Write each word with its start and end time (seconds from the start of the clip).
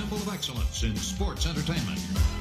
symbol 0.00 0.16
of 0.16 0.32
excellence 0.32 0.82
in 0.82 0.96
sports 0.96 1.46
entertainment. 1.46 2.39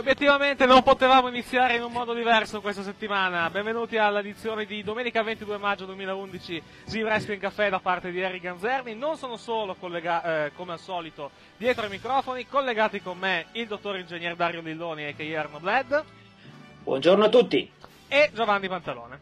Obiettivamente 0.00 0.64
non 0.64 0.82
potevamo 0.82 1.28
iniziare 1.28 1.76
in 1.76 1.82
un 1.82 1.92
modo 1.92 2.14
diverso 2.14 2.62
questa 2.62 2.82
settimana. 2.82 3.50
Benvenuti 3.50 3.98
all'edizione 3.98 4.64
di 4.64 4.82
domenica 4.82 5.22
22 5.22 5.58
maggio 5.58 5.84
2011 5.84 6.62
di 6.86 7.02
Wrestling 7.02 7.38
Café 7.40 7.68
da 7.68 7.80
parte 7.80 8.10
di 8.10 8.18
Eric 8.18 8.40
Ganzerni. 8.40 8.94
Non 8.94 9.18
sono 9.18 9.36
solo 9.36 9.74
collega- 9.74 10.46
eh, 10.46 10.52
come 10.54 10.72
al 10.72 10.80
solito 10.80 11.30
dietro 11.58 11.84
ai 11.84 11.90
microfoni, 11.90 12.46
collegati 12.48 13.02
con 13.02 13.18
me 13.18 13.46
il 13.52 13.66
dottor 13.66 13.98
ingegner 13.98 14.36
Dario 14.36 14.62
Lilloni 14.62 15.14
e 15.14 15.36
Arno 15.36 15.60
Bled 15.60 16.02
Buongiorno 16.82 17.24
a 17.26 17.28
tutti. 17.28 17.70
e 18.08 18.30
Giovanni 18.32 18.68
Pantalone. 18.68 19.18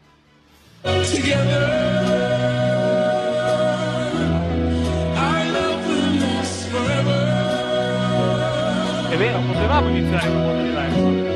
Vero, 9.19 9.41
potevamo 9.41 9.89
iniziare 9.89 10.27
in 10.29 10.35
un 10.35 10.41
modo 10.41 10.61
diverso. 10.61 11.27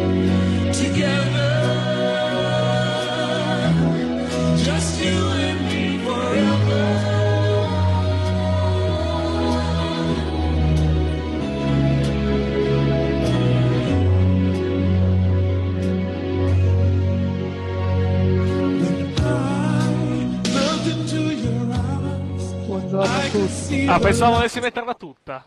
Buongiorno 22.66 23.04
a 23.04 23.30
tutti. 23.30 23.86
Ah, 23.88 24.00
pensavo 24.00 24.36
volessi 24.36 24.60
metterla 24.62 24.94
tutta. 24.94 25.44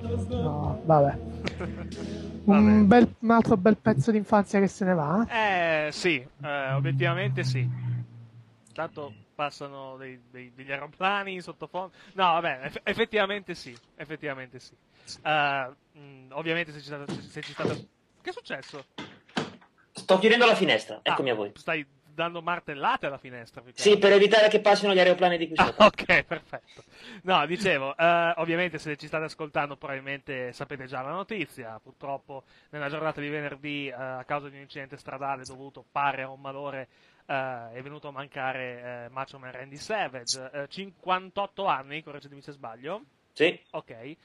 No, 0.00 0.80
vabbè. 0.84 1.18
Un, 2.44 2.86
bel, 2.86 3.14
un 3.20 3.30
altro 3.30 3.56
bel 3.56 3.78
pezzo 3.78 4.10
d'infanzia 4.10 4.60
che 4.60 4.66
se 4.66 4.84
ne 4.84 4.92
va. 4.92 5.26
Eh, 5.30 5.88
sì, 5.92 6.22
eh, 6.42 6.72
obiettivamente 6.72 7.42
sì. 7.42 7.66
Tanto 8.74 9.14
passano 9.34 9.96
dei- 9.96 10.20
dei- 10.30 10.52
degli 10.54 10.70
aeroplani 10.70 11.40
sottofondo. 11.40 11.92
No, 12.12 12.24
vabbè, 12.32 12.60
eff- 12.64 12.80
effettivamente 12.82 13.54
sì, 13.54 13.74
effettivamente 13.94 14.58
sì. 14.58 14.74
Eh, 15.22 15.70
mh, 15.92 16.26
ovviamente 16.32 16.70
se 16.72 16.80
ci 16.80 16.86
stata... 16.86 17.10
Se 17.14 17.40
ci 17.40 17.52
stata... 17.52 17.72
Che 17.72 18.30
è 18.30 18.32
successo? 18.32 18.84
Sto 19.92 20.18
chiudendo 20.18 20.44
la 20.44 20.54
finestra, 20.54 21.00
eccomi 21.02 21.30
Ah, 21.30 21.32
a 21.32 21.36
voi. 21.36 21.52
Stai 21.54 21.86
dando 22.14 22.40
martellate 22.40 23.06
alla 23.06 23.18
finestra. 23.18 23.62
Sì, 23.74 23.98
per 23.98 24.12
evitare 24.12 24.48
che 24.48 24.60
passino 24.60 24.94
gli 24.94 24.98
aeroplani 24.98 25.36
di 25.36 25.46
qui 25.48 25.56
Ah, 25.56 25.66
sopra. 25.66 25.86
ok, 25.86 26.22
perfetto. 26.22 26.84
No, 27.22 27.44
dicevo, 27.46 27.96
eh, 27.96 28.32
ovviamente 28.36 28.78
se 28.78 28.96
ci 28.96 29.06
state 29.06 29.24
ascoltando 29.24 29.76
probabilmente 29.76 30.52
sapete 30.52 30.86
già 30.86 31.02
la 31.02 31.10
notizia. 31.10 31.78
Purtroppo 31.82 32.44
nella 32.70 32.88
giornata 32.88 33.20
di 33.20 33.28
venerdì, 33.28 33.88
eh, 33.88 33.92
a 33.92 34.24
causa 34.24 34.48
di 34.48 34.56
un 34.56 34.62
incidente 34.62 34.96
stradale 34.96 35.44
dovuto 35.44 35.84
pare 35.90 36.22
a 36.22 36.30
un 36.30 36.40
malore, 36.40 36.88
eh, 37.26 37.70
è 37.72 37.80
venuto 37.82 38.08
a 38.08 38.12
mancare 38.12 39.04
eh, 39.04 39.08
Macho 39.10 39.38
Man 39.38 39.52
Randy 39.52 39.76
Savage. 39.76 40.50
Eh, 40.52 40.68
58 40.68 41.66
anni, 41.66 42.02
correggetemi 42.02 42.40
se 42.40 42.52
sbaglio. 42.52 43.02
Sì, 43.32 43.60
Ok. 43.70 44.16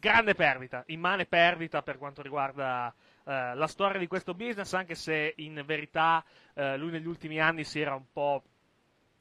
Grande 0.00 0.34
perdita, 0.34 0.82
immane 0.86 1.26
perdita 1.26 1.82
per 1.82 1.98
quanto 1.98 2.22
riguarda 2.22 2.94
eh, 3.30 3.54
la 3.54 3.68
storia 3.68 4.00
di 4.00 4.08
questo 4.08 4.34
business, 4.34 4.72
anche 4.72 4.96
se 4.96 5.34
in 5.36 5.62
verità 5.64 6.24
eh, 6.54 6.76
lui 6.76 6.90
negli 6.90 7.06
ultimi 7.06 7.40
anni 7.40 7.62
si 7.62 7.80
era 7.80 7.94
un 7.94 8.10
po', 8.12 8.42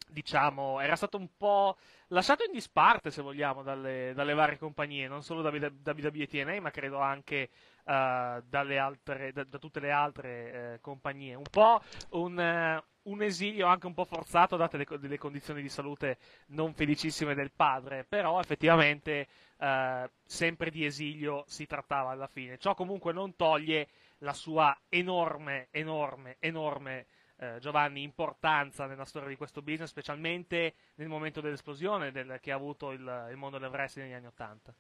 diciamo, 0.08 0.80
era 0.80 0.96
stato 0.96 1.18
un 1.18 1.28
po' 1.38 1.78
lasciato 2.08 2.44
in 2.44 2.52
disparte, 2.52 3.12
se 3.12 3.22
vogliamo, 3.22 3.62
dalle, 3.62 4.14
dalle 4.16 4.34
varie 4.34 4.58
compagnie, 4.58 5.08
non 5.08 5.22
solo 5.22 5.44
da, 5.44 5.52
da 5.52 5.94
WWE 5.96 6.26
TNA, 6.26 6.60
ma 6.60 6.72
credo 6.72 6.98
anche 6.98 7.50
dalle 7.90 8.78
altre, 8.78 9.32
da, 9.32 9.44
da 9.44 9.58
tutte 9.58 9.80
le 9.80 9.90
altre 9.90 10.74
eh, 10.74 10.80
compagnie. 10.80 11.34
Un 11.34 11.48
po' 11.50 11.82
un, 12.10 12.80
un 13.10 13.22
esilio 13.22 13.68
anche 13.68 13.88
un 13.88 13.94
po' 13.94 14.06
forzato, 14.06 14.56
date 14.56 14.78
le, 14.78 14.86
delle 15.00 15.18
condizioni 15.18 15.62
di 15.62 15.70
salute 15.70 16.18
non 16.48 16.74
felicissime 16.74 17.34
del 17.34 17.52
padre, 17.52 18.06
però 18.08 18.40
effettivamente 18.40 19.28
eh, 19.58 20.10
sempre 20.24 20.70
di 20.70 20.86
esilio 20.86 21.44
si 21.48 21.66
trattava 21.66 22.12
alla 22.12 22.28
fine. 22.28 22.58
Ciò 22.58 22.74
comunque 22.76 23.14
non 23.14 23.36
toglie 23.36 23.88
la 24.20 24.34
sua 24.34 24.78
enorme, 24.90 25.68
enorme, 25.72 26.38
enorme 26.40 27.06
eh, 27.38 27.58
Giovanni, 27.60 28.04
importanza 28.04 28.86
nella 28.86 29.06
storia 29.06 29.30
di 29.30 29.38
questo 29.38 29.62
business, 29.62 29.90
specialmente 29.90 30.74
nel 30.96 31.08
momento 31.08 31.42
dell'esplosione 31.42 32.12
del- 32.12 32.38
che 32.42 32.52
ha 32.52 32.56
avuto 32.56 32.92
il, 32.92 33.28
il 33.32 33.38
mondo 33.38 33.58
del 33.58 33.70
wrestling 33.70 34.08
negli 34.08 34.18
anni 34.18 34.28
Ottanta. 34.28 34.74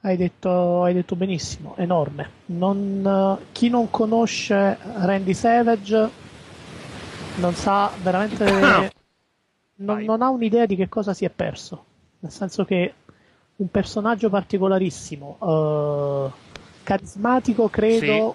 Hai 0.00 0.16
detto, 0.16 0.82
hai 0.82 0.92
detto 0.92 1.16
benissimo, 1.16 1.76
enorme. 1.76 2.28
Non, 2.46 3.38
eh, 3.40 3.52
chi 3.52 3.70
non 3.70 3.88
conosce 3.90 4.76
Randy 4.82 5.32
Savage 5.32 6.10
non 7.36 7.54
sa 7.54 7.90
veramente. 8.02 8.44
non, 9.76 10.02
non 10.04 10.22
ha 10.22 10.28
un'idea 10.28 10.66
di 10.66 10.76
che 10.76 10.88
cosa 10.88 11.14
si 11.14 11.24
è 11.24 11.30
perso. 11.30 11.84
Nel 12.20 12.30
senso 12.32 12.64
che 12.64 12.94
un 13.56 13.70
personaggio 13.70 14.30
particolarissimo, 14.30 15.38
eh, 15.40 16.30
carismatico, 16.82 17.68
credo, 17.68 18.34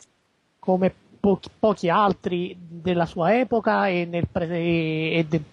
come 0.59 0.93
pochi, 1.19 1.49
pochi 1.57 1.89
altri 1.89 2.55
della 2.57 3.05
sua 3.05 3.37
epoca 3.37 3.87
e, 3.87 4.05
nel 4.05 4.27
pre- 4.27 4.47
e 5.11 5.25
de- 5.27 5.43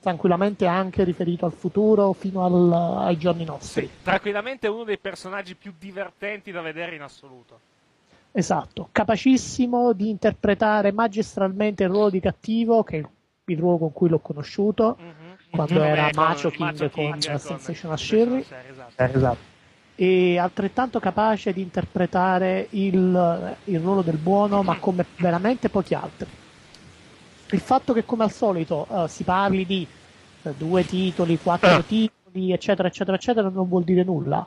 tranquillamente 0.00 0.66
anche 0.66 1.02
riferito 1.02 1.46
al 1.46 1.52
futuro 1.52 2.12
fino 2.12 2.44
al- 2.44 2.72
ai 3.06 3.18
giorni 3.18 3.44
nostri. 3.44 3.90
Tranquillamente 4.02 4.68
uno 4.68 4.84
dei 4.84 4.98
personaggi 4.98 5.54
più 5.56 5.72
divertenti 5.76 6.52
da 6.52 6.60
vedere 6.60 6.94
in 6.94 7.02
assoluto. 7.02 7.60
Esatto, 8.46 8.90
capacissimo 8.92 9.94
di 9.94 10.10
interpretare 10.10 10.92
magistralmente 10.92 11.84
il 11.84 11.88
ruolo 11.88 12.10
di 12.10 12.20
cattivo, 12.20 12.82
che 12.84 12.96
è 12.96 12.98
il, 12.98 13.08
il 13.46 13.58
ruolo 13.58 13.78
con 13.78 13.92
cui 13.94 14.10
l'ho 14.10 14.18
conosciuto, 14.18 14.98
Mhm. 15.00 15.36
quando 15.48 15.74
Vabbè, 15.78 15.86
era 15.90 16.10
con 16.12 16.22
Macho 16.22 16.50
King 16.50 16.90
con 16.90 17.18
Sensational 17.38 17.98
Sherry. 17.98 18.44
esatto. 18.96 19.54
e 19.94 20.36
altrettanto 20.36 21.00
capace 21.00 21.54
di 21.54 21.62
interpretare 21.62 22.66
il, 22.72 23.56
il 23.64 23.80
ruolo 23.80 24.02
del 24.02 24.18
buono, 24.18 24.62
ma 24.62 24.76
come 24.78 25.06
veramente 25.16 25.70
pochi 25.70 25.94
altri. 25.94 26.28
Il 27.52 27.60
fatto 27.60 27.94
che, 27.94 28.04
come 28.04 28.24
al 28.24 28.32
solito, 28.32 28.86
eh, 28.90 29.08
si 29.08 29.24
parli 29.24 29.64
di 29.64 29.86
eh, 30.42 30.52
due 30.58 30.84
titoli, 30.84 31.38
quattro 31.38 31.82
titoli, 31.84 32.52
eccetera, 32.52 32.88
eccetera, 32.88 33.16
eccetera, 33.16 33.48
non 33.48 33.66
vuol 33.66 33.84
dire 33.84 34.04
nulla. 34.04 34.46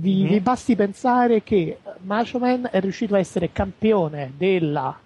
Vi, 0.00 0.26
vi 0.26 0.38
basti 0.38 0.76
pensare 0.76 1.42
che 1.42 1.80
Macho 2.02 2.38
Man 2.38 2.68
è 2.70 2.78
riuscito 2.78 3.16
a 3.16 3.18
essere 3.18 3.50
campione 3.50 4.32
della 4.36 4.96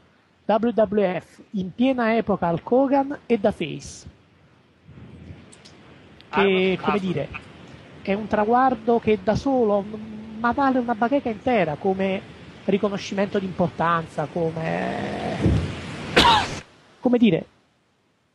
WWF 0.44 1.40
in 1.52 1.74
piena 1.74 2.14
epoca 2.14 2.48
al 2.48 2.62
Kogan 2.62 3.20
e 3.24 3.38
da 3.38 3.52
Face. 3.52 4.06
Che, 6.28 6.76
Ah, 6.78 6.82
come 6.82 6.96
ah, 6.96 7.00
dire, 7.00 7.28
è 8.02 8.12
un 8.12 8.26
traguardo 8.26 8.98
che 8.98 9.18
da 9.22 9.34
solo 9.34 9.82
ma 10.38 10.52
vale 10.52 10.78
una 10.78 10.94
bacheca 10.94 11.30
intera 11.30 11.76
come 11.76 12.20
riconoscimento 12.66 13.38
di 13.38 13.46
importanza, 13.46 14.28
come 14.30 15.36
come 17.00 17.16
dire, 17.16 17.46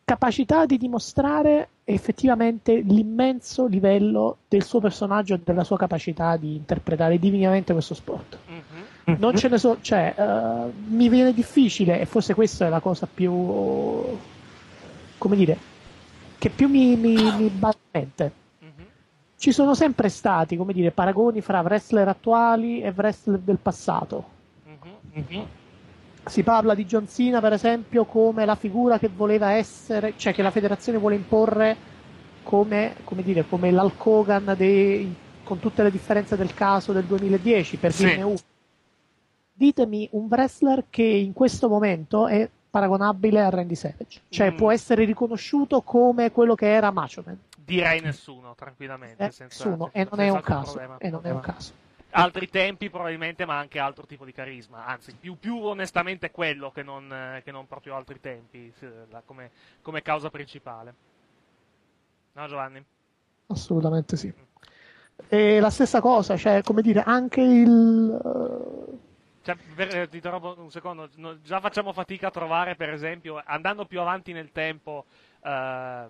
capacità 0.03 0.65
di 0.65 0.77
dimostrare 0.77 1.69
effettivamente 1.89 2.75
l'immenso 2.79 3.65
livello 3.65 4.39
del 4.49 4.63
suo 4.63 4.81
personaggio 4.81 5.35
e 5.35 5.39
della 5.41 5.63
sua 5.63 5.77
capacità 5.77 6.35
di 6.35 6.55
interpretare 6.55 7.17
divinamente 7.17 7.71
questo 7.71 7.93
sport. 7.93 8.37
Mhm. 9.05 9.15
Non 9.19 9.37
ce 9.37 9.47
ne 9.47 9.57
so, 9.57 9.77
cioè, 9.79 10.13
eh, 10.17 10.71
mi 10.89 11.07
viene 11.07 11.33
difficile, 11.33 12.01
e 12.01 12.05
forse 12.05 12.33
questa 12.33 12.65
è 12.65 12.69
la 12.69 12.81
cosa 12.81 13.07
più, 13.11 13.31
come 15.17 15.35
dire, 15.37 15.57
che 16.37 16.49
più 16.49 16.67
mi, 16.67 16.97
mi, 16.97 17.15
mi 17.15 17.47
batte. 17.47 18.31
Mhm. 18.59 18.85
Ci 19.37 19.53
sono 19.53 19.73
sempre 19.73 20.09
stati, 20.09 20.57
come 20.57 20.73
dire, 20.73 20.91
paragoni 20.91 21.39
fra 21.39 21.61
wrestler 21.61 22.09
attuali 22.09 22.81
e 22.81 22.93
wrestler 22.93 23.39
del 23.39 23.59
passato. 23.59 24.25
Mhm. 25.13 25.47
Si 26.27 26.43
parla 26.43 26.73
di 26.75 26.85
John 26.85 27.07
Cena, 27.07 27.39
per 27.41 27.53
esempio, 27.53 28.05
come 28.05 28.45
la 28.45 28.55
figura 28.55 28.99
che 28.99 29.09
voleva 29.09 29.51
essere, 29.51 30.13
cioè 30.17 30.33
che 30.33 30.41
la 30.41 30.51
federazione 30.51 30.97
vuole 30.97 31.15
imporre 31.15 31.75
come, 32.43 32.95
come 33.03 33.23
dire, 33.23 33.45
come 33.47 33.71
l'Hulk 33.71 34.05
Hogan 34.05 34.53
dei- 34.57 35.13
con 35.43 35.59
tutte 35.59 35.83
le 35.83 35.91
differenze 35.91 36.35
del 36.35 36.53
caso 36.53 36.91
del 36.93 37.03
2010, 37.05 37.77
per 37.77 37.91
Sì. 37.93 38.15
uno. 38.17 38.35
Ditemi 39.53 40.07
un 40.11 40.27
wrestler 40.29 40.85
che 40.89 41.03
in 41.03 41.33
questo 41.33 41.67
momento 41.67 42.27
è 42.27 42.47
paragonabile 42.69 43.41
a 43.41 43.49
Randy 43.49 43.75
Savage, 43.75 44.21
cioè 44.29 44.51
Mm. 44.51 44.55
può 44.55 44.71
essere 44.71 45.03
riconosciuto 45.03 45.81
come 45.81 46.31
quello 46.31 46.53
che 46.53 46.67
era 46.71 46.91
Macho 46.91 47.23
Man. 47.25 47.39
Direi 47.57 47.99
nessuno, 48.01 48.53
tranquillamente. 48.55 49.23
Eh, 49.23 49.31
nessuno, 49.39 49.89
e 49.93 50.07
non 50.09 50.19
è 50.19 50.29
un 50.29 50.41
caso. 50.41 50.79
E 50.99 51.09
non 51.09 51.21
è 51.23 51.31
un 51.31 51.39
caso. 51.39 51.71
Altri 52.11 52.47
tempi 52.47 52.89
probabilmente, 52.89 53.45
ma 53.45 53.57
anche 53.57 53.79
altro 53.79 54.05
tipo 54.05 54.25
di 54.25 54.31
carisma. 54.31 54.85
Anzi, 54.85 55.13
più, 55.13 55.37
più 55.37 55.61
onestamente 55.61 56.31
quello 56.31 56.71
che 56.71 56.81
non, 56.81 57.41
che 57.43 57.51
non 57.51 57.67
proprio 57.67 57.95
altri 57.95 58.19
tempi, 58.19 58.73
come, 59.25 59.51
come 59.81 60.01
causa 60.01 60.29
principale. 60.29 60.93
No, 62.33 62.47
Giovanni? 62.47 62.83
Assolutamente 63.47 64.15
sì. 64.17 64.33
E 65.29 65.59
la 65.59 65.69
stessa 65.69 65.99
cosa, 65.99 66.37
cioè, 66.37 66.61
come 66.61 66.81
dire, 66.81 67.01
anche 67.03 67.41
il. 67.41 68.21
eh, 68.23 68.97
Cioè, 69.41 69.57
per- 69.75 69.95
eh, 69.95 70.07
ti 70.09 70.17
interrompo 70.17 70.55
un 70.57 70.69
secondo, 70.69 71.09
no, 71.15 71.41
già 71.41 71.59
facciamo 71.59 71.91
fatica 71.93 72.27
a 72.27 72.31
trovare, 72.31 72.75
per 72.75 72.89
esempio, 72.89 73.41
andando 73.43 73.85
più 73.85 73.99
avanti 73.99 74.31
nel 74.31 74.51
tempo, 74.51 75.05
eh, 75.43 76.05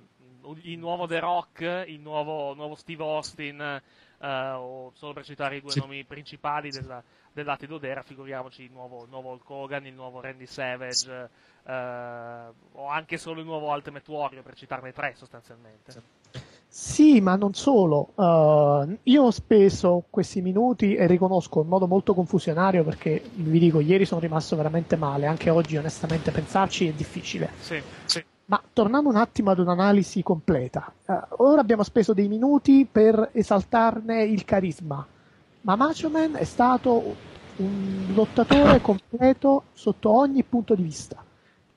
il 0.63 0.77
nuovo 0.77 1.07
The 1.07 1.19
Rock, 1.19 1.85
il 1.87 1.99
nuovo, 1.99 2.53
nuovo 2.53 2.75
Steve 2.75 3.03
Austin, 3.03 3.81
o 4.25 4.91
solo 4.95 5.13
per 5.13 5.23
citare 5.25 5.57
i 5.57 5.61
due 5.61 5.71
Sì. 5.71 5.79
nomi 5.79 6.03
principali 6.03 6.71
della, 6.71 7.03
dell'Atido 7.31 7.77
d'Era, 7.77 8.01
figuriamoci 8.01 8.63
il 8.63 8.71
nuovo, 8.71 9.03
il 9.03 9.09
nuovo 9.09 9.31
Hulk 9.31 9.49
Hogan, 9.49 9.85
il 9.85 9.93
nuovo 9.93 10.21
Randy 10.21 10.45
Savage, 10.45 11.29
eh, 11.63 11.73
o 12.73 12.87
anche 12.87 13.17
solo 13.17 13.39
il 13.39 13.45
nuovo 13.45 13.71
Ultimate 13.71 14.09
Warrior, 14.09 14.43
per 14.43 14.55
citarne 14.55 14.91
tre 14.91 15.13
sostanzialmente. 15.15 16.25
Sì, 16.67 17.21
ma 17.21 17.35
non 17.35 17.53
solo. 17.53 18.11
Uh, 18.15 18.97
io 19.03 19.23
ho 19.23 19.31
speso 19.31 20.03
questi 20.09 20.41
minuti 20.41 20.95
e 20.95 21.07
riconosco 21.07 21.61
in 21.61 21.67
modo 21.67 21.87
molto 21.87 22.13
confusionario 22.13 22.83
perché 22.83 23.21
vi 23.35 23.57
dico, 23.57 23.79
ieri 23.79 24.05
sono 24.05 24.19
rimasto 24.19 24.55
veramente 24.55 24.95
male, 24.97 25.27
anche 25.27 25.49
oggi 25.49 25.77
onestamente 25.77 26.29
pensarci 26.31 26.87
è 26.87 26.91
difficile. 26.91 27.49
Sì, 27.59 27.81
sì. 28.05 28.23
Ma 28.49 28.61
tornando 28.71 29.09
un 29.09 29.17
attimo 29.17 29.51
ad 29.51 29.59
un'analisi 29.59 30.23
completa, 30.23 30.93
eh, 31.05 31.19
ora 31.37 31.59
abbiamo 31.59 31.83
speso 31.83 32.13
dei 32.13 32.29
minuti 32.29 32.87
per 32.89 33.31
esaltarne 33.33 34.23
il 34.23 34.45
carisma, 34.45 35.05
ma 35.61 35.75
Macho 35.75 36.09
Man 36.09 36.35
è 36.35 36.45
stato 36.45 37.15
un 37.57 38.05
lottatore 38.13 38.79
completo 38.79 39.63
sotto 39.73 40.15
ogni 40.15 40.43
punto 40.43 40.75
di 40.75 40.83
vista. 40.83 41.21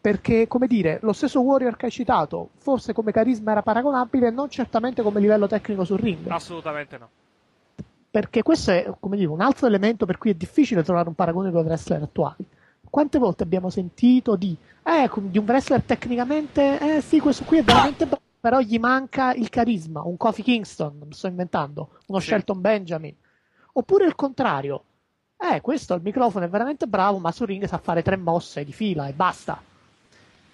Perché, 0.00 0.46
come 0.46 0.68
dire, 0.68 1.00
lo 1.02 1.12
stesso 1.12 1.40
Warrior 1.40 1.76
che 1.76 1.86
hai 1.86 1.90
citato, 1.90 2.50
forse 2.58 2.92
come 2.92 3.10
carisma 3.10 3.50
era 3.50 3.62
paragonabile, 3.62 4.30
non 4.30 4.48
certamente 4.48 5.02
come 5.02 5.18
livello 5.18 5.48
tecnico 5.48 5.84
sul 5.84 5.98
ring. 5.98 6.28
Assolutamente 6.28 6.98
no. 6.98 7.08
Perché 8.10 8.42
questo 8.42 8.70
è, 8.70 8.94
come 8.98 9.16
dire, 9.16 9.28
un 9.28 9.40
altro 9.40 9.66
elemento 9.66 10.06
per 10.06 10.18
cui 10.18 10.30
è 10.30 10.34
difficile 10.34 10.84
trovare 10.84 11.08
un 11.08 11.14
paragone 11.14 11.50
con 11.50 11.64
i 11.64 11.66
wrestler 11.66 12.02
attuali. 12.02 12.46
Quante 12.90 13.18
volte 13.18 13.44
abbiamo 13.44 13.70
sentito 13.70 14.34
di, 14.34 14.56
eh, 14.82 15.08
di 15.14 15.38
un 15.38 15.44
wrestler 15.46 15.82
tecnicamente, 15.82 16.96
eh 16.96 17.00
sì, 17.00 17.20
questo 17.20 17.44
qui 17.44 17.58
è 17.58 17.62
veramente 17.62 18.04
bravo, 18.04 18.22
però 18.40 18.58
gli 18.60 18.78
manca 18.80 19.32
il 19.32 19.48
carisma, 19.48 20.02
un 20.02 20.16
Kofi 20.16 20.42
Kingston, 20.42 21.02
mi 21.06 21.14
sto 21.14 21.28
inventando, 21.28 21.90
uno 22.06 22.18
Sì. 22.18 22.28
Shelton 22.28 22.60
Benjamin. 22.60 23.14
Oppure 23.74 24.06
il 24.06 24.16
contrario, 24.16 24.82
eh, 25.36 25.60
questo 25.60 25.94
al 25.94 26.02
microfono 26.02 26.44
è 26.44 26.48
veramente 26.48 26.86
bravo, 26.88 27.18
ma 27.18 27.30
sul 27.30 27.46
ring 27.46 27.64
sa 27.66 27.78
fare 27.78 28.02
tre 28.02 28.16
mosse 28.16 28.64
di 28.64 28.72
fila 28.72 29.06
e 29.06 29.12
basta. 29.12 29.62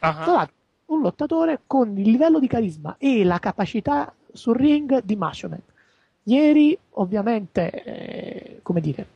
Ah, 0.01 0.23
Trovate 0.23 0.53
un 0.87 1.01
lottatore 1.01 1.63
con 1.67 1.97
il 1.97 2.11
livello 2.11 2.39
di 2.39 2.47
carisma 2.47 2.97
e 2.99 3.25
la 3.25 3.39
capacità 3.39 4.13
sul 4.31 4.57
ring 4.57 5.03
di 5.03 5.17
Macho 5.17 5.49
Man. 5.49 5.63
Ieri, 6.25 6.77
ovviamente, 6.91 7.71
eh, 7.71 8.61
come 8.63 8.81
dire, 8.81 9.07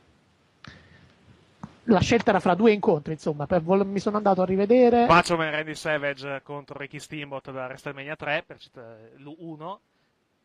la 1.91 2.01
scelta 2.01 2.31
era 2.31 2.41
fra 2.41 2.55
due 2.55 2.73
incontri, 2.73 3.13
insomma, 3.13 3.47
per 3.47 3.63
vol- 3.63 3.87
mi 3.87 3.99
sono 3.99 4.17
andato 4.17 4.43
a 4.43 4.45
rivedere. 4.45 5.07
Macho 5.07 5.37
Man 5.37 5.51
Randy 5.51 5.75
Savage 5.75 6.41
contro 6.43 6.79
Ricky 6.79 6.99
Steamboat 6.99 7.51
da 7.51 7.67
WrestleMania 7.67 8.17
3, 8.17 8.45
per 8.47 8.59
citare 8.59 9.13
l'1. 9.17 9.79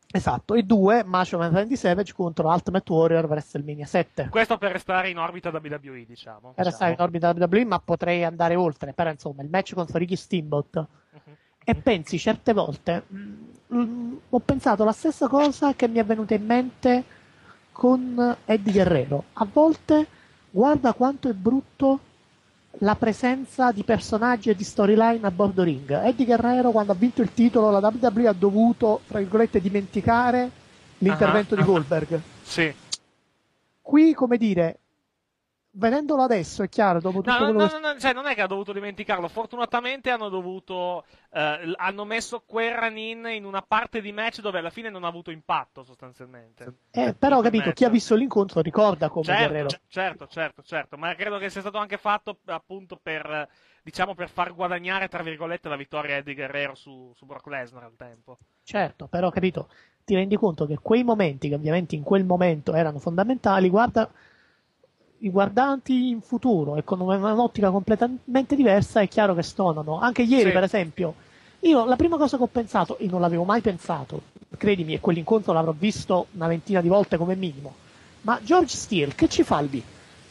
Esatto, 0.08 0.54
e 0.54 0.62
due, 0.62 1.02
Macho 1.04 1.38
Man 1.38 1.52
Randy 1.52 1.76
Savage 1.76 2.12
contro 2.12 2.48
Ultimate 2.48 2.92
Warrior 2.92 3.24
WrestleMania 3.24 3.86
7. 3.86 4.28
Questo 4.30 4.56
per 4.56 4.72
restare 4.72 5.10
in 5.10 5.18
orbita 5.18 5.50
WWE, 5.50 6.04
diciamo. 6.06 6.52
Era 6.56 6.70
stato 6.70 6.92
in 6.92 7.00
orbita 7.00 7.34
WWE, 7.36 7.64
ma 7.64 7.78
potrei 7.80 8.24
andare 8.24 8.54
oltre. 8.54 8.92
Però, 8.92 9.10
insomma, 9.10 9.42
il 9.42 9.48
match 9.48 9.74
contro 9.74 9.98
Ricky 9.98 10.16
Steamboat. 10.16 10.76
Mhm. 10.76 11.36
E 11.64 11.74
pensi 11.74 12.18
certe 12.18 12.52
volte, 12.52 13.02
mm, 13.12 13.34
mm, 13.74 14.16
ho 14.30 14.38
pensato 14.38 14.84
la 14.84 14.92
stessa 14.92 15.26
cosa 15.26 15.74
che 15.74 15.88
mi 15.88 15.98
è 15.98 16.04
venuta 16.04 16.34
in 16.34 16.46
mente 16.46 17.04
con 17.72 18.36
Eddie 18.44 18.72
Guerrero. 18.72 19.24
A 19.34 19.46
volte 19.52 20.06
guarda 20.56 20.94
quanto 20.94 21.28
è 21.28 21.34
brutto 21.34 22.00
la 22.80 22.94
presenza 22.94 23.72
di 23.72 23.84
personaggi 23.84 24.48
e 24.48 24.54
di 24.54 24.64
storyline 24.64 25.26
a 25.26 25.30
bordo 25.30 25.62
ring. 25.62 25.90
Eddie 26.02 26.24
Guerrero, 26.24 26.70
quando 26.70 26.92
ha 26.92 26.94
vinto 26.94 27.20
il 27.20 27.34
titolo, 27.34 27.70
la 27.70 27.78
WWE 27.78 28.26
ha 28.26 28.32
dovuto, 28.32 29.00
tra 29.06 29.18
virgolette, 29.18 29.60
dimenticare 29.60 30.50
l'intervento 30.98 31.54
Ah, 31.54 31.58
di. 31.58 31.62
Goldberg. 31.64 32.20
Sì. 32.42 32.74
Qui, 33.82 34.14
come 34.14 34.38
dire, 34.38 34.78
vedendolo 35.76 36.22
adesso 36.22 36.62
è 36.62 36.68
chiaro, 36.68 37.00
dopo 37.00 37.18
tutto 37.18 37.30
No, 37.30 37.38
no, 37.38 37.44
quello 37.44 37.58
no, 37.58 37.66
che 37.68 37.78
no, 37.78 37.92
no, 37.92 37.98
cioè, 37.98 38.12
non 38.12 38.26
è 38.26 38.34
che 38.34 38.42
ha 38.42 38.46
dovuto 38.46 38.72
dimenticarlo. 38.72 39.28
Fortunatamente 39.28 40.10
hanno 40.10 40.28
dovuto. 40.28 41.04
eh, 41.30 41.72
hanno 41.76 42.04
messo 42.04 42.42
quel 42.46 42.74
run-in 42.74 43.26
in 43.30 43.44
una 43.44 43.62
parte 43.62 44.00
di 44.00 44.12
match 44.12 44.40
dove 44.40 44.58
alla 44.58 44.70
fine 44.70 44.90
non 44.90 45.04
ha 45.04 45.08
avuto 45.08 45.30
impatto, 45.30 45.82
sostanzialmente. 45.84 46.78
Eh, 46.90 47.14
però 47.14 47.38
ho 47.38 47.42
capito, 47.42 47.66
Match. 47.66 47.76
chi 47.76 47.84
ha 47.84 47.90
visto 47.90 48.14
l'incontro 48.14 48.60
ricorda 48.60 49.08
come 49.08 49.24
Guerrero. 49.34 49.68
Certo, 49.68 49.86
certo, 49.88 50.26
certo, 50.28 50.62
certo, 50.62 50.96
ma 50.96 51.14
credo 51.14 51.38
che 51.38 51.50
sia 51.50 51.60
stato 51.60 51.78
anche 51.78 51.98
fatto 51.98 52.38
appunto 52.46 52.98
per, 53.02 53.48
diciamo, 53.82 54.14
per 54.14 54.28
far 54.28 54.54
guadagnare, 54.54 55.08
tra 55.08 55.22
virgolette, 55.22 55.68
la 55.68 55.76
vittoria 55.76 56.16
Eddie 56.16 56.34
Guerrero 56.34 56.74
su, 56.74 57.12
su 57.14 57.26
Brock 57.26 57.46
Lesnar 57.48 57.84
al 57.84 57.96
tempo. 57.96 58.38
Certo, 58.62 59.06
però 59.06 59.28
ho 59.28 59.30
capito, 59.30 59.68
ti 60.04 60.14
rendi 60.14 60.36
conto 60.36 60.66
che 60.66 60.78
quei 60.80 61.04
momenti, 61.04 61.48
che 61.48 61.54
ovviamente 61.54 61.94
in 61.94 62.02
quel 62.02 62.24
momento 62.24 62.74
erano 62.74 62.98
fondamentali, 62.98 63.68
guarda 63.68 64.10
i 65.18 65.30
guardanti 65.30 66.08
in 66.08 66.20
futuro 66.20 66.76
e 66.76 66.84
con 66.84 67.00
un'ottica 67.00 67.70
completamente 67.70 68.54
diversa 68.54 69.00
è 69.00 69.08
chiaro 69.08 69.34
che 69.34 69.42
stonano. 69.42 69.98
Anche 69.98 70.22
ieri, 70.22 70.46
Sì. 70.48 70.52
per 70.52 70.62
esempio, 70.62 71.14
io 71.60 71.84
la 71.84 71.96
prima 71.96 72.16
cosa 72.16 72.36
che 72.36 72.42
ho 72.42 72.48
pensato, 72.48 72.98
e 72.98 73.06
non 73.06 73.20
l'avevo 73.20 73.44
mai 73.44 73.60
pensato, 73.60 74.20
credimi, 74.56 74.94
e 74.94 75.00
quell'incontro 75.00 75.52
l'avrò 75.52 75.74
visto 75.76 76.26
una 76.32 76.46
ventina 76.46 76.80
di 76.80 76.88
volte 76.88 77.16
come 77.16 77.34
minimo, 77.34 77.74
ma 78.22 78.38
George 78.42 78.76
Steele 78.76 79.14
che 79.14 79.28
ci 79.28 79.42
fa 79.42 79.60
lì? 79.60 79.82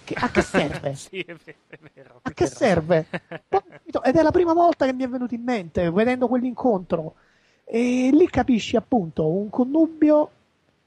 Che- 0.03 0.13
a 0.13 0.29
che 0.29 0.41
serve? 0.41 0.93
sì, 0.95 1.19
è 1.19 1.33
vero. 1.33 1.57
È 1.67 1.77
vero 1.93 2.19
A 2.21 2.31
che 2.31 2.45
serve? 2.45 3.07
Ed 4.03 4.15
è 4.15 4.21
la 4.21 4.31
prima 4.31 4.53
volta 4.53 4.85
che 4.85 4.93
mi 4.93 5.03
è 5.03 5.07
venuto 5.09 5.33
in 5.33 5.41
mente 5.43 5.89
vedendo 5.89 6.27
quell'incontro. 6.27 7.15
E 7.63 8.09
lì 8.13 8.27
capisci 8.29 8.75
appunto 8.75 9.25
un 9.27 9.49
connubio 9.49 10.29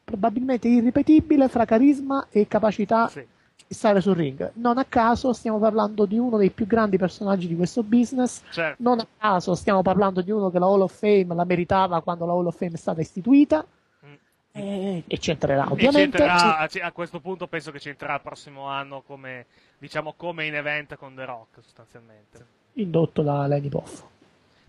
probabilmente 0.05 0.69
irripetibile 0.69 1.49
fra 1.49 1.65
carisma 1.65 2.29
e 2.31 2.47
capacità 2.47 3.09
Sì. 3.09 3.27
Stare 3.69 4.01
sul 4.01 4.15
ring. 4.17 4.53
Non 4.55 4.79
a 4.79 4.85
caso 4.85 5.33
stiamo 5.33 5.59
parlando 5.59 6.07
di 6.07 6.17
uno 6.19 6.37
dei 6.39 6.51
più 6.51 6.67
grandi 6.67 6.97
personaggi 6.97 7.47
di 7.47 7.55
questo 7.57 7.83
business. 7.83 8.43
Certo. 8.51 8.83
Non 8.83 9.01
a 9.01 9.07
caso 9.19 9.55
stiamo 9.55 9.83
parlando 9.83 10.21
di 10.23 10.31
uno 10.31 10.51
che 10.51 10.59
la 10.59 10.67
Hall 10.67 10.81
of 10.81 10.97
Fame 10.99 11.35
la 11.35 11.45
meritava 11.45 12.01
quando 12.01 12.25
la 12.27 12.33
Hall 12.33 12.47
of 12.47 12.57
Fame 12.57 12.73
è 12.73 12.77
stata 12.79 13.01
istituita. 13.01 13.65
Mm. 14.07 14.13
E, 14.53 15.03
e 15.07 15.19
c'entrerà 15.19 15.65
E 15.65 15.73
ovviamente. 15.73 16.17
ci 16.17 16.23
entrerà- 16.23 16.59
a- 16.59 16.69
a 16.83 16.93
questo 16.93 17.21
punto 17.21 17.47
penso 17.47 17.71
che 17.71 17.79
ci 17.79 17.91
entrerà 17.91 18.15
il 18.15 18.21
prossimo 18.23 18.67
anno 18.67 19.03
come, 19.07 19.47
diciamo, 19.79 20.15
come 20.17 20.47
in 20.47 20.55
event 20.55 20.97
con 20.97 21.15
The 21.15 21.25
Rock, 21.25 21.59
sostanzialmente. 21.63 22.47
Indotto 22.75 23.23
da 23.23 23.47
Lenny 23.47 23.69
Poff. 23.69 24.03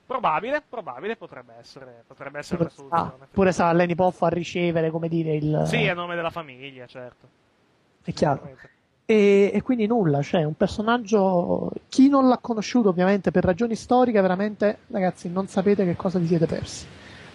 Probabile, 0.05 0.63
probabile, 0.67 1.15
potrebbe 1.15 1.53
essere, 1.59 2.03
potrebbe 2.07 2.39
essere 2.39 2.61
una 2.63 2.71
Pure, 2.73 2.87
ah, 2.89 2.97
soluzione. 2.97 3.27
pure 3.31 3.51
sa 3.51 3.71
Lenny 3.73 3.93
Poff 3.93 4.21
a 4.23 4.27
ricevere, 4.29 4.89
come 4.89 5.07
dire, 5.07 5.35
il. 5.35 5.63
Sì, 5.67 5.87
a 5.87 5.93
nome 5.93 6.15
della 6.15 6.31
famiglia, 6.31 6.87
certo. 6.87 7.27
È 8.03 8.11
chiaro. 8.11 8.49
E, 9.09 9.49
e 9.51 9.63
quindi 9.63 9.87
nulla, 9.87 10.21
cioè 10.21 10.43
un 10.43 10.53
personaggio, 10.53 11.71
chi 11.89 12.09
non 12.09 12.27
l'ha 12.27 12.37
conosciuto 12.37 12.89
ovviamente 12.89 13.31
per 13.31 13.43
ragioni 13.43 13.73
storiche, 13.73 14.21
veramente 14.21 14.81
ragazzi 14.89 15.31
non 15.31 15.47
sapete 15.47 15.83
che 15.83 15.95
cosa 15.95 16.19
vi 16.19 16.27
siete 16.27 16.45
persi. 16.45 16.85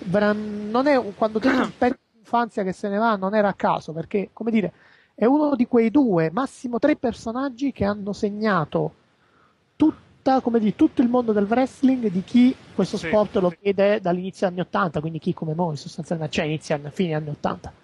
non 0.05 0.87
è, 0.87 1.03
quando 1.17 1.41
tu 1.41 1.49
pezzo 1.77 1.99
di 2.13 2.19
infanzia 2.21 2.63
che 2.63 2.73
se 2.73 2.89
ne 2.89 2.97
va 2.97 3.17
non 3.17 3.35
era 3.35 3.49
a 3.49 3.55
caso, 3.55 3.93
perché, 3.93 4.31
come 4.33 4.53
dire, 4.53 4.73
è 5.17 5.25
uno 5.25 5.57
di 5.57 5.67
quei 5.67 5.91
due, 5.91 6.31
massimo 6.31 6.79
tre 6.79 6.95
personaggi 6.95 7.73
che 7.73 7.85
hanno 7.85 8.13
segnato 8.13 8.95
tutta, 9.75 10.41
come 10.43 10.61
dire, 10.61 10.77
tutto 10.77 11.03
il 11.03 11.09
mondo 11.09 11.33
del 11.33 11.49
wrestling 11.51 12.07
di 12.07 12.23
chi 12.23 12.55
questo 12.73 12.97
sì, 12.99 13.09
sport 13.09 13.35
lo 13.39 13.53
vede 13.61 14.01
dall'inizio 14.01 14.47
anni 14.47 14.61
80, 14.61 15.01
quindi 15.01 15.19
chi 15.19 15.35
come 15.35 15.55
noi 15.55 15.77
sostanzialmente, 15.77 16.35
cioè 16.35 16.45
inizia 16.45 16.81
a 16.81 16.91
fine 16.91 17.15
anni 17.15 17.31
80. 17.31 17.83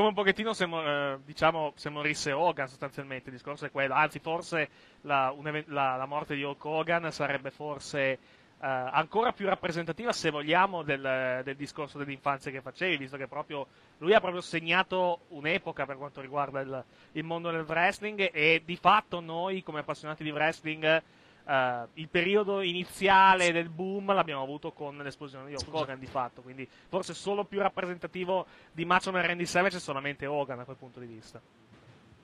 Come 0.00 0.12
un 0.12 0.18
pochettino 0.18 0.54
se, 0.54 0.64
eh, 0.64 1.18
diciamo, 1.26 1.74
se 1.76 1.90
morisse 1.90 2.32
Hogan 2.32 2.66
sostanzialmente, 2.68 3.28
il 3.28 3.34
discorso 3.34 3.66
è 3.66 3.70
quello, 3.70 3.92
anzi 3.92 4.18
forse 4.18 4.70
la, 5.02 5.30
la, 5.66 5.96
la 5.96 6.06
morte 6.06 6.34
di 6.34 6.42
Hulk 6.42 6.64
Hogan 6.64 7.12
sarebbe 7.12 7.50
forse 7.50 8.18
Uh, 8.60 8.92
ancora 8.92 9.32
più 9.32 9.46
rappresentativa, 9.46 10.12
se 10.12 10.28
vogliamo, 10.28 10.82
del, 10.82 11.40
del, 11.42 11.56
discorso 11.56 11.96
dell'infanzia 11.96 12.50
che 12.50 12.60
facevi, 12.60 12.98
visto 12.98 13.16
che 13.16 13.26
proprio 13.26 13.66
lui 13.96 14.12
ha 14.12 14.20
proprio 14.20 14.42
segnato 14.42 15.20
un'epoca 15.28 15.86
per 15.86 15.96
quanto 15.96 16.20
riguarda 16.20 16.60
il, 16.60 16.84
il 17.12 17.24
mondo 17.24 17.50
del 17.50 17.64
wrestling 17.66 18.28
e 18.30 18.60
di 18.62 18.76
fatto 18.76 19.20
noi, 19.20 19.62
come 19.62 19.78
appassionati 19.78 20.22
di 20.22 20.30
wrestling, 20.30 21.02
uh, 21.50 21.88
il 21.94 22.08
periodo 22.08 22.60
iniziale 22.60 23.50
del 23.50 23.68
boom 23.68 24.14
l'abbiamo 24.14 24.42
avuto 24.42 24.70
con 24.70 24.96
l'esplosione 24.98 25.48
di 25.48 25.56
Hogan, 25.70 25.98
di 25.98 26.06
fatto, 26.06 26.42
quindi 26.42 26.68
forse 26.88 27.12
solo 27.12 27.44
più 27.44 27.60
rappresentativo 27.60 28.46
di 28.70 28.84
Macho 28.84 29.10
Man 29.10 29.26
Randy 29.26 29.46
Savage 29.46 29.78
è 29.78 29.80
solamente 29.80 30.26
Hogan 30.26 30.58
da 30.58 30.64
quel 30.64 30.76
punto 30.76 31.00
di 31.00 31.06
vista. 31.06 31.40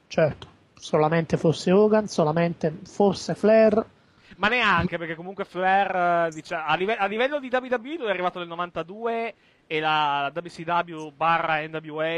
Certo, 0.06 0.46
solamente 0.74 1.36
fosse 1.36 1.72
Hogan, 1.72 2.06
solamente 2.06 2.72
forse 2.84 3.34
Flair. 3.34 3.84
Ma 4.36 4.48
neanche 4.48 4.98
perché 4.98 5.14
comunque 5.14 5.44
Flair 5.44 6.32
diciamo, 6.32 6.64
a, 6.66 6.76
live- 6.76 6.96
a, 6.96 7.06
livello 7.06 7.40
di 7.40 7.48
WWE 7.50 7.96
lui 7.96 8.06
è 8.06 8.10
arrivato 8.10 8.38
nel 8.38 8.48
92 8.48 9.34
e 9.66 9.80
la 9.80 10.30
WCW 10.34 11.10
barra 11.10 11.66
NWA 11.66 12.14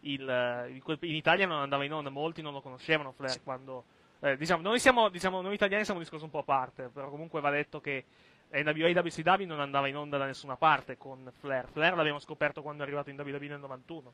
il, 0.00 0.68
in 1.00 1.14
Italia 1.14 1.46
non 1.46 1.60
andava 1.60 1.84
in 1.84 1.92
onda, 1.92 2.10
molti 2.10 2.42
non 2.42 2.52
lo 2.52 2.60
conoscevano 2.60 3.12
Flair 3.12 3.42
quando 3.42 3.84
eh, 4.20 4.36
diciamo, 4.36 4.62
noi, 4.62 4.78
siamo, 4.78 5.08
diciamo, 5.08 5.40
noi 5.40 5.54
italiani 5.54 5.84
siamo 5.84 5.98
un 5.98 6.04
discorso 6.04 6.26
un 6.26 6.30
po' 6.30 6.40
a 6.40 6.44
parte, 6.44 6.90
però 6.92 7.08
comunque 7.08 7.40
va 7.40 7.50
detto 7.50 7.80
che 7.80 8.04
NWA 8.50 8.88
e 8.88 8.98
WCW 8.98 9.44
non 9.44 9.60
andava 9.60 9.88
in 9.88 9.96
onda 9.96 10.18
da 10.18 10.26
nessuna 10.26 10.56
parte 10.56 10.96
con 10.96 11.30
Flair. 11.40 11.66
Flair 11.70 11.94
l'abbiamo 11.94 12.18
scoperto 12.18 12.62
quando 12.62 12.82
è 12.82 12.86
arrivato 12.86 13.10
in 13.10 13.18
WWE 13.18 13.48
nel 13.48 13.58
91. 13.60 14.12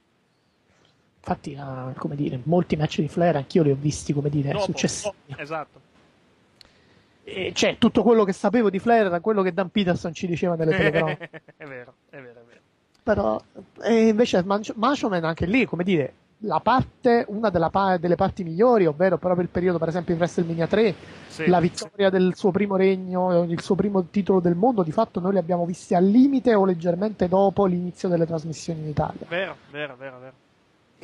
Infatti, 1.18 1.54
uh, 1.54 1.92
come 1.97 2.16
dire, 2.16 2.40
molti 2.44 2.75
match 2.75 3.00
di 3.00 3.09
Flair 3.09 3.37
anch'io 3.37 3.62
li 3.62 3.71
ho 3.71 3.76
visti, 3.76 4.12
come 4.12 4.28
dire, 4.28 4.50
Dopo, 4.50 4.64
successivi. 4.64 5.14
Oh, 5.30 5.40
esatto. 5.40 5.80
E 7.23 7.52
cioè, 7.54 7.78
tutto 7.78 8.02
quello 8.02 8.25
che 8.25 8.32
sapevo 8.32 8.71
di 8.71 8.80
Flair 8.80 9.06
era 9.06 9.21
quello 9.21 9.42
che 9.42 9.52
Dan 9.52 9.71
Peterson 9.71 10.12
ci 10.12 10.26
diceva 10.26 10.56
nelle 10.56 10.76
telecronache. 10.76 11.30
è 11.56 11.64
vero, 11.64 11.94
è 12.11 12.21
vero, 12.21 12.40
è 12.40 12.44
vero. 12.44 12.61
Però, 13.04 13.40
e 13.82 14.09
invece 14.09 14.42
Macho 14.44 15.09
Man 15.09 15.25
anche 15.25 15.47
lì, 15.47 15.64
come 15.64 15.85
dire, 15.85 16.12
parte, 16.61 17.25
una 17.28 17.50
pa- 17.70 17.96
delle 17.96 18.16
parti 18.16 18.44
migliori, 18.44 18.87
ovvero 18.87 19.18
proprio 19.18 19.42
il 19.42 19.49
periodo, 19.49 19.78
per 19.78 19.88
esempio, 19.88 20.14
in 20.14 20.20
WrestleMania 20.20 20.66
3, 20.66 20.94
sì, 21.28 21.46
la 21.46 21.61
vittoria 21.61 22.11
sì. 22.11 22.16
del 22.16 22.34
suo 22.34 22.50
primo 22.50 22.76
regno, 22.76 23.44
il 23.44 23.61
suo 23.61 23.75
primo 23.75 24.04
titolo 24.11 24.40
del 24.40 24.54
mondo, 24.54 24.82
di 24.82 24.92
fatto 24.92 25.20
noi 25.20 25.32
li 25.32 25.38
abbiamo 25.38 25.64
visti 25.64 25.94
al 25.94 26.04
limite 26.04 26.54
o 26.54 26.64
leggermente 26.64 27.28
dopo 27.28 27.64
l'inizio 27.66 28.08
delle 28.08 28.26
trasmissioni 28.26 28.80
in 28.80 28.88
Italia. 28.88 29.26
Vero, 29.28 29.56
vero, 29.70 29.96
vero, 29.96 30.18
vero. 30.18 30.32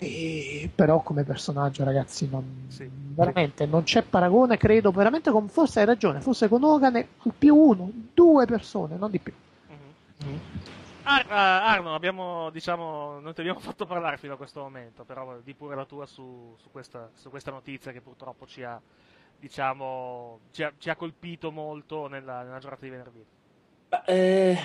E, 0.01 0.71
però 0.73 1.01
come 1.01 1.25
personaggio 1.25 1.83
ragazzi 1.83 2.29
non, 2.31 2.67
sì. 2.69 2.89
veramente 2.89 3.67
non 3.67 3.83
c'è 3.83 4.03
paragone 4.03 4.57
credo 4.57 4.93
veramente 4.93 5.33
con 5.33 5.49
forse 5.49 5.81
hai 5.81 5.87
ragione 5.87 6.21
forse 6.21 6.47
con 6.47 6.63
Hogan 6.63 6.95
è 6.95 7.05
al 7.17 7.33
più 7.37 7.57
uno 7.57 7.91
due 8.15 8.47
persone 8.47 8.97
non 8.97 9.11
di 9.11 9.19
più 9.19 9.33
mm-hmm. 9.69 10.31
Mm-hmm. 10.31 10.78
Ar- 11.11 11.27
uh, 11.27 11.33
Arno 11.33 11.95
abbiamo 11.95 12.51
diciamo 12.51 13.19
non 13.21 13.33
ti 13.33 13.41
abbiamo 13.41 13.61
fatto 13.61 13.87
parlare 13.87 14.19
fino 14.19 14.35
a 14.35 14.37
questo 14.37 14.61
momento 14.61 15.05
però 15.05 15.39
di 15.43 15.55
pure 15.55 15.75
la 15.75 15.85
tua 15.85 16.07
su, 16.07 16.55
su, 16.59 16.71
questa, 16.71 17.11
su 17.15 17.31
questa, 17.31 17.51
notizia 17.51 17.93
che 17.93 18.01
purtroppo 18.01 18.47
ci 18.47 18.63
ha 18.63 18.81
diciamo 19.39 20.41
ci 20.53 20.63
ha, 20.63 20.73
ci 20.79 20.91
ha 20.91 20.97
colpito 20.97 21.51
molto 21.51 22.09
nella, 22.09 22.43
nella, 22.43 22.59
giornata 22.59 22.85
di 22.85 22.91
venerdì 22.91 23.25
eh, 24.05 24.59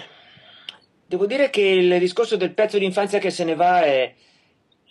devo 1.05 1.25
dire 1.25 1.49
che 1.49 1.61
il 1.61 1.99
discorso 1.99 2.35
del 2.35 2.53
pezzo 2.53 2.77
di 2.77 2.85
infanzia 2.85 3.19
che 3.19 3.29
se 3.29 3.43
ne 3.45 3.55
va 3.55 3.81
è 3.83 4.13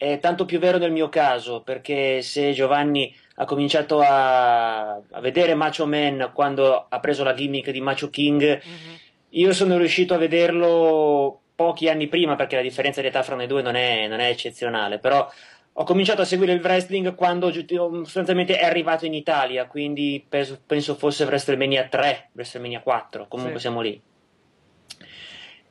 è 0.03 0.19
tanto 0.19 0.45
più 0.45 0.59
vero 0.59 0.79
nel 0.79 0.91
mio 0.91 1.09
caso, 1.09 1.63
perché 1.63 2.23
se 2.23 2.51
Giovanni 2.51 3.15
ha 3.37 3.45
cominciato 3.45 4.01
a, 4.01 4.95
a 4.95 5.21
vedere 5.21 5.55
Macho 5.55 5.87
Man 5.87 6.33
quando 6.35 6.87
ha 6.89 6.99
preso 6.99 7.23
la 7.23 7.35
gimmick 7.35 7.71
di 7.71 7.81
Macho 7.81 8.11
King, 8.11 8.43
mm-hmm. 8.43 8.95
io 9.29 9.53
sono 9.53 9.77
riuscito 9.77 10.15
a 10.15 10.19
vederlo 10.19 11.42
pochi 11.55 11.89
anni 11.89 12.09
prima, 12.09 12.35
perché 12.35 12.57
la 12.57 12.63
differenza 12.63 13.01
di 13.01 13.09
età 13.09 13.23
fra 13.23 13.37
noi 13.37 13.47
due 13.47 13.63
non 13.63 13.75
è, 13.75 14.07
non 14.09 14.21
è 14.21 14.29
eccezionale, 14.29 14.99
però 14.99 15.29
ho 15.75 15.85
cominciato 15.85 16.21
a 16.21 16.27
seguire 16.27 16.53
il 16.53 16.61
wrestling 16.61 17.15
quando 17.15 17.51
sostanzialmente 17.53 18.59
è 18.59 18.65
arrivato 18.65 19.07
in 19.07 19.15
Italia, 19.15 19.67
quindi 19.67 20.25
penso, 20.29 20.61
penso 20.67 20.95
fosse 20.95 21.25
WrestleMania 21.25 21.89
3, 21.89 22.31
WrestleMania 22.33 22.81
4, 22.81 23.27
comunque 23.29 23.57
sì. 23.57 23.61
siamo 23.61 23.81
lì. 23.81 24.01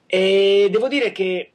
E 0.07 0.67
devo 0.71 0.87
dire 0.87 1.11
che 1.11 1.51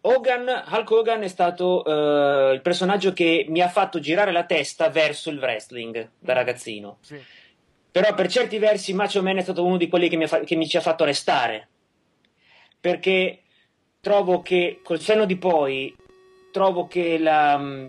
Hogan, 0.00 0.64
Hulk 0.70 0.90
Hogan 0.90 1.22
è 1.22 1.28
stato 1.28 1.82
uh, 1.84 2.52
il 2.52 2.60
personaggio 2.62 3.12
che 3.12 3.44
mi 3.48 3.60
ha 3.60 3.68
fatto 3.68 3.98
girare 4.00 4.32
la 4.32 4.44
testa 4.44 4.88
verso 4.88 5.28
il 5.28 5.38
wrestling 5.38 6.10
da 6.18 6.32
ragazzino. 6.32 6.98
Sì. 7.00 7.20
Però 7.90 8.14
per 8.14 8.28
certi 8.28 8.58
versi 8.58 8.94
Macho 8.94 9.22
Man 9.22 9.38
è 9.38 9.42
stato 9.42 9.64
uno 9.64 9.76
di 9.76 9.88
quelli 9.88 10.08
che 10.08 10.16
mi, 10.16 10.26
fa- 10.26 10.40
che 10.40 10.54
mi 10.54 10.66
ci 10.66 10.76
ha 10.76 10.80
fatto 10.80 11.04
restare. 11.04 11.68
Perché 12.80 13.42
trovo 14.00 14.42
che 14.42 14.80
col 14.82 15.00
senno 15.00 15.24
di 15.24 15.36
poi, 15.36 15.94
trovo 16.52 16.86
che 16.86 17.18
la, 17.18 17.58
mm, 17.58 17.86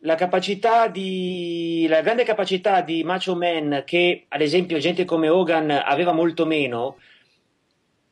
la 0.00 0.14
capacità 0.14 0.88
di 0.88 1.86
la 1.88 2.00
grande 2.02 2.24
capacità 2.24 2.80
di 2.82 3.02
Macho 3.04 3.34
Man 3.34 3.82
che 3.86 4.26
ad 4.28 4.40
esempio 4.40 4.78
gente 4.78 5.04
come 5.04 5.28
Hogan 5.28 5.70
aveva 5.70 6.12
molto 6.12 6.46
meno 6.46 6.98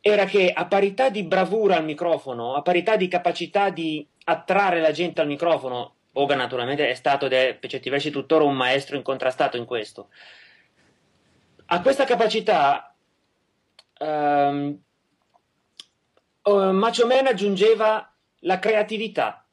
era 0.00 0.24
che 0.24 0.50
a 0.52 0.66
parità 0.66 1.10
di 1.10 1.22
bravura 1.22 1.76
al 1.76 1.84
microfono, 1.84 2.54
a 2.54 2.62
parità 2.62 2.96
di 2.96 3.06
capacità 3.06 3.70
di 3.70 4.04
attrarre 4.24 4.80
la 4.80 4.90
gente 4.90 5.20
al 5.20 5.28
microfono, 5.28 5.94
Hogan 6.14 6.38
naturalmente 6.38 6.88
è 6.88 6.94
stato 6.94 7.26
ed 7.26 7.32
è 7.32 7.54
per 7.54 7.70
certi 7.70 7.88
versi 7.88 8.10
tuttora 8.10 8.42
un 8.42 8.56
maestro 8.56 8.96
incontrastato 8.96 9.56
in 9.56 9.64
questo. 9.64 10.08
A 11.66 11.80
questa 11.80 12.04
capacità 12.04 12.92
um, 16.42 16.76
Macho 16.76 17.06
Man 17.06 17.26
aggiungeva 17.26 18.12
la 18.40 18.58
creatività, 18.58 19.46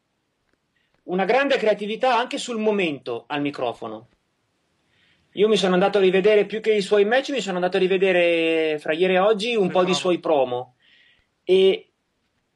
una 1.04 1.26
grande 1.26 1.58
creatività 1.58 2.18
anche 2.18 2.38
sul 2.38 2.58
momento 2.58 3.26
al 3.28 3.42
microfono. 3.42 4.08
Io 5.34 5.48
mi 5.48 5.58
sono 5.58 5.74
andato 5.74 6.00
a 6.00 6.02
rivedere 6.02 6.46
più 6.46 6.60
che 6.60 6.74
i 6.74 6.82
suoi 6.82 7.06
match, 7.06 7.30
mi 7.30 7.42
sono 7.42 7.56
andato 7.56 7.78
a 7.78 7.80
rivedere 7.80 8.78
fra 8.80 8.94
ieri 8.94 9.14
e 9.14 9.20
oggi 9.20 9.56
un 9.56 9.70
po' 9.70 9.84
di 9.84 9.94
suoi 9.94 10.20
promo 10.20 10.76
e 11.44 11.90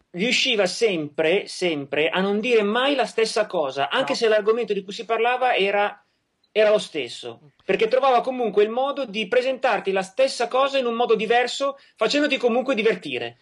riusciva 0.09 0.65
sempre, 0.65 1.47
sempre 1.47 2.09
a 2.09 2.19
non 2.19 2.39
dire 2.39 2.63
mai 2.63 2.95
la 2.95 3.05
stessa 3.05 3.45
cosa, 3.45 3.89
anche 3.89 4.13
no. 4.13 4.17
se 4.17 4.27
l'argomento 4.27 4.73
di 4.73 4.83
cui 4.83 4.93
si 4.93 5.05
parlava 5.05 5.55
era, 5.55 6.03
era 6.51 6.69
lo 6.69 6.77
stesso, 6.77 7.51
perché 7.63 7.87
trovava 7.87 8.21
comunque 8.21 8.63
il 8.63 8.69
modo 8.69 9.05
di 9.05 9.27
presentarti 9.27 9.91
la 9.91 10.03
stessa 10.03 10.47
cosa 10.47 10.77
in 10.77 10.85
un 10.85 10.93
modo 10.93 11.15
diverso, 11.15 11.77
facendoti 11.95 12.37
comunque 12.37 12.75
divertire. 12.75 13.37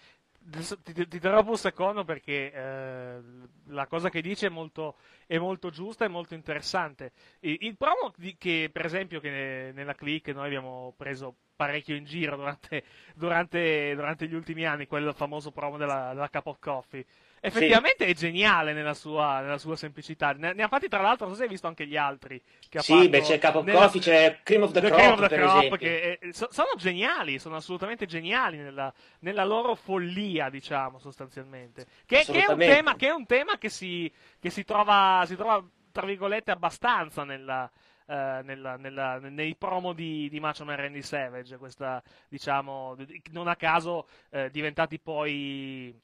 Ti, 0.51 1.08
ti, 1.08 1.20
darò 1.20 1.43
un 1.48 1.58
secondo 1.58 2.03
perché 2.03 2.51
eh, 2.51 3.20
la 3.67 3.88
cosa 3.88 4.10
che 4.10 4.22
dice 4.22 4.48
è 4.48 4.50
molto, 4.50 4.98
è 5.25 5.38
molto 5.38 5.70
giusta 5.70 6.03
e 6.03 6.10
molto 6.10 6.34
interessante. 6.34 7.13
Il, 7.39 7.77
promo 7.77 8.13
che, 8.38 8.70
per 8.72 8.86
esempio, 8.86 9.22
che 9.22 9.72
nella 9.74 9.96
click 9.96 10.27
noi 10.34 10.48
abbiamo 10.48 10.93
preso 10.98 11.36
parecchio 11.55 11.96
in 11.96 12.03
giro 12.03 12.36
durante, 12.36 12.84
durante, 13.15 13.96
durante 13.96 14.27
gli 14.27 14.34
ultimi 14.34 14.65
anni, 14.65 14.88
quel 14.88 15.13
famoso 15.13 15.51
promo 15.51 15.77
della, 15.77 16.12
della 16.13 16.29
Cup 16.29 16.48
of 16.48 16.60
Coffee, 16.60 17.05
Effettivamente 17.43 18.05
sì. 18.05 18.12
è 18.12 18.13
geniale 18.13 18.71
nella 18.71 18.93
sua, 18.93 19.41
nella 19.41 19.57
sua 19.57 19.75
semplicità. 19.75 20.31
Ne, 20.33 20.53
ne, 20.53 20.62
ha 20.62 20.67
fatti 20.67 20.88
tra 20.88 21.01
l'altro, 21.01 21.25
non 21.25 21.33
so 21.33 21.39
se 21.39 21.45
hai 21.45 21.50
visto 21.50 21.65
anche 21.65 21.88
gli 21.88 21.98
altri. 21.98 22.39
Che 22.69 22.79
sì, 22.81 23.10
beh, 23.10 23.21
c'è 23.21 23.39
Cup 23.39 23.55
of 23.55 23.65
nella... 23.65 23.79
Coffee, 23.79 24.00
c'è 24.00 24.39
Cream 24.43 24.62
of 24.62 24.71
the, 24.71 24.79
the 24.79 24.88
Crop, 24.88 25.19
of 25.19 25.27
the 25.27 25.36
Crop 25.36 25.77
che 25.77 26.19
è, 26.19 26.31
so, 26.31 26.48
sono 26.51 26.69
geniali, 26.77 27.39
sono 27.39 27.55
assolutamente 27.55 28.05
geniali 28.05 28.57
nella, 28.57 28.93
nella, 29.21 29.43
loro 29.43 29.74
follia, 29.74 30.51
diciamo, 30.51 31.00
sostanzialmente. 31.00 31.88
Che, 32.05 32.24
che, 32.24 32.45
è, 32.45 32.51
un 32.51 32.60
tema, 32.60 32.95
che 32.95 33.07
è 33.07 33.12
un 33.12 33.25
tema 33.25 33.57
che 33.57 33.69
si, 33.69 34.12
che 34.39 34.51
si, 34.51 34.63
trova, 34.63 35.24
si 35.25 35.36
trova, 35.36 35.67
tra 35.91 36.05
virgolette, 36.05 36.51
abbastanza 36.51 37.24
nella, 37.24 37.69
Uh, 38.03 38.43
nella, 38.43 38.75
nella, 38.75 39.19
nei 39.19 39.55
promo 39.55 39.93
di, 39.93 40.27
di 40.27 40.41
Macho 40.41 40.65
Man 40.65 40.75
Randy 40.75 41.01
Savage, 41.01 41.55
questa, 41.55 42.03
diciamo, 42.27 42.98
non 43.29 43.48
a 43.48 43.55
caso 43.55 44.05
uh, 44.31 44.50
diventati 44.50 45.00
poi 45.00 45.98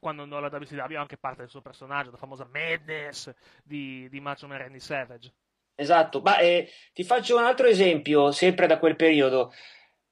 quando 0.00 0.22
andò 0.22 0.38
alla 0.38 0.48
WCW 0.48 0.96
anche 0.96 1.18
parte 1.18 1.42
del 1.42 1.50
suo 1.50 1.60
personaggio, 1.60 2.10
la 2.10 2.16
famosa 2.16 2.48
Madness 2.50 3.32
di, 3.62 4.08
di 4.08 4.20
Macho 4.20 4.48
Man 4.48 4.58
Randy 4.58 4.80
Savage. 4.80 5.32
Esatto, 5.76 6.20
ma 6.20 6.38
eh, 6.38 6.68
ti 6.92 7.04
faccio 7.04 7.36
un 7.36 7.44
altro 7.44 7.66
esempio, 7.66 8.32
sempre 8.32 8.66
da 8.66 8.78
quel 8.78 8.96
periodo. 8.96 9.52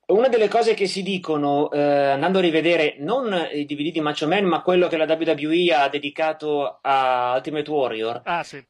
una 0.06 0.28
delle 0.28 0.48
cose 0.48 0.74
che 0.74 0.86
si 0.86 1.02
dicono 1.02 1.70
eh, 1.72 1.80
andando 1.80 2.38
a 2.38 2.42
rivedere 2.42 2.96
non 3.00 3.32
i 3.52 3.66
DVD 3.66 3.92
di 3.92 4.00
Macho 4.00 4.26
Man, 4.28 4.44
ma 4.44 4.62
quello 4.62 4.88
che 4.88 4.96
la 4.96 5.04
WWE 5.04 5.74
ha 5.74 5.88
dedicato 5.88 6.78
a 6.80 7.34
Ultimate 7.34 7.70
Warrior. 7.70 8.20
Ah, 8.24 8.42
sì. 8.44 8.64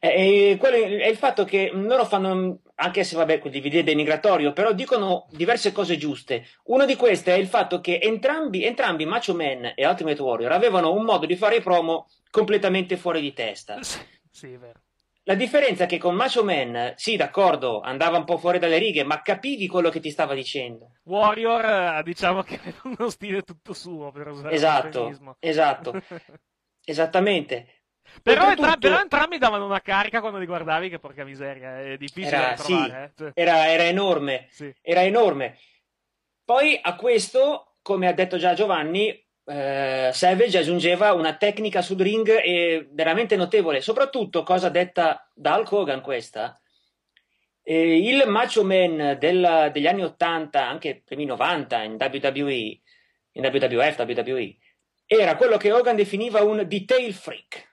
È, 0.00 0.06
è, 0.06 1.08
il 1.08 1.16
fatto 1.16 1.44
che 1.44 1.70
loro 1.72 2.04
fanno, 2.04 2.60
anche 2.76 3.02
se 3.02 3.16
vabbè, 3.16 3.40
quel 3.40 3.52
DVD 3.52 3.76
è 3.76 3.82
denigratorio, 3.82 4.52
però 4.52 4.72
dicono 4.72 5.26
diverse 5.30 5.72
cose 5.72 5.96
giuste. 5.96 6.46
Una 6.64 6.84
di 6.84 6.94
queste 6.94 7.34
è 7.34 7.38
il 7.38 7.48
fatto 7.48 7.80
che 7.80 7.98
entrambi, 8.00 8.64
entrambi 8.64 9.06
Macho 9.06 9.34
Man 9.34 9.72
e 9.74 9.86
Ultimate 9.86 10.22
Warrior 10.22 10.52
avevano 10.52 10.92
un 10.92 11.04
modo 11.04 11.26
di 11.26 11.34
fare 11.34 11.56
i 11.56 11.62
promo 11.62 12.08
completamente 12.30 12.96
fuori 12.96 13.20
di 13.20 13.32
testa. 13.32 13.78
Sì, 13.82 14.52
è 14.52 14.58
vero. 14.58 14.80
La 15.28 15.34
differenza 15.34 15.84
è 15.84 15.86
che 15.86 15.98
con 15.98 16.14
Macho 16.14 16.42
Man, 16.42 16.94
sì, 16.96 17.16
d'accordo, 17.16 17.80
andava 17.80 18.16
un 18.16 18.24
po' 18.24 18.38
fuori 18.38 18.58
dalle 18.58 18.78
righe, 18.78 19.04
ma 19.04 19.20
capivi 19.20 19.66
quello 19.66 19.90
che 19.90 20.00
ti 20.00 20.08
stava 20.08 20.32
dicendo. 20.32 20.92
Warrior, 21.02 21.64
eh, 21.98 22.02
diciamo 22.02 22.42
che 22.42 22.54
aveva 22.54 22.80
uno 22.84 23.10
stile 23.10 23.42
tutto 23.42 23.74
suo, 23.74 24.10
per 24.10 24.28
usare 24.28 24.54
esatto, 24.54 25.36
Esatto, 25.38 26.00
esattamente. 26.82 27.77
Però, 28.22 28.50
entra- 28.50 28.76
però, 28.76 29.00
entrambi 29.00 29.38
davano 29.38 29.64
una 29.66 29.80
carica 29.80 30.20
quando 30.20 30.38
li 30.38 30.46
guardavi, 30.46 30.88
che 30.88 30.98
porca 30.98 31.24
miseria, 31.24 31.80
è 31.80 31.96
difficile 31.96 32.36
era, 32.36 32.48
da 32.48 32.54
trovare. 32.54 33.12
Sì, 33.16 33.24
eh. 33.24 33.30
era, 33.34 33.68
era, 33.68 33.84
enorme, 33.84 34.48
sì. 34.50 34.72
era 34.82 35.02
enorme. 35.02 35.58
Poi 36.44 36.78
a 36.82 36.96
questo, 36.96 37.76
come 37.82 38.06
ha 38.06 38.12
detto 38.12 38.36
già 38.36 38.54
Giovanni, 38.54 39.08
eh, 39.44 40.10
Savage 40.12 40.58
aggiungeva 40.58 41.12
una 41.12 41.36
tecnica 41.36 41.80
sul 41.80 41.98
ring 41.98 42.86
veramente 42.90 43.36
notevole, 43.36 43.80
soprattutto 43.80 44.42
cosa 44.42 44.68
detta 44.68 45.30
da 45.34 45.56
Hulk 45.56 45.72
Hogan 45.72 46.00
questa. 46.00 46.60
Eh, 47.62 47.98
il 47.98 48.24
Macho 48.26 48.64
Man 48.64 49.16
del, 49.18 49.70
degli 49.72 49.86
anni 49.86 50.02
80, 50.02 50.66
anche 50.66 51.02
primi 51.04 51.24
90 51.24 51.82
in 51.82 51.96
WWE, 51.98 52.80
in 53.32 53.44
WWF, 53.44 53.98
WWE, 53.98 54.56
era 55.06 55.36
quello 55.36 55.56
che 55.56 55.72
Hogan 55.72 55.96
definiva 55.96 56.42
un 56.42 56.64
detail 56.66 57.12
freak. 57.12 57.67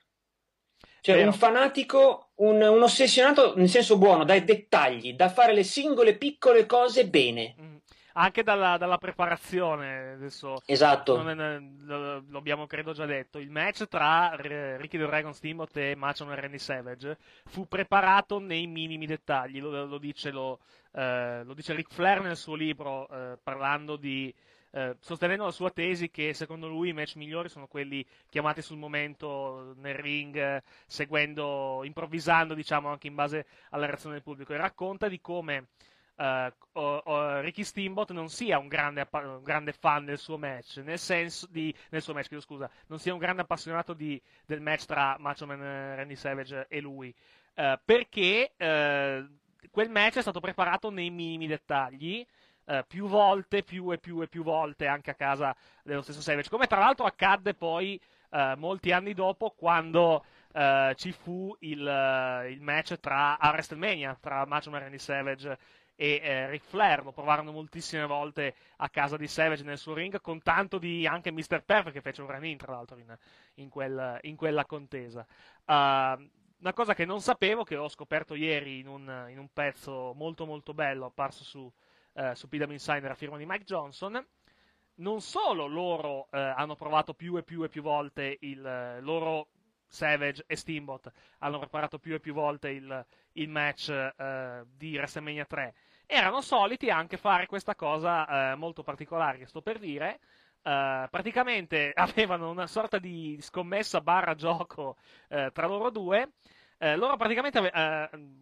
Cioè 1.06 1.18
Vero. 1.18 1.28
un 1.28 1.34
fanatico, 1.36 2.30
un, 2.38 2.60
un, 2.60 2.82
ossessionato 2.82 3.54
nel 3.58 3.70
senso 3.70 4.00
buono, 4.00 4.24
dai 4.24 4.44
dettagli, 4.44 5.14
da 5.14 5.30
fare 5.30 5.54
le 5.54 5.62
singole 5.64 6.16
piccole 6.16 6.66
cose 6.66 7.06
bene. 7.06 7.54
Mm 7.62 7.76
anche 8.18 8.44
dalla, 8.44 8.78
dalla 8.78 8.98
preparazione. 8.98 10.14
Adesso 10.14 10.62
esatto. 10.66 11.22
Lo, 11.22 12.38
abbiamo 12.38 12.66
credo 12.66 12.94
già 12.94 13.06
detto. 13.06 13.40
Il 13.40 13.50
match 13.50 13.88
tra 13.88 14.34
Ricky 14.38 14.98
the 14.98 15.06
Dragon 15.06 15.34
Steamboat 15.34 15.76
e 15.78 15.96
Macho 15.96 16.32
e 16.32 16.36
Randy 16.36 16.58
Savage 16.58 17.18
fu 17.46 17.68
preparato 17.68 18.40
nei 18.40 18.68
minimi 18.68 19.06
dettagli. 19.06 19.60
Lo, 19.60 19.86
lo 19.86 19.98
dice, 19.98 20.32
lo, 20.32 20.60
eh, 20.94 21.44
lo 21.44 21.54
dice 21.54 21.74
Ric 21.74 21.92
Flair 21.92 22.22
nel 22.22 22.38
suo 22.38 22.56
libro, 22.56 23.08
eh, 23.10 23.38
parlando 23.44 23.98
di. 23.98 24.34
Eh, 24.75 24.98
sostenendo 25.00 25.46
la 25.46 25.51
sua 25.51 25.72
tesi 25.72 26.10
che 26.12 26.34
secondo 26.34 26.67
lui 26.67 26.89
i 26.89 26.94
match 26.94 27.15
migliori 27.15 27.48
sono 27.48 27.65
quelli 27.65 28.05
chiamati 28.27 28.62
sul 28.62 28.75
momento 28.75 29.74
nel 29.77 29.96
ring, 29.96 30.62
seguendo, 30.86 31.82
improvvisando, 31.86 32.53
diciamo, 32.53 32.89
anche 32.89 33.08
in 33.08 33.15
base 33.15 33.46
alla 33.70 33.86
reazione 33.86 34.15
del 34.15 34.24
pubblico. 34.24 34.53
E 34.53 34.58
racconta 34.58 35.08
di 35.08 35.22
come 35.22 35.67
uh, 36.15 36.51
o, 36.74 37.39
Ricky 37.39 37.63
Steamboat 37.63 38.12
non 38.12 38.27
sia 38.27 38.58
un 38.58 38.67
grande, 38.67 39.08
un 39.13 39.44
grande, 39.44 39.72
fan 39.72 40.03
del 40.03 40.17
suo 40.17 40.38
match, 40.38 40.82
nel 40.84 41.00
senso 41.00 41.48
di, 41.50 41.74
nel 41.91 42.01
suo 42.01 42.13
match, 42.13 42.38
scusa, 42.41 42.70
non 42.88 43.00
sia 43.00 43.13
un 43.13 43.20
grande 43.20 43.44
appassionato 43.44 43.94
di, 43.94 44.22
del 44.46 44.60
match 44.60 44.84
tra 44.84 45.15
Macho 45.20 45.46
Man 45.46 45.62
Randy 45.62 46.17
Savage 46.17 46.65
e 46.67 46.82
lui, 46.82 47.15
uh, 47.55 47.79
perché 47.86 48.51
uh, 48.58 49.69
quel 49.71 49.89
match 49.89 50.17
è 50.17 50.21
stato 50.21 50.41
preparato 50.41 50.89
nei 50.89 51.12
minimi 51.12 51.47
dettagli. 51.47 52.28
Uh, 52.65 52.84
più 52.88 53.06
volte, 53.08 53.62
più 53.62 53.91
e 53.91 53.99
più 53.99 54.21
e 54.21 54.28
più 54.28 54.41
volte 54.41 54.88
anche 54.88 55.12
a 55.12 55.13
casa 55.13 55.56
dello 55.84 56.01
stesso 56.01 56.19
Savage. 56.19 56.49
Come 56.49 56.65
tra 56.65 56.80
l'altro 56.80 57.06
accadde 57.06 57.54
poi 57.54 58.01
uh, 58.32 58.58
molti 58.58 58.91
anni 58.91 59.13
dopo 59.13 59.51
quando 59.51 60.25
uh, 60.54 60.93
ci 60.95 61.12
fu 61.12 61.56
il, 61.60 61.80
il, 62.49 62.62
match 62.62 62.99
tra 62.99 63.38
a 63.38 63.49
WrestleMania 63.51 64.17
tra 64.19 64.45
Macho 64.45 64.69
Man 64.71 64.82
Randy 64.82 64.97
Savage 64.97 65.58
e 65.95 66.19
eh, 66.21 66.49
Ric 66.49 66.63
Flair 66.65 67.04
lo 67.04 67.12
provarono 67.12 67.51
moltissime 67.51 68.06
volte 68.06 68.56
a 68.78 68.89
casa 68.89 69.15
di 69.15 69.28
Savage 69.28 69.63
nel 69.63 69.78
suo 69.78 69.93
ring 69.93 70.19
con 70.19 70.41
tanto 70.41 70.78
di 70.78 71.08
anche 71.08 71.32
Mr. 71.32 71.63
Perfect 71.63 71.93
che 71.93 72.01
fece 72.01 72.21
un 72.21 72.28
run-in 72.28 72.58
tra 72.58 72.73
l'altro 72.73 72.97
in, 72.97 73.17
in, 73.56 73.69
quel, 73.69 74.19
in 74.23 74.36
quella 74.36 74.65
contesa 74.65 75.25
uh, 75.65 75.73
una 75.73 76.73
cosa 76.73 76.93
che 76.93 77.06
non 77.06 77.21
sapevo 77.21 77.63
che 77.63 77.78
ho 77.78 77.88
scoperto 77.88 78.36
ieri 78.36 78.80
in 78.80 78.88
un, 78.88 79.28
in 79.30 79.39
un 79.39 79.47
pezzo 79.54 80.13
molto 80.15 80.45
molto 80.45 80.73
bello 80.73 81.06
apparso 81.06 81.43
su, 81.43 81.71
uh, 82.15 82.34
su 82.34 82.47
PW 82.47 82.71
Insider 82.71 83.12
a 83.12 83.15
firma 83.15 83.38
di 83.38 83.45
Mike 83.45 83.63
Johnson 83.63 84.25
non 84.95 85.21
solo 85.21 85.67
loro 85.67 86.19
uh, 86.19 86.28
hanno 86.32 86.75
provato 86.75 87.13
più 87.13 87.38
e 87.38 87.43
più 87.43 87.63
e 87.63 87.69
più 87.69 87.82
volte 87.82 88.38
il 88.41 88.99
loro 89.01 89.49
Savage 89.88 90.43
e 90.47 90.56
Steamboat 90.56 91.12
hanno 91.39 91.60
preparato 91.60 91.99
più 91.99 92.13
e 92.13 92.19
più 92.19 92.34
volte 92.34 92.69
il, 92.69 93.06
il 93.34 93.49
match 93.49 93.89
eh, 93.89 94.63
di 94.75 94.95
WrestleMania 94.95 95.45
3, 95.45 95.73
erano 96.06 96.41
soliti 96.41 96.89
anche 96.89 97.17
fare 97.17 97.45
questa 97.45 97.75
cosa 97.75 98.51
eh, 98.51 98.56
molto 98.56 98.84
particolare 98.84 99.38
che 99.38 99.45
sto 99.47 99.62
per 99.62 99.80
dire. 99.80 100.19
Uh, 100.65 101.08
praticamente 101.12 101.91
avevano 101.93 102.49
una 102.49 102.65
sorta 102.65 102.97
di 102.97 103.38
scommessa 103.39 104.01
barra 104.01 104.34
gioco 104.34 104.97
uh, 105.30 105.51
tra 105.51 105.67
loro 105.67 105.91
due. 105.91 106.32
Uh, 106.86 106.98
loro 106.98 107.17
praticamente, 107.17 107.60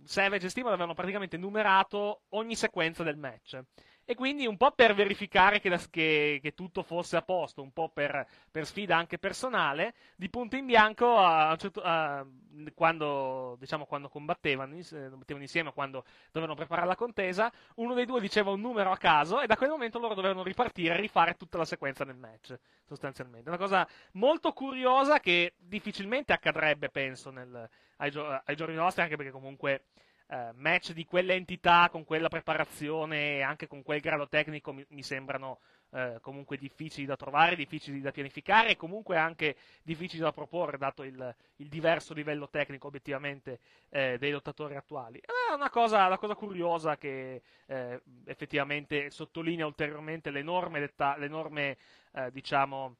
Savage 0.03 0.47
e 0.47 0.49
Steamboat 0.49 0.75
avevano 0.75 0.93
praticamente 0.93 1.37
numerato 1.37 2.23
ogni 2.29 2.55
sequenza 2.55 3.01
del 3.01 3.15
match 3.15 3.57
e 4.05 4.15
quindi 4.15 4.45
un 4.45 4.57
po' 4.57 4.71
per 4.71 4.93
verificare 4.93 5.59
che, 5.59 5.69
la, 5.69 5.79
che, 5.89 6.39
che 6.41 6.53
tutto 6.53 6.83
fosse 6.83 7.15
a 7.15 7.21
posto, 7.21 7.61
un 7.61 7.71
po' 7.71 7.89
per, 7.89 8.27
per, 8.51 8.65
sfida 8.65 8.97
anche 8.97 9.17
personale, 9.17 9.93
di 10.15 10.29
punto 10.29 10.57
in 10.57 10.65
bianco 10.65 11.17
a, 11.17 11.55
certo, 11.55 11.81
a, 11.81 12.25
quando, 12.73 13.55
diciamo, 13.59 13.85
quando 13.85 14.09
combattevano, 14.09 14.75
mettevano 14.75 15.41
insieme, 15.41 15.71
quando 15.71 16.03
dovevano 16.31 16.55
preparare 16.55 16.87
la 16.87 16.95
contesa, 16.95 17.51
uno 17.75 17.93
dei 17.93 18.05
due 18.05 18.19
diceva 18.19 18.51
un 18.51 18.59
numero 18.59 18.91
a 18.91 18.97
caso 18.97 19.39
e 19.41 19.47
da 19.47 19.55
quel 19.55 19.69
momento 19.69 19.99
loro 19.99 20.15
dovevano 20.15 20.43
ripartire 20.43 20.95
e 20.95 20.99
rifare 20.99 21.35
tutta 21.35 21.57
la 21.57 21.65
sequenza 21.65 22.03
del 22.03 22.17
match, 22.17 22.57
sostanzialmente. 22.85 23.49
Una 23.49 23.57
cosa 23.57 23.87
molto 24.13 24.51
curiosa 24.51 25.19
che 25.19 25.53
difficilmente 25.57 26.33
accadrebbe, 26.33 26.89
penso, 26.89 27.31
nel, 27.31 27.69
ai, 28.03 28.41
ai 28.45 28.55
giorni 28.55 28.75
nostri, 28.75 29.01
anche 29.01 29.15
perché 29.15 29.31
comunque 29.31 29.85
eh, 30.27 30.51
match 30.55 30.91
di 30.91 31.05
quell'entità, 31.05 31.89
con 31.89 32.03
quella 32.03 32.27
preparazione 32.27 33.37
e 33.37 33.41
anche 33.41 33.67
con 33.67 33.83
quel 33.83 34.01
grado 34.01 34.27
tecnico 34.27 34.73
mi, 34.73 34.85
mi 34.89 35.03
sembrano 35.03 35.59
eh, 35.91 36.17
comunque 36.21 36.57
difficili 36.57 37.05
da 37.05 37.15
trovare, 37.15 37.55
difficili 37.55 38.01
da 38.01 38.11
pianificare 38.11 38.71
e 38.71 38.75
comunque 38.75 39.17
anche 39.17 39.55
difficili 39.83 40.21
da 40.21 40.31
proporre, 40.31 40.77
dato 40.77 41.03
il, 41.03 41.35
il 41.57 41.67
diverso 41.69 42.13
livello 42.13 42.49
tecnico 42.49 42.87
obiettivamente 42.87 43.59
eh, 43.89 44.17
dei 44.17 44.31
lottatori 44.31 44.75
attuali. 44.75 45.19
È 45.19 45.53
una 45.53 45.69
cosa, 45.69 46.05
una 46.05 46.17
cosa 46.17 46.35
curiosa 46.35 46.97
che 46.97 47.41
eh, 47.67 48.01
effettivamente 48.25 49.09
sottolinea 49.11 49.65
ulteriormente 49.65 50.31
l'enorme, 50.31 50.79
detta- 50.79 51.15
l'enorme 51.17 51.77
eh, 52.13 52.31
diciamo, 52.31 52.95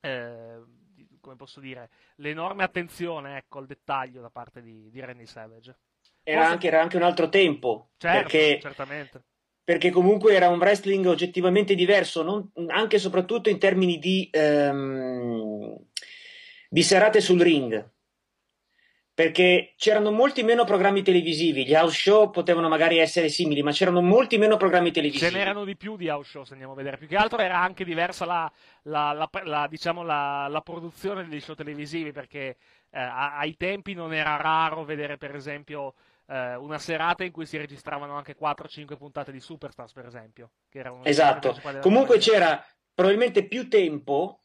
eh, 0.00 0.86
come 1.28 1.36
posso 1.36 1.60
dire, 1.60 1.90
l'enorme 2.16 2.64
attenzione 2.64 3.36
ecco, 3.36 3.58
al 3.58 3.66
dettaglio 3.66 4.22
da 4.22 4.30
parte 4.30 4.62
di, 4.62 4.88
di 4.90 5.00
Randy 5.00 5.26
Savage 5.26 5.76
era, 6.22 6.40
Forse... 6.40 6.52
anche, 6.52 6.66
era 6.66 6.80
anche 6.80 6.96
un 6.96 7.02
altro 7.02 7.28
tempo. 7.28 7.90
Certo, 7.98 8.22
perché, 8.22 8.58
certamente. 8.60 9.22
Perché 9.62 9.90
comunque 9.90 10.34
era 10.34 10.48
un 10.48 10.58
wrestling 10.58 11.04
oggettivamente 11.06 11.74
diverso, 11.74 12.22
non, 12.22 12.50
anche 12.68 12.96
e 12.96 12.98
soprattutto 12.98 13.50
in 13.50 13.58
termini 13.58 13.98
di, 13.98 14.30
um, 14.32 15.76
di 16.68 16.82
serate 16.82 17.20
sul 17.20 17.42
ring 17.42 17.96
perché 19.18 19.72
c'erano 19.76 20.12
molti 20.12 20.44
meno 20.44 20.62
programmi 20.62 21.02
televisivi. 21.02 21.66
Gli 21.66 21.74
house 21.74 22.02
show 22.02 22.30
potevano 22.30 22.68
magari 22.68 22.98
essere 22.98 23.28
simili, 23.28 23.64
ma 23.64 23.72
c'erano 23.72 24.00
molti 24.00 24.38
meno 24.38 24.56
programmi 24.56 24.92
televisivi. 24.92 25.32
Ce 25.32 25.36
n'erano 25.36 25.64
di 25.64 25.76
più 25.76 25.96
di 25.96 26.08
house 26.08 26.30
show, 26.30 26.44
se 26.44 26.52
andiamo 26.52 26.74
a 26.74 26.76
vedere. 26.76 26.98
Più 26.98 27.08
che 27.08 27.16
altro 27.16 27.40
era 27.40 27.58
anche 27.58 27.84
diversa 27.84 28.24
la, 28.24 28.48
la, 28.82 29.10
la, 29.12 29.28
la 29.42 29.66
diciamo 29.68 30.04
la, 30.04 30.62
produzione 30.64 31.26
degli 31.26 31.40
show 31.40 31.56
televisivi, 31.56 32.12
perché 32.12 32.58
eh, 32.90 33.00
ai 33.00 33.56
tempi 33.56 33.92
non 33.92 34.14
era 34.14 34.36
raro 34.36 34.84
vedere, 34.84 35.16
per 35.16 35.34
esempio, 35.34 35.94
eh, 36.28 36.54
una 36.54 36.78
serata 36.78 37.24
in 37.24 37.32
cui 37.32 37.44
si 37.44 37.56
registravano 37.56 38.14
anche 38.14 38.36
4-5 38.38 38.96
puntate 38.96 39.32
di 39.32 39.40
Superstars, 39.40 39.90
per 39.94 40.06
esempio. 40.06 40.50
esatto. 41.02 41.58
Comunque 41.80 42.18
c'era 42.18 42.64
probabilmente 42.94 43.48
più 43.48 43.68
tempo 43.68 44.38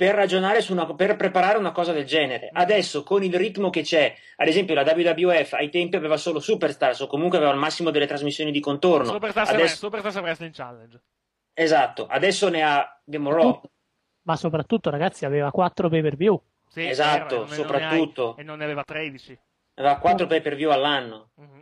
per 0.00 0.14
ragionare 0.14 0.62
su 0.62 0.72
una, 0.72 0.94
per 0.94 1.14
preparare 1.14 1.58
una 1.58 1.72
cosa 1.72 1.92
del 1.92 2.06
genere. 2.06 2.46
Mm. 2.46 2.56
Adesso, 2.56 3.02
con 3.02 3.22
il 3.22 3.34
ritmo 3.34 3.68
che 3.68 3.82
c'è, 3.82 4.16
ad 4.36 4.48
esempio, 4.48 4.74
la 4.74 4.80
WWF 4.82 5.52
ai 5.52 5.68
tempi 5.68 5.96
aveva 5.96 6.16
solo 6.16 6.40
Superstars 6.40 7.00
o 7.00 7.06
comunque 7.06 7.36
aveva 7.36 7.52
il 7.52 7.58
massimo 7.58 7.90
delle 7.90 8.06
trasmissioni 8.06 8.50
di 8.50 8.60
contorno. 8.60 9.12
Superstars, 9.12 9.50
adesso... 9.50 9.76
Superstars 9.76 10.16
Wrestling 10.16 10.54
Challenge. 10.54 11.02
Esatto, 11.52 12.06
adesso 12.06 12.48
ne 12.48 12.62
ha, 12.62 13.02
abbiamo 13.06 13.30
Raw. 13.30 13.60
Ma 14.22 14.36
soprattutto, 14.36 14.88
ragazzi, 14.88 15.26
aveva 15.26 15.50
4 15.50 15.90
pay 15.90 16.00
per 16.00 16.16
view. 16.16 16.42
Sì, 16.66 16.88
esatto, 16.88 17.46
soprattutto. 17.48 18.38
e 18.38 18.42
non 18.42 18.56
ne 18.56 18.64
aveva 18.64 18.84
13. 18.84 19.38
Aveva 19.74 19.98
4 19.98 20.26
pay 20.26 20.40
per 20.40 20.54
view 20.54 20.70
all'anno. 20.70 21.32
Mm-hmm. 21.38 21.60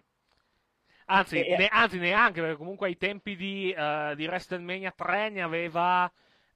Anzi, 1.06 1.42
e, 1.42 1.56
ne, 1.56 1.66
anzi, 1.66 1.98
neanche, 1.98 2.40
perché 2.40 2.56
comunque 2.56 2.86
ai 2.86 2.96
tempi 2.96 3.34
di, 3.34 3.74
uh, 3.76 4.14
di 4.14 4.26
WrestleMania 4.26 4.92
3 4.94 5.30
ne 5.30 5.42
aveva 5.42 6.08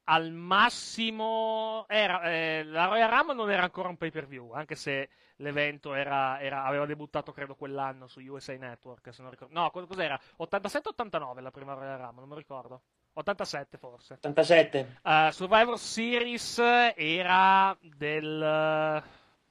al 0.04 0.32
massimo. 0.32 1.84
Era, 1.88 2.22
eh, 2.22 2.64
la 2.64 2.86
Royal 2.86 3.10
Rumble 3.10 3.34
non 3.34 3.50
era 3.50 3.62
ancora 3.62 3.88
un 3.88 3.96
pay 3.96 4.10
per 4.10 4.26
view, 4.26 4.52
anche 4.52 4.74
se 4.74 5.08
l'evento 5.36 5.94
era, 5.94 6.40
era, 6.40 6.64
aveva 6.64 6.86
debuttato 6.86 7.32
credo 7.32 7.54
quell'anno 7.54 8.06
su 8.06 8.20
USA 8.20 8.56
Network. 8.56 9.12
Se 9.12 9.22
non 9.22 9.30
ricordo. 9.30 9.58
No, 9.58 9.70
cos'era? 9.70 10.18
87-89 10.38 11.40
la 11.40 11.50
prima 11.50 11.74
Royal 11.74 11.98
Rumble, 11.98 12.20
non 12.20 12.28
mi 12.28 12.36
ricordo. 12.36 12.82
87 13.14 13.76
forse. 13.76 14.14
87. 14.14 15.00
Uh, 15.02 15.30
Survivor 15.30 15.78
Series 15.78 16.58
era 16.96 17.76
del 17.80 19.02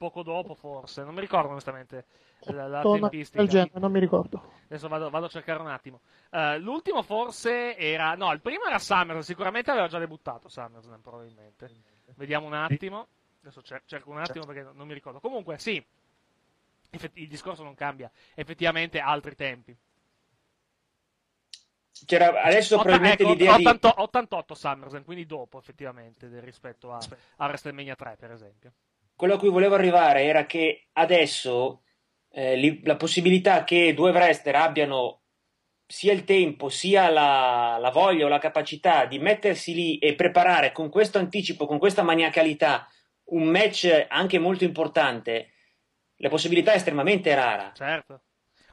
poco 0.02 0.24
dopo 0.24 0.54
forse, 0.54 1.04
non 1.04 1.14
mi 1.14 1.20
ricordo 1.20 1.50
onestamente 1.50 2.06
la, 2.46 2.66
la 2.66 2.82
tempistica. 2.82 3.46
Genere, 3.46 3.78
non 3.78 3.92
mi 3.92 4.00
ricordo. 4.00 4.50
Adesso 4.64 4.88
vado, 4.88 5.10
vado 5.10 5.26
a 5.26 5.28
cercare 5.28 5.60
un 5.60 5.68
attimo. 5.68 6.00
Uh, 6.30 6.58
l'ultimo 6.58 7.02
forse 7.02 7.76
era, 7.76 8.16
no, 8.16 8.32
il 8.32 8.40
primo 8.40 8.64
era 8.64 8.80
Summers, 8.80 9.24
sicuramente 9.24 9.70
aveva 9.70 9.86
già 9.86 10.00
debuttato 10.00 10.48
Summers 10.48 10.88
probabilmente. 11.00 11.70
Vediamo 12.16 12.46
un 12.46 12.54
attimo. 12.54 13.06
Adesso 13.42 13.62
cerco 13.84 14.10
un 14.10 14.18
attimo 14.18 14.44
perché 14.44 14.68
non 14.74 14.88
mi 14.88 14.94
ricordo. 14.94 15.20
Comunque, 15.20 15.58
sì, 15.58 15.84
il 17.14 17.28
discorso 17.28 17.62
non 17.62 17.74
cambia. 17.74 18.10
Effettivamente 18.34 18.98
altri 18.98 19.36
tempi. 19.36 19.76
C'era 22.04 22.42
adesso 22.42 22.74
Otta, 22.74 22.82
probabilmente 22.82 23.22
ecco, 23.22 23.32
l'idea 23.32 23.54
80, 23.54 23.88
di 23.88 23.94
88 23.98 24.54
SummerSlam, 24.54 25.04
quindi 25.04 25.26
dopo 25.26 25.58
effettivamente 25.58 26.28
rispetto 26.40 26.92
a, 26.92 26.98
a 27.36 27.46
WrestleMania 27.46 27.94
3 27.94 28.16
per 28.18 28.32
esempio. 28.32 28.72
Quello 29.22 29.36
a 29.36 29.38
cui 29.38 29.50
volevo 29.50 29.76
arrivare 29.76 30.24
era 30.24 30.46
che 30.46 30.88
adesso 30.94 31.84
eh, 32.32 32.56
li, 32.56 32.80
la 32.82 32.96
possibilità 32.96 33.62
che 33.62 33.94
due 33.94 34.10
wrestler 34.10 34.56
abbiano 34.56 35.20
sia 35.86 36.12
il 36.12 36.24
tempo 36.24 36.68
sia 36.68 37.08
la, 37.08 37.78
la, 37.80 37.90
voglia 37.90 38.24
o 38.24 38.28
la 38.28 38.40
capacità 38.40 39.04
di 39.04 39.20
mettersi 39.20 39.74
lì 39.74 39.98
e 39.98 40.16
preparare 40.16 40.72
con 40.72 40.90
questo 40.90 41.18
anticipo, 41.18 41.66
con 41.66 41.78
questa 41.78 42.02
maniacalità 42.02 42.88
un 43.26 43.44
match 43.44 44.06
anche 44.08 44.40
molto 44.40 44.64
importante, 44.64 45.52
la 46.16 46.28
possibilità 46.28 46.72
è 46.72 46.76
estremamente 46.78 47.32
rara. 47.32 47.70
Certo. 47.76 48.22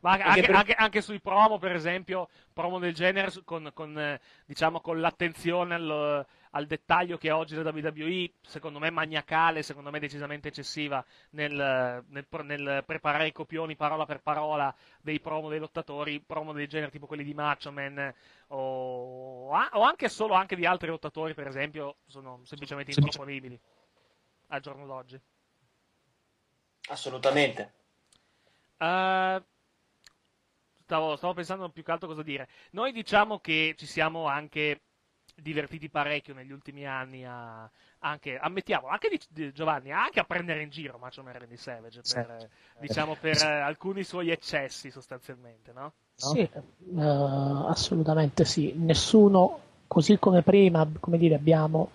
Ma 0.02 0.14
anche, 0.14 0.42
per... 0.42 0.56
anche, 0.56 0.74
anche, 0.74 1.02
sui 1.02 1.22
promo, 1.22 1.60
per 1.60 1.74
esempio, 1.74 2.28
promo 2.54 2.80
del 2.80 2.96
genere 2.96 3.30
con, 3.46 3.70
con, 3.72 4.00
eh, 4.00 4.20
diciamo, 4.48 4.82
con 4.82 5.00
l'attenzione 5.00 5.76
al, 5.76 6.26
al, 6.52 6.66
dettaglio 6.66 7.18
che 7.18 7.32
oggi 7.32 7.56
la 7.56 7.70
WWE, 7.70 8.32
secondo 8.42 8.80
me 8.80 8.90
maniacale, 8.90 9.64
secondo 9.64 9.92
me 9.92 10.00
decisamente 10.00 10.50
eccessiva 10.50 11.04
nel, 11.32 12.04
nel, 12.08 12.28
nel, 12.44 12.84
preparare 12.86 13.28
i 13.28 13.32
copioni 13.32 13.76
parola 13.76 14.06
per 14.06 14.22
parola 14.22 14.74
dei 15.02 15.20
promo 15.20 15.50
dei 15.50 15.60
lottatori, 15.60 16.20
promo 16.20 16.54
del 16.54 16.68
genere 16.68 16.92
tipo 16.92 17.08
quelli 17.08 17.24
di 17.24 17.34
Macho 17.34 17.72
Man 17.72 18.14
o, 18.48 19.50
o 19.50 19.82
anche 19.82 20.10
solo 20.10 20.34
anche 20.34 20.56
di 20.56 20.66
altri 20.66 20.90
lottatori, 20.90 21.34
per 21.34 21.48
esempio, 21.48 21.98
sono 22.08 22.42
semplicemente 22.44 22.92
improponibili 22.96 23.60
al 24.48 24.62
giorno 24.62 24.86
d'oggi. 24.86 25.20
Assolutamente. 26.90 27.74
Uh, 28.78 29.42
stavo, 30.84 31.16
stavo 31.18 31.34
pensando 31.34 31.70
più 31.70 31.84
che 31.84 31.92
altro 31.92 32.08
cosa 32.08 32.24
dire. 32.24 32.48
Noi 32.72 32.92
diciamo 32.92 33.40
che 33.40 33.76
ci 33.78 33.86
siamo 33.86 34.26
anche 34.26 34.82
divertiti 35.42 35.90
parecchio 35.90 36.34
negli 36.34 36.52
ultimi 36.52 36.86
anni 36.86 37.26
a, 37.26 37.70
anche, 38.00 38.38
ammettiamo, 38.38 38.88
anche 38.88 39.10
di, 39.10 39.20
di 39.30 39.52
Giovanni, 39.52 39.92
anche 39.92 40.20
a 40.20 40.24
prendere 40.24 40.62
in 40.62 40.70
giro 40.70 40.98
Macho 40.98 41.24
Man 41.24 41.38
Randy 41.38 41.58
Savage 41.58 42.02
per, 42.02 42.36
sì. 42.40 42.48
diciamo, 42.80 43.16
per 43.20 43.38
sì. 43.38 43.46
alcuni 43.46 44.04
suoi 44.04 44.30
eccessi 44.30 44.92
sostanzialmente, 44.92 45.72
no? 45.74 45.94
Sì, 46.16 46.50
uh, 46.52 47.00
assolutamente 47.00 48.46
sì. 48.46 48.74
Nessuno, 48.76 49.60
così 49.88 50.18
come 50.20 50.42
prima, 50.42 50.88
come 51.00 51.18
dire, 51.18 51.36
abbiamo 51.36 51.92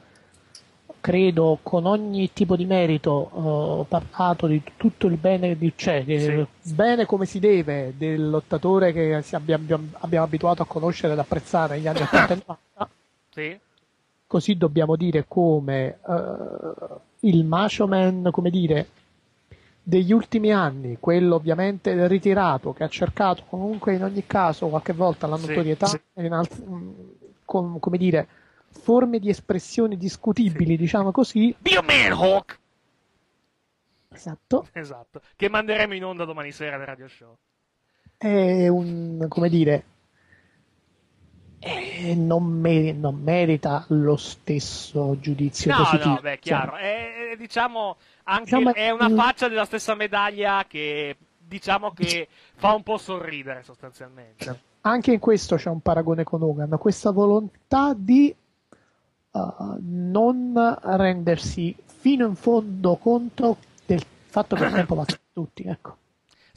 credo 1.04 1.59
con 1.62 1.85
ogni 1.85 2.33
tipo 2.33 2.57
di 2.57 2.64
merito 2.64 3.28
uh, 3.30 3.87
parlato 3.87 4.46
di 4.46 4.62
tutto 4.78 5.07
il 5.07 5.18
bene 5.18 5.54
di 5.59 5.74
c'è, 5.74 6.02
sì. 6.02 6.46
bene 6.72 7.04
come 7.04 7.26
si 7.26 7.40
deve 7.40 7.92
del 7.98 8.30
lottatore 8.30 8.90
che 8.90 9.22
abbiamo, 9.33 9.66
abbiamo 9.98 10.24
abituato 10.24 10.62
a 10.62 10.66
conoscere 10.66 11.12
ed 11.12 11.18
apprezzare 11.18 11.76
negli 11.76 11.88
anni 11.88 12.00
80 12.00 12.33
e 12.33 12.42
90. 12.46 12.90
Sì. 13.35 13.59
Così 14.27 14.57
dobbiamo 14.57 14.94
dire 14.94 15.25
come 15.27 15.99
uh, 16.03 17.01
il 17.20 17.44
Macho 17.44 17.88
Man, 17.88 18.29
come 18.31 18.51
dire, 18.51 18.88
degli 19.83 20.12
ultimi 20.12 20.53
anni, 20.53 20.99
quello 21.01 21.35
ovviamente 21.35 22.07
ritirato, 22.07 22.73
che 22.73 22.85
ha 22.85 22.88
cercato 22.88 23.42
comunque 23.49 23.94
in 23.94 24.05
ogni 24.05 24.25
caso 24.25 24.68
qualche 24.68 24.92
volta 24.92 25.27
la 25.27 25.37
notorietà, 25.37 25.87
sì, 25.87 26.01
sì. 26.14 26.27
Alt- 26.27 26.62
con, 27.44 27.79
come 27.81 27.99
dire, 27.99 28.29
forme 28.68 29.18
di 29.18 29.29
espressione 29.29 29.97
discutibili, 29.97 30.73
sì. 30.73 30.77
diciamo 30.77 31.11
così. 31.11 31.55
Dio 31.59 31.83
Manhawk! 31.83 32.59
Esatto. 34.11 34.68
Esatto. 34.73 35.20
Che 35.35 35.49
manderemo 35.49 35.92
in 35.94 36.05
onda 36.05 36.25
domani 36.25 36.53
sera 36.53 36.77
nel 36.77 36.87
radio 36.87 37.09
show. 37.09 37.37
È 38.16 38.68
un, 38.68 39.27
come 39.29 39.49
dire, 39.49 39.85
eh, 41.66 42.14
non, 42.14 42.44
mer- 42.44 42.94
non, 42.94 43.22
merita 43.22 43.87
lo 43.88 44.16
stesso 44.16 45.16
giudizio 45.18 45.72
no, 45.74 45.79
positivo. 45.79 46.14
No, 46.14 46.20
beh, 46.20 46.38
chiaro. 46.38 46.77
È, 46.77 47.35
diciamo, 47.38 47.96
anche, 48.24 48.57
diciamo, 48.57 48.74
è 48.74 48.90
una 48.90 49.09
faccia 49.09 49.48
della 49.48 49.64
stessa 49.64 49.94
medaglia 49.94 50.66
che, 50.68 51.16
diciamo, 51.38 51.92
che 51.92 52.29
fa 52.57 52.74
un 52.74 52.83
po' 52.83 52.98
sorridere 52.98 53.62
sostanzialmente. 53.62 54.61
Anche 54.83 55.12
in 55.12 55.18
questo 55.18 55.57
c'è 55.57 55.70
un 55.70 55.81
paragone 55.81 56.22
con 56.24 56.42
Hogan, 56.42 56.77
questa 56.79 57.11
volontà 57.11 57.94
di 57.96 58.35
uh, 59.31 59.77
non 59.81 60.79
rendersi 60.83 61.74
fino 61.87 62.27
in 62.27 62.35
fondo 62.35 62.96
conto 62.96 63.57
del 63.87 64.05
fatto 64.27 64.55
che 64.57 64.64
il 64.64 64.72
tempo 64.72 64.94
va 64.94 65.07
tutti, 65.33 65.62
ecco. 65.62 65.96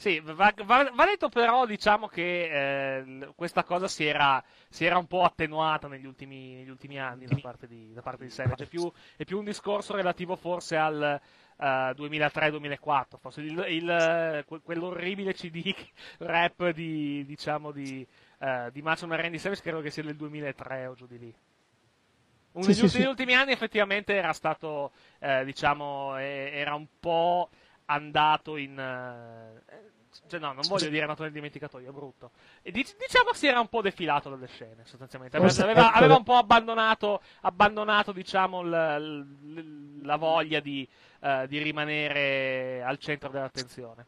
Sì, 0.00 0.20
va, 0.20 0.54
va, 0.64 0.88
va, 0.94 1.04
detto 1.06 1.28
però, 1.28 1.66
diciamo 1.66 2.06
che 2.06 2.98
eh, 3.00 3.32
questa 3.34 3.64
cosa 3.64 3.88
si 3.88 4.04
era, 4.04 4.40
si 4.68 4.84
era, 4.84 4.96
un 4.96 5.08
po' 5.08 5.24
attenuata 5.24 5.88
negli 5.88 6.06
ultimi, 6.06 6.54
negli 6.54 6.68
ultimi 6.68 7.00
anni 7.00 7.26
da 7.26 7.36
parte 7.42 7.66
di, 7.66 7.92
da 7.92 8.00
parte 8.00 8.22
di 8.22 8.30
Savage. 8.30 8.62
È 8.62 8.66
più, 8.68 8.88
è 9.16 9.24
più, 9.24 9.38
un 9.38 9.44
discorso 9.44 9.96
relativo 9.96 10.36
forse 10.36 10.76
al 10.76 11.20
uh, 11.56 11.64
eh, 11.64 11.94
2003-2004, 11.96 13.18
forse 13.18 13.40
il, 13.40 13.64
il, 13.70 14.44
quell'orribile 14.62 15.34
CD 15.34 15.74
rap 16.18 16.70
di, 16.70 17.24
diciamo, 17.26 17.72
di, 17.72 18.06
uh, 18.38 18.70
di 18.70 18.80
Macho 18.82 19.08
Randy 19.08 19.38
Savage 19.38 19.62
credo 19.62 19.80
che 19.80 19.90
sia 19.90 20.04
del 20.04 20.14
2003 20.14 20.86
o 20.86 20.94
giù 20.94 21.08
di 21.08 21.18
lì. 21.18 21.34
Uno 22.52 22.62
sì, 22.62 22.80
degli 22.80 22.88
sì, 22.88 23.02
ultimi 23.02 23.32
sì. 23.32 23.38
anni 23.38 23.50
effettivamente 23.50 24.14
era 24.14 24.32
stato, 24.32 24.92
eh, 25.18 25.44
diciamo, 25.44 26.16
era 26.16 26.76
un 26.76 26.86
po' 27.00 27.50
andato 27.88 28.56
in... 28.56 28.78
Eh, 28.78 29.96
cioè 30.26 30.40
no, 30.40 30.52
non 30.52 30.64
voglio 30.68 30.88
dire 30.88 31.06
nato 31.06 31.22
nel 31.22 31.32
dimenticatoio, 31.32 31.90
è 31.90 31.92
brutto. 31.92 32.30
E 32.62 32.70
dic- 32.70 32.96
diciamo 32.98 33.32
si 33.32 33.46
era 33.46 33.60
un 33.60 33.68
po' 33.68 33.82
defilato 33.82 34.30
dalle 34.30 34.46
scene, 34.46 34.82
sostanzialmente. 34.84 35.36
Aveva, 35.36 35.92
aveva 35.92 36.16
un 36.16 36.24
po' 36.24 36.34
abbandonato, 36.34 37.20
abbandonato 37.42 38.12
diciamo, 38.12 38.62
l- 38.62 38.70
l- 38.70 40.04
la 40.04 40.16
voglia 40.16 40.60
di, 40.60 40.86
uh, 41.20 41.46
di, 41.46 41.62
rimanere 41.62 42.82
al 42.82 42.98
centro 42.98 43.28
dell'attenzione. 43.28 44.06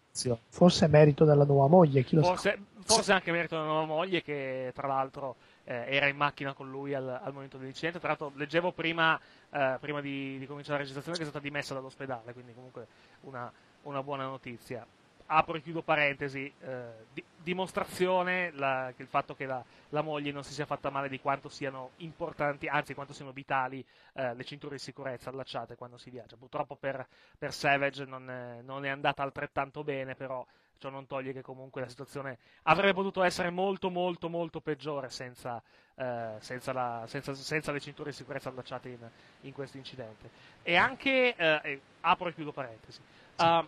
Forse 0.49 0.87
è 0.87 0.89
merito 0.89 1.25
della 1.25 1.45
nuova 1.45 1.69
moglie, 1.69 2.03
chi 2.03 2.17
lo 2.17 2.23
forse, 2.23 2.51
sa. 2.51 2.95
Forse 2.95 3.13
anche 3.13 3.31
merito 3.31 3.55
della 3.57 3.69
nuova 3.69 3.87
moglie, 3.87 4.23
che 4.23 4.73
tra 4.75 4.89
l'altro 4.89 5.37
eh, 5.65 5.85
era 5.89 6.09
in 6.09 6.17
macchina 6.17 6.53
con 6.53 6.69
lui 6.69 6.95
al, 6.95 7.21
al 7.23 7.33
momento 7.33 7.57
dell'incidente. 7.57 7.99
Tra 7.99 8.09
l'altro, 8.09 8.33
leggevo 8.35 8.73
prima, 8.73 9.19
eh, 9.51 9.77
prima 9.81 10.01
di, 10.01 10.39
di, 10.39 10.47
cominciare 10.47 10.79
la 10.79 10.81
registrazione 10.81 11.17
che 11.17 11.25
è 11.25 11.29
stata 11.29 11.43
dimessa 11.43 11.75
dall'ospedale, 11.75 12.33
quindi 12.33 12.53
comunque 12.53 12.87
una, 13.21 13.51
una 13.83 14.03
buona 14.03 14.25
notizia. 14.25 14.87
Apro 15.33 15.57
e 15.57 15.63
chiudo 15.63 15.83
parentesi, 15.83 16.53
eh, 16.61 16.87
di, 17.13 17.23
dimostrazione 17.37 18.51
la, 18.53 18.93
che 18.97 19.03
il 19.03 19.09
fatto 19.09 19.37
che 19.37 19.47
la, 19.47 19.63
la, 19.91 20.03
moglie 20.03 20.33
non 20.33 20.43
si 20.43 20.53
sia 20.53 20.67
fatta 20.67 20.91
male 20.91 21.09
di 21.09 21.21
quanto 21.21 21.49
siano 21.49 21.91
importanti, 21.99 22.67
anzi 22.67 22.95
quanto 22.95 23.13
siano 23.13 23.31
vitali 23.31 23.85
eh, 24.15 24.35
le 24.35 24.45
cinture 24.45 24.75
di 24.75 24.81
sicurezza 24.81 25.31
allacciate 25.31 25.77
quando 25.77 25.99
si 25.99 26.11
viaggia. 26.11 26.37
Purtroppo 26.37 26.75
per, 26.75 27.07
per 27.39 27.53
Savage 27.53 28.05
non 28.07 28.29
è, 28.29 28.61
non 28.63 28.85
è 28.85 28.89
andata 28.89 29.23
altrettanto 29.23 29.85
bene, 29.85 30.17
però 30.17 30.45
ciò 30.81 30.89
non 30.89 31.07
toglie 31.07 31.33
che 31.33 31.43
comunque 31.43 31.83
la 31.83 31.89
situazione 31.89 32.39
avrebbe 32.63 32.95
potuto 32.95 33.23
essere 33.23 33.51
molto 33.51 33.91
molto 33.91 34.31
molto 34.31 34.61
peggiore 34.61 35.11
senza, 35.11 35.63
eh, 35.95 36.37
senza, 36.39 36.73
la, 36.73 37.05
senza, 37.07 37.35
senza 37.35 37.71
le 37.71 37.81
cinture 37.81 38.11
di 38.11 38.17
sicurezza 38.17 38.49
allacciate 38.49 38.89
in, 38.89 39.11
in 39.43 39.53
questo 39.53 39.77
incidente. 39.77 40.31
E 40.63 40.77
anche, 40.77 41.37
eh, 41.37 41.81
apro 42.01 42.29
e 42.29 42.35
chiudo 42.35 42.51
parentesi, 42.51 43.01
uh, 43.41 43.67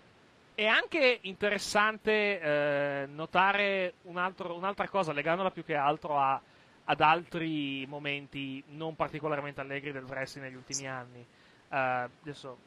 è 0.55 0.67
anche 0.67 1.19
interessante 1.23 2.41
eh, 2.41 3.07
notare 3.07 3.95
un 4.03 4.19
altro, 4.19 4.55
un'altra 4.55 4.89
cosa, 4.89 5.13
legandola 5.13 5.51
più 5.51 5.65
che 5.65 5.75
altro 5.75 6.19
a, 6.19 6.41
ad 6.85 7.01
altri 7.01 7.87
momenti 7.87 8.63
non 8.69 8.95
particolarmente 8.95 9.61
allegri 9.61 9.93
del 9.93 10.05
wrestling 10.05 10.47
negli 10.47 10.57
ultimi 10.57 10.87
anni. 10.87 11.27
Uh, 11.69 12.09
adesso 12.21 12.59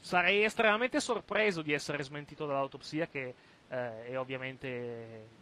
sarei 0.00 0.42
estremamente 0.42 0.98
sorpreso 0.98 1.62
di 1.62 1.72
essere 1.72 2.02
smentito 2.02 2.46
dall'autopsia 2.46 3.06
che 3.06 3.34
eh, 3.68 4.06
è 4.06 4.18
ovviamente 4.18 5.40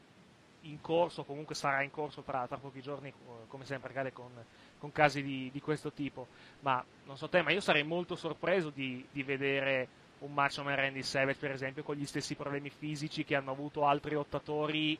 in 0.63 0.81
corso, 0.83 1.25
comunque 1.25 1.55
sarà 1.55 1.83
in 1.83 1.91
corso 1.91 2.21
tra, 2.21 2.47
tra 2.47 2.59
pochi 2.59 2.83
giorni, 2.83 3.13
come 3.49 3.65
sempre 3.65 3.91
accade 3.91 4.13
con, 4.13 4.31
con 4.79 4.93
casi 4.93 5.23
di, 5.23 5.51
di, 5.51 5.61
questo 5.61 5.93
tipo. 5.93 6.27
Ma 6.61 6.85
non 7.05 7.17
so 7.17 7.29
te, 7.29 7.41
ma 7.41 7.51
io 7.51 7.61
sarei 7.61 7.83
molto 7.83 8.15
sorpreso 8.17 8.69
di, 8.69 9.05
di 9.11 9.23
vedere 9.23 9.89
un 10.21 10.33
match 10.33 10.57
come 10.57 10.75
Randy 10.75 11.03
Savage, 11.03 11.39
per 11.39 11.53
esempio, 11.53 11.83
con 11.83 11.97
gli 11.97 12.07
stessi 12.07 12.35
problemi 12.35 12.71
fisici 12.71 13.25
che 13.25 13.35
hanno 13.35 13.51
avuto 13.51 13.87
altri 13.87 14.15
lottatori 14.15 14.99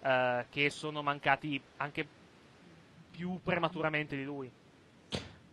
eh, 0.00 0.44
che 0.50 0.70
sono 0.70 1.02
mancati 1.02 1.60
anche 1.78 2.06
più 3.10 3.38
prematuramente 3.42 4.16
di 4.16 4.24
lui. 4.24 4.50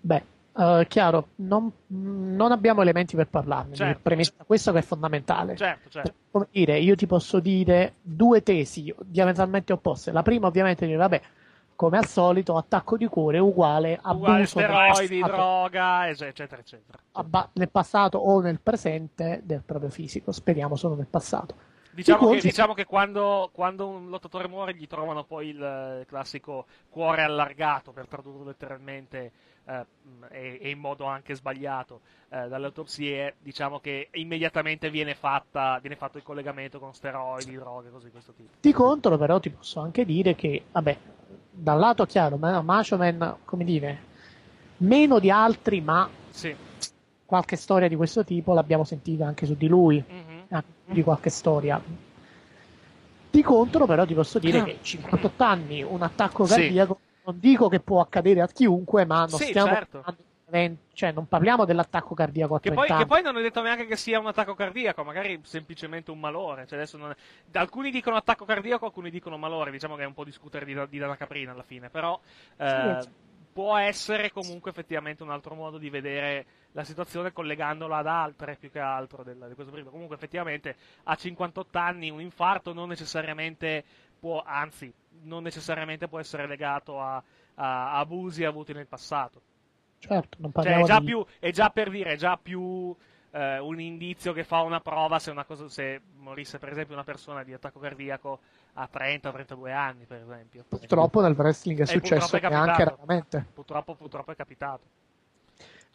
Beh, 0.01 0.23
uh, 0.53 0.83
chiaro, 0.87 1.29
non, 1.35 1.71
non, 1.87 2.51
abbiamo 2.51 2.81
elementi 2.81 3.15
per 3.15 3.27
parlarne, 3.27 3.75
certo. 3.75 3.99
premessa 4.01 4.33
questo 4.45 4.71
che 4.71 4.79
è 4.79 4.81
fondamentale. 4.81 5.55
Certo, 5.57 5.89
certo. 5.89 6.13
Come 6.31 6.47
dire, 6.51 6.79
io 6.79 6.95
ti 6.95 7.05
posso 7.05 7.39
dire 7.39 7.95
due 8.01 8.41
tesi 8.41 8.93
diametralmente 9.03 9.73
opposte. 9.73 10.11
La 10.11 10.23
prima 10.23 10.47
ovviamente 10.47 10.85
è 10.85 10.87
dire, 10.87 10.97
vabbè, 10.97 11.21
come 11.79 11.97
al 11.97 12.07
solito, 12.07 12.57
attacco 12.57 12.97
di 12.97 13.07
cuore 13.07 13.39
uguale 13.39 13.97
a 14.01 14.13
uguale 14.13 14.45
steroidi, 14.45 15.21
droga, 15.21 16.09
eccetera, 16.09 16.59
eccetera. 16.59 16.99
Nel 17.53 17.69
passato 17.69 18.17
o 18.17 18.41
nel 18.41 18.59
presente 18.59 19.39
del 19.45 19.63
proprio 19.65 19.89
fisico, 19.89 20.33
speriamo 20.33 20.75
solo 20.75 20.95
nel 20.95 21.07
passato. 21.07 21.55
Diciamo 21.91 22.31
che, 22.31 22.41
diciamo 22.41 22.73
che 22.73 22.83
quando, 22.83 23.49
quando, 23.53 23.87
un 23.87 24.09
lottatore 24.09 24.49
muore 24.49 24.75
gli 24.75 24.87
trovano 24.87 25.23
poi 25.23 25.47
il 25.51 26.03
classico 26.05 26.65
cuore 26.89 27.21
allargato, 27.21 27.93
per 27.93 28.07
tradurlo 28.07 28.43
letteralmente, 28.43 29.31
eh, 29.63 29.85
e, 30.31 30.59
e, 30.61 30.69
in 30.71 30.79
modo 30.79 31.05
anche 31.05 31.33
sbagliato 31.33 32.01
eh, 32.27 32.49
dalle 32.49 32.65
autopsie, 32.65 33.35
diciamo 33.39 33.79
che 33.79 34.09
immediatamente 34.15 34.89
viene, 34.89 35.15
fatta, 35.15 35.79
viene 35.79 35.95
fatto 35.95 36.17
il 36.17 36.23
collegamento 36.23 36.77
con 36.77 36.93
steroidi, 36.93 37.55
droghe, 37.55 37.89
così 37.89 38.11
questo 38.11 38.33
tipo. 38.33 38.49
Di 38.59 38.73
contro, 38.73 39.17
però, 39.17 39.39
ti 39.39 39.49
posso 39.49 39.79
anche 39.79 40.03
dire 40.03 40.35
che, 40.35 40.65
vabbè, 40.73 40.97
dal 41.49 41.79
lato 41.79 42.05
chiaro, 42.05 42.37
Macho 42.37 42.97
Man, 42.97 43.37
come 43.45 43.63
dire, 43.63 43.99
meno 44.77 45.19
di 45.19 45.29
altri, 45.29 45.81
ma 45.81 46.09
sì. 46.29 46.55
qualche 47.25 47.55
storia 47.55 47.87
di 47.87 47.95
questo 47.95 48.23
tipo 48.23 48.53
l'abbiamo 48.53 48.83
sentita 48.83 49.25
anche 49.25 49.45
su 49.45 49.55
di 49.55 49.67
lui, 49.67 50.03
mm-hmm. 50.03 50.39
anche 50.49 50.67
di 50.85 51.03
qualche 51.03 51.29
storia. 51.29 51.81
Di 53.31 53.43
contro, 53.43 53.85
però, 53.85 54.05
ti 54.05 54.13
posso 54.13 54.39
dire 54.39 54.63
che 54.63 54.77
58 54.81 55.43
anni, 55.43 55.83
un 55.83 56.01
attacco 56.01 56.45
cardiaco, 56.45 56.99
sì. 56.99 57.21
non 57.25 57.39
dico 57.39 57.67
che 57.67 57.79
può 57.79 58.01
accadere 58.01 58.41
a 58.41 58.47
chiunque, 58.47 59.05
ma 59.05 59.19
non 59.19 59.37
sì, 59.37 59.45
stiamo 59.45 59.73
certo 59.73 60.03
cioè 60.93 61.11
non 61.11 61.27
parliamo 61.27 61.65
dell'attacco 61.65 62.13
cardiaco 62.13 62.55
a 62.55 62.59
che 62.59 62.71
poi, 62.71 62.87
che 62.87 63.05
poi 63.05 63.21
non 63.21 63.37
è 63.37 63.41
detto 63.41 63.61
neanche 63.61 63.85
che 63.85 63.95
sia 63.95 64.19
un 64.19 64.27
attacco 64.27 64.55
cardiaco, 64.55 65.03
magari 65.03 65.39
semplicemente 65.43 66.11
un 66.11 66.19
malore. 66.19 66.65
Cioè 66.67 66.79
è... 66.79 67.15
Alcuni 67.53 67.91
dicono 67.91 68.15
attacco 68.15 68.45
cardiaco, 68.45 68.85
alcuni 68.85 69.09
dicono 69.09 69.37
malore. 69.37 69.71
Diciamo 69.71 69.95
che 69.95 70.03
è 70.03 70.05
un 70.05 70.13
po' 70.13 70.23
discutere 70.23 70.65
di, 70.65 70.75
di 70.89 70.97
Dana 70.97 71.15
Caprina 71.15 71.51
alla 71.51 71.63
fine, 71.63 71.89
però 71.89 72.19
eh, 72.57 72.97
sì, 73.01 73.09
può 73.51 73.77
essere 73.77 74.31
comunque 74.31 74.71
effettivamente 74.71 75.23
un 75.23 75.31
altro 75.31 75.55
modo 75.55 75.77
di 75.77 75.89
vedere 75.89 76.45
la 76.71 76.83
situazione 76.83 77.33
collegandola 77.33 77.97
ad 77.97 78.07
altre 78.07 78.55
più 78.55 78.71
che 78.71 78.79
altro 78.79 79.23
del, 79.23 79.45
di 79.47 79.53
questo 79.53 79.71
periodo. 79.71 79.91
Comunque 79.91 80.15
effettivamente 80.15 80.75
a 81.03 81.15
58 81.15 81.77
anni 81.77 82.09
un 82.09 82.21
infarto 82.21 82.73
non 82.73 82.87
necessariamente 82.87 83.83
può, 84.19 84.43
anzi, 84.45 84.93
non 85.23 85.43
necessariamente 85.43 86.07
può 86.07 86.19
essere 86.19 86.47
legato 86.47 87.01
a, 87.01 87.21
a 87.55 87.97
abusi 87.97 88.43
avuti 88.43 88.73
nel 88.73 88.87
passato. 88.87 89.41
Certo, 89.99 90.37
non 90.39 90.51
parliamo 90.51 90.85
cioè, 90.85 90.85
è, 90.85 90.93
già 90.95 90.99
di... 90.99 91.05
più, 91.05 91.25
è 91.39 91.51
già 91.51 91.69
per 91.69 91.89
dire, 91.89 92.11
è 92.11 92.15
già 92.15 92.39
più 92.41 92.95
eh, 93.31 93.59
un 93.59 93.79
indizio 93.79 94.33
che 94.33 94.43
fa 94.43 94.61
una 94.61 94.79
prova 94.79 95.19
se, 95.19 95.31
una 95.31 95.43
cosa, 95.43 95.67
se 95.69 96.01
morisse 96.17 96.57
per 96.57 96.69
esempio 96.69 96.93
una 96.93 97.03
persona 97.03 97.43
di 97.43 97.53
attacco 97.53 97.79
cardiaco 97.79 98.39
a 98.73 98.89
30-32 98.91 99.71
anni, 99.71 100.05
per 100.05 100.21
esempio. 100.21 100.65
Purtroppo 100.67 101.21
nel 101.21 101.35
wrestling 101.37 101.81
è 101.81 101.85
successo 101.85 102.37
è 102.37 102.45
anche 102.45 102.83
raramente. 102.83 103.45
Purtroppo, 103.53 103.95
purtroppo 103.95 104.31
è 104.31 104.35
capitato. 104.35 104.83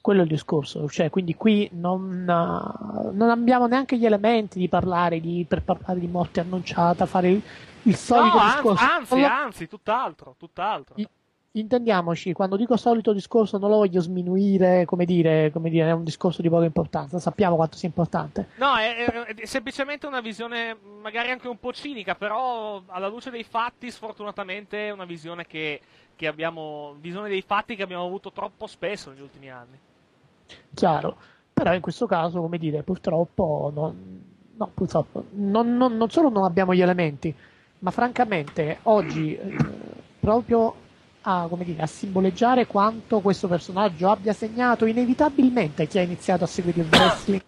Quello 0.01 0.21
è 0.21 0.25
il 0.25 0.29
discorso, 0.29 0.87
cioè, 0.91 1.09
quindi 1.09 1.35
qui 1.35 1.67
non, 1.73 2.25
non 2.25 3.31
abbiamo 3.31 3.67
neanche 3.67 3.97
gli 3.97 4.05
elementi 4.05 4.59
di 4.59 4.69
parlare 4.69 5.19
di, 5.19 5.47
per 5.49 5.63
parlare 5.63 5.99
di 5.99 6.07
morte 6.07 6.41
annunciata, 6.41 7.07
fare 7.07 7.31
il, 7.31 7.43
il 7.85 7.97
solito 7.97 8.37
no, 8.37 8.45
discorso. 8.45 8.85
Anzi, 8.85 9.15
anzi, 9.15 9.25
anzi, 9.25 9.67
tutt'altro, 9.67 10.35
tutt'altro. 10.39 10.95
Intendiamoci, 11.57 12.33
quando 12.33 12.57
dico 12.57 12.77
solito 12.77 13.13
discorso 13.13 13.59
non 13.59 13.71
lo 13.71 13.77
voglio 13.77 14.01
sminuire, 14.01 14.85
come 14.87 15.05
dire, 15.05 15.53
come 15.53 15.71
dire, 15.71 15.87
è 15.87 15.93
un 15.93 16.03
discorso 16.03 16.43
di 16.43 16.49
poca 16.49 16.65
importanza, 16.65 17.21
sappiamo 17.21 17.55
quanto 17.55 17.77
sia 17.77 17.87
importante. 17.87 18.49
No, 18.57 18.75
è, 18.75 19.05
è, 19.05 19.47
semplicemente 19.47 20.05
una 20.09 20.21
visione 20.21 20.77
magari 21.01 21.31
anche 21.31 21.47
un 21.47 21.61
po' 21.61 21.73
cinica, 21.73 22.17
però 22.17 22.83
alla 22.87 23.07
luce 23.07 23.31
dei 23.31 23.45
fatti 23.45 23.93
sfortunatamente 23.93 24.89
è 24.89 24.91
una 24.91 25.05
visione 25.05 25.47
che, 25.47 25.81
che 26.17 26.27
abbiamo, 26.27 26.97
visione 26.99 27.29
dei 27.29 27.43
fatti 27.43 27.77
che 27.77 27.85
abbiamo 27.85 28.05
avuto 28.05 28.33
troppo 28.33 28.67
spesso 28.67 29.11
negli 29.11 29.21
ultimi 29.21 29.49
anni. 29.49 29.79
Chiaro, 30.75 31.17
però 31.53 31.73
in 31.73 31.81
questo 31.81 32.07
caso, 32.07 32.41
come 32.41 32.59
dire, 32.59 32.83
purtroppo 32.83 33.71
non, 33.73 34.25
no, 34.57 34.71
purtroppo, 34.75 35.27
non, 35.35 35.77
non, 35.77 35.97
non 35.97 36.11
solo 36.11 36.31
non 36.31 36.43
abbiamo 36.43 36.75
gli 36.75 36.83
elementi, 36.83 37.33
ma 37.79 37.93
francamente 37.93 38.79
oggi 38.83 39.37
eh, 39.37 39.57
proprio 40.19 40.83
a, 41.27 41.49
dire, 41.59 41.83
a, 41.83 41.87
simboleggiare 41.87 42.67
quanto 42.67 43.21
questo 43.21 43.49
personaggio 43.49 44.11
abbia 44.11 44.33
segnato 44.33 44.85
inevitabilmente 44.85 45.87
chi 45.87 45.99
ha 45.99 46.03
iniziato 46.03 46.45
a 46.45 46.47
seguire 46.47 46.83
il 46.83 46.89
wrestling 46.91 47.43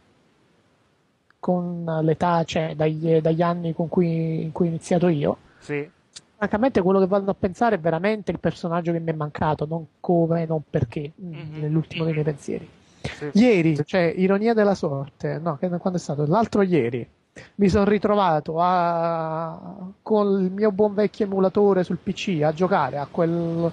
con 1.39 1.85
l'età, 2.03 2.43
cioè 2.45 2.75
dagli, 2.75 3.19
dagli 3.19 3.43
anni 3.43 3.75
con 3.75 3.89
cui, 3.89 4.43
in 4.43 4.53
cui 4.53 4.67
ho 4.67 4.69
iniziato 4.71 5.09
io. 5.09 5.37
Sì. 5.59 5.89
Francamente, 6.37 6.83
quello 6.83 6.99
che 6.99 7.07
vado 7.07 7.31
a 7.31 7.37
pensare 7.39 7.77
è 7.77 7.79
veramente 7.79 8.31
il 8.31 8.41
personaggio 8.41 8.93
che 8.93 8.99
mi 8.99 9.13
è 9.13 9.15
mancato, 9.15 9.65
non 9.65 9.87
come, 10.01 10.45
non 10.45 10.63
perché, 10.69 11.13
mm-hmm. 11.23 11.61
nell'ultimo 11.61 12.05
dei 12.05 12.13
miei 12.13 12.25
pensieri. 12.25 12.69
Sì. 13.01 13.31
Ieri, 13.35 13.79
cioè, 13.85 14.13
ironia 14.17 14.55
della 14.55 14.75
sorte, 14.75 15.39
no, 15.39 15.57
quando 15.59 15.95
è 15.95 15.99
stato? 15.99 16.27
L'altro 16.27 16.63
ieri, 16.63 17.09
mi 17.57 17.69
sono 17.69 17.85
ritrovato 17.85 18.57
a, 18.59 19.91
con 20.03 20.41
il 20.41 20.51
mio 20.51 20.73
buon 20.73 20.95
vecchio 20.95 21.27
emulatore 21.27 21.85
sul 21.85 21.99
PC 21.99 22.41
a 22.43 22.53
giocare 22.53 22.99
a 22.99 23.07
quel 23.11 23.71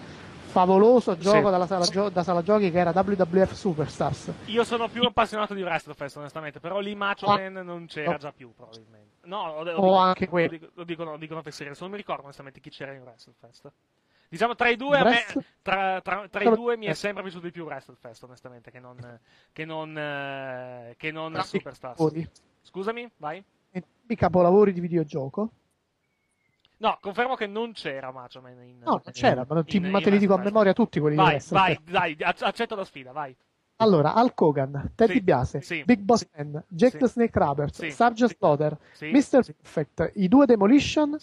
favoloso 0.54 1.18
gioco 1.18 1.46
sì. 1.46 1.52
dalla 1.52 1.66
sala 1.66 1.86
gio- 1.86 2.10
da 2.10 2.22
sala 2.22 2.44
giochi 2.44 2.70
che 2.70 2.78
era 2.78 2.92
WWF 2.92 3.52
Superstars. 3.54 4.32
Io 4.46 4.64
sono 4.64 4.88
più 4.88 5.02
appassionato 5.02 5.56
di 5.56 5.64
WrestleFest 5.64 6.18
onestamente, 6.18 6.60
però 6.60 6.80
lì 6.80 6.94
Macho 6.94 7.26
ah, 7.26 7.38
Man 7.38 7.66
non 7.66 7.88
c'era 7.88 8.12
no. 8.12 8.18
già 8.18 8.32
più 8.32 8.54
probabilmente. 8.54 9.26
No, 9.26 9.48
lo, 9.48 9.64
lo, 9.64 9.74
dico, 9.74 9.96
anche 9.96 10.28
quello. 10.28 10.58
Lo, 10.60 10.70
lo 10.76 10.84
dicono, 10.84 11.12
lo 11.12 11.18
dicono 11.18 11.42
per 11.42 11.54
serio, 11.54 11.74
non 11.80 11.90
mi 11.90 11.98
ricordo 11.98 12.24
onestamente 12.24 12.60
chi 12.60 12.70
c'era 12.70 12.94
in 12.94 13.02
WrestleFest. 13.02 13.72
Diciamo 14.30 14.56
tra 14.56 14.70
i 14.70 14.76
due, 14.76 15.04
me, 15.04 15.26
tra, 15.62 16.02
tra, 16.02 16.28
tra 16.28 16.44
i 16.44 16.54
due 16.56 16.78
mi 16.78 16.86
è 16.88 16.94
sempre 16.94 17.24
piaciuto 17.24 17.46
di 17.46 17.52
più 17.52 17.64
WrestleFest 17.66 18.24
onestamente 18.24 18.72
che 18.72 18.80
non, 18.80 19.20
che 19.52 19.66
non, 19.66 19.98
eh, 19.98 20.96
che 20.98 21.12
non 21.12 21.40
Superstars. 21.44 22.00
Scusami, 22.64 23.10
vai. 23.18 23.44
I 24.06 24.16
capolavori 24.16 24.74
di 24.74 24.80
videogioco. 24.80 25.50
No, 26.78 26.98
confermo 27.00 27.36
che 27.36 27.48
non 27.48 27.72
c'era 27.72 28.12
Macho 28.12 28.42
Man 28.42 28.62
in, 28.62 28.80
No, 28.80 29.02
non 29.04 29.14
c'era, 29.14 29.46
ma, 29.48 29.64
ti, 29.64 29.78
in, 29.78 29.90
ma 29.90 30.02
te 30.02 30.10
li 30.10 30.18
dico 30.18 30.34
a 30.34 30.38
memoria 30.38 30.74
tutti 30.74 31.00
quelli 31.00 31.16
vai, 31.16 31.26
di 31.26 31.32
wrestling. 31.32 31.80
Vai, 31.92 32.16
dai, 32.16 32.28
accetto 32.40 32.76
la 32.76 32.84
sfida, 32.84 33.12
vai. 33.14 33.34
Allora, 33.78 34.14
Hulk 34.16 34.42
Hogan, 34.42 34.92
Teddy 34.94 35.14
sì, 35.14 35.22
Biase, 35.22 35.62
sì, 35.62 35.84
Big 35.84 36.00
Boss 36.00 36.20
sì, 36.20 36.28
Man, 36.36 36.64
Jack 36.68 36.98
the 36.98 37.08
Snake 37.08 37.40
Roberts, 37.40 37.80
sì, 37.80 37.92
sì, 37.92 38.28
Slaughter, 38.28 38.78
Mr. 39.00 39.56
Perfect, 39.56 40.12
i 40.16 40.28
due 40.28 40.46
Demolition, 40.46 41.18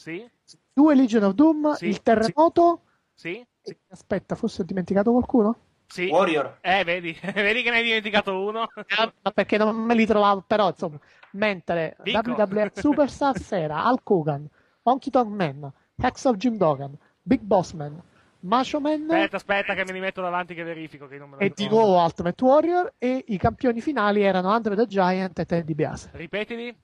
due 0.73 0.95
Legion 0.95 1.23
of 1.25 1.35
Doom, 1.35 1.77
il 1.81 2.03
terremoto. 2.03 2.83
Sì. 3.15 3.47
Aspetta, 3.89 4.35
forse 4.35 4.63
ho 4.63 4.65
dimenticato 4.65 5.11
qualcuno? 5.13 5.57
Sì. 5.91 6.07
Warrior. 6.07 6.59
Eh, 6.61 6.85
vedi, 6.85 7.19
vedi 7.35 7.63
che 7.63 7.71
ne 7.71 7.77
hai 7.77 7.83
dimenticato 7.83 8.41
uno. 8.41 8.69
Ah, 8.97 9.13
ma 9.23 9.31
perché 9.33 9.59
non 9.59 9.77
me 9.77 9.95
li 9.95 10.07
trovavo, 10.07 10.45
però 10.47 10.69
insomma, 10.69 10.99
mentre 11.33 11.97
Dico. 12.03 12.21
WWF 12.31 12.79
Superstars 12.79 13.53
era 13.53 13.89
Hulk 13.89 14.09
Hogan, 14.09 14.49
Honky 14.83 15.11
Tonk 15.11 15.29
Man, 15.29 15.73
Hex 15.97 16.25
of 16.25 16.37
Jim 16.37 16.57
Duggan, 16.57 16.97
Big 17.23 17.41
Boss 17.41 17.73
Man, 17.73 18.01
Macho 18.41 18.81
Man. 18.81 19.03
Aspetta, 19.03 19.37
aspetta, 19.37 19.75
che 19.75 19.85
me 19.85 19.93
li 19.93 20.01
metto 20.01 20.21
davanti 20.21 20.55
che 20.55 20.63
verifico. 20.63 21.07
Che 21.07 21.19
non 21.19 21.31
me 21.31 21.37
lo 21.39 21.43
e 21.43 21.53
di 21.55 21.69
nuovo 21.69 22.01
Ultimate 22.03 22.45
Warrior. 22.45 22.95
E 22.99 23.25
i 23.29 23.37
campioni 23.37 23.81
finali 23.81 24.23
erano 24.23 24.51
Andre 24.51 24.77
the 24.77 24.87
Giant 24.87 25.39
e 25.39 25.45
Teddy 25.45 25.75
Biase. 25.75 26.11
Ripetili. 26.13 26.77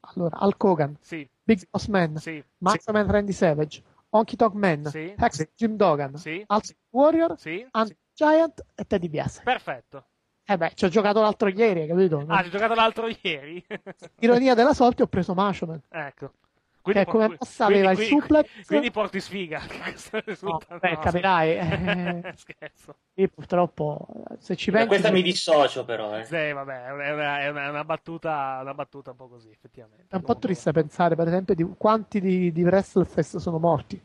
Allora, 0.00 0.38
Hulk 0.40 0.62
Hogan, 0.62 0.96
sì. 1.00 1.28
Big 1.42 1.66
Boss 1.68 1.86
Man, 1.88 2.16
sì. 2.16 2.42
Macho 2.58 2.82
sì. 2.84 2.92
Man 2.92 3.10
Randy 3.10 3.32
Savage, 3.32 3.82
Honky 4.10 4.36
Tonk 4.36 4.54
Man, 4.54 4.84
sì. 4.86 5.14
Hex 5.16 5.32
sì. 5.32 5.48
Jim 5.56 5.76
Duggan, 5.76 6.16
sì. 6.16 6.44
Ultimate 6.46 6.76
Warrior, 6.90 7.38
sì. 7.38 7.66
Andre 7.72 7.96
Giant 8.16 8.64
e 8.74 8.84
Teddy 8.86 9.10
Biase. 9.10 9.42
Perfetto. 9.44 10.06
Eh 10.46 10.56
beh, 10.56 10.72
ci 10.74 10.86
ho 10.86 10.88
giocato 10.88 11.20
l'altro 11.20 11.48
ieri, 11.48 11.86
capito? 11.86 12.24
Ah, 12.28 12.40
ci 12.40 12.48
ho 12.48 12.50
giocato 12.50 12.72
l'altro 12.72 13.08
ieri? 13.20 13.62
Ironia 14.20 14.54
della 14.54 14.72
sorte, 14.72 15.02
ho 15.02 15.06
preso 15.06 15.34
Macho 15.34 15.66
Man. 15.66 15.82
Ecco. 15.90 16.32
Quindi, 16.80 17.04
che 17.04 17.10
come 17.10 17.36
mossa 17.38 17.66
aveva 17.66 17.92
quindi, 17.92 18.14
il 18.14 18.20
suplex. 18.20 18.66
Quindi 18.66 18.90
porti 18.90 19.20
sfiga. 19.20 19.60
no, 20.40 20.60
beh, 20.78 20.90
no, 20.92 20.98
capirai. 20.98 21.56
Eh, 21.56 22.32
Scherzo. 22.36 22.96
Io 23.14 23.28
purtroppo, 23.28 24.06
se 24.38 24.56
ci 24.56 24.70
pensi... 24.70 24.86
Questa 24.86 25.10
mi 25.10 25.20
dissocio 25.20 25.84
però. 25.84 26.16
Eh. 26.16 26.24
Sì, 26.24 26.52
vabbè, 26.52 26.86
è 26.86 26.92
una, 26.92 27.04
è, 27.04 27.48
una, 27.48 27.66
è 27.66 27.68
una, 27.68 27.84
battuta, 27.84 28.60
una 28.62 28.72
battuta 28.72 29.10
un 29.10 29.16
po' 29.16 29.28
così, 29.28 29.50
effettivamente. 29.50 30.06
È 30.08 30.14
un 30.14 30.22
po' 30.22 30.38
triste 30.38 30.72
pensare, 30.72 31.16
per 31.16 31.26
esempio, 31.26 31.54
di 31.54 31.66
quanti 31.76 32.18
di, 32.18 32.50
di 32.50 32.62
WrestleFest 32.62 33.36
sono 33.36 33.58
morti. 33.58 34.00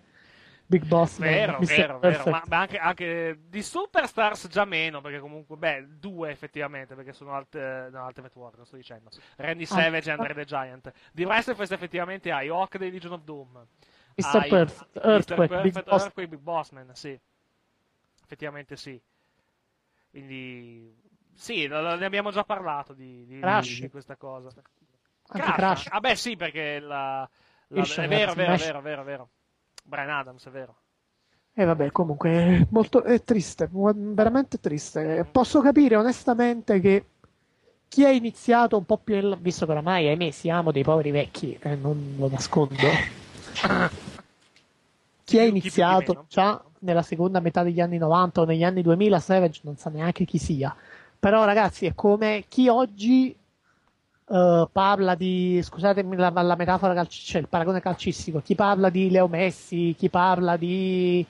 Big 0.71 0.85
Boss 0.85 1.17
vero, 1.17 1.51
Man, 1.51 1.65
vero, 1.65 1.99
vero. 1.99 2.23
Ma, 2.29 2.41
ma, 2.47 2.59
anche, 2.59 2.77
anche, 2.77 3.39
di 3.49 3.61
Superstars 3.61 4.47
già 4.47 4.63
meno 4.63 5.01
perché 5.01 5.19
comunque 5.19 5.57
beh 5.57 5.97
due 5.99 6.31
effettivamente 6.31 6.95
perché 6.95 7.11
sono 7.11 7.33
alt, 7.33 7.55
no, 7.91 8.05
Ultimate 8.05 8.39
Warrior 8.39 8.65
sto 8.65 8.77
dicendo 8.77 9.09
Randy 9.35 9.63
ah, 9.63 9.67
Savage 9.67 10.09
ah, 10.09 10.13
e 10.13 10.17
Andre 10.17 10.33
the 10.33 10.45
Giant 10.45 10.93
di 11.11 11.25
WrestleFest 11.25 11.73
effettivamente 11.73 12.31
hai 12.31 12.47
Hawk 12.47 12.77
dei 12.77 12.89
Legion 12.89 13.11
of 13.11 13.23
Doom 13.23 13.67
Mr. 14.15 14.47
Perfect, 14.47 15.05
Earthquake, 15.05 15.55
Mr. 15.55 15.61
Big, 15.61 15.73
Boss. 15.73 16.01
Earthquake 16.03 16.29
Big 16.29 16.39
Boss 16.39 16.69
Man 16.69 16.89
sì 16.93 17.19
effettivamente 18.23 18.77
sì 18.77 19.01
quindi 20.09 20.95
sì 21.33 21.67
ne 21.67 22.05
abbiamo 22.05 22.31
già 22.31 22.45
parlato 22.45 22.93
di, 22.93 23.25
di, 23.25 23.41
di, 23.41 23.79
di 23.81 23.89
questa 23.89 24.15
cosa 24.15 24.49
Crash. 25.27 25.55
Crash. 25.55 25.87
ah 25.89 25.99
beh 25.99 26.15
sì 26.15 26.37
perché 26.37 26.79
la, 26.79 27.29
la, 27.67 27.83
è 27.83 28.07
vero, 28.07 28.33
vero, 28.33 28.55
vero, 28.55 28.81
vero, 28.81 29.03
vero 29.03 29.29
Brian 29.81 30.09
Adams, 30.09 30.45
è 30.45 30.49
vero. 30.49 30.75
E 31.53 31.63
eh 31.63 31.65
vabbè, 31.65 31.91
comunque 31.91 32.29
è, 32.31 32.67
molto, 32.69 33.03
è 33.03 33.23
triste, 33.23 33.69
veramente 33.71 34.59
triste. 34.59 35.27
Posso 35.29 35.59
capire 35.59 35.97
onestamente 35.97 36.79
che 36.79 37.05
chi 37.89 38.05
ha 38.05 38.09
iniziato 38.09 38.77
un 38.77 38.85
po' 38.85 38.97
più 38.97 39.15
in 39.15 39.29
là, 39.29 39.35
visto 39.35 39.65
che 39.65 39.71
oramai 39.71 40.07
ahimè 40.07 40.31
siamo 40.31 40.71
dei 40.71 40.83
poveri 40.83 41.11
vecchi, 41.11 41.57
e 41.59 41.71
eh, 41.71 41.75
non 41.75 42.15
lo 42.17 42.29
nascondo. 42.29 42.75
chi 45.25 45.39
ha 45.39 45.43
iniziato 45.43 46.23
già 46.29 46.63
nella 46.79 47.01
seconda 47.01 47.41
metà 47.41 47.63
degli 47.63 47.81
anni 47.81 47.97
90 47.97 48.41
o 48.41 48.45
negli 48.45 48.63
anni 48.63 48.81
2000 48.81 49.19
Savage 49.19 49.59
non 49.63 49.75
sa 49.75 49.89
neanche 49.89 50.23
chi 50.23 50.37
sia. 50.37 50.73
Però 51.19 51.43
ragazzi, 51.43 51.85
è 51.85 51.93
come 51.93 52.45
chi 52.47 52.69
oggi 52.69 53.35
uh, 54.31 54.69
parla 54.71 55.15
di, 55.15 55.59
scusatemi 55.61 56.15
la, 56.15 56.29
la 56.29 56.55
metafora 56.55 56.93
calcistica, 56.93 57.31
cioè 57.33 57.41
il 57.41 57.47
paragone 57.47 57.81
calcistico, 57.81 58.39
chi 58.39 58.55
parla 58.55 58.89
di 58.89 59.11
Leo 59.11 59.27
Messi, 59.27 59.93
chi 59.97 60.09
parla 60.09 60.55
di 60.55 61.25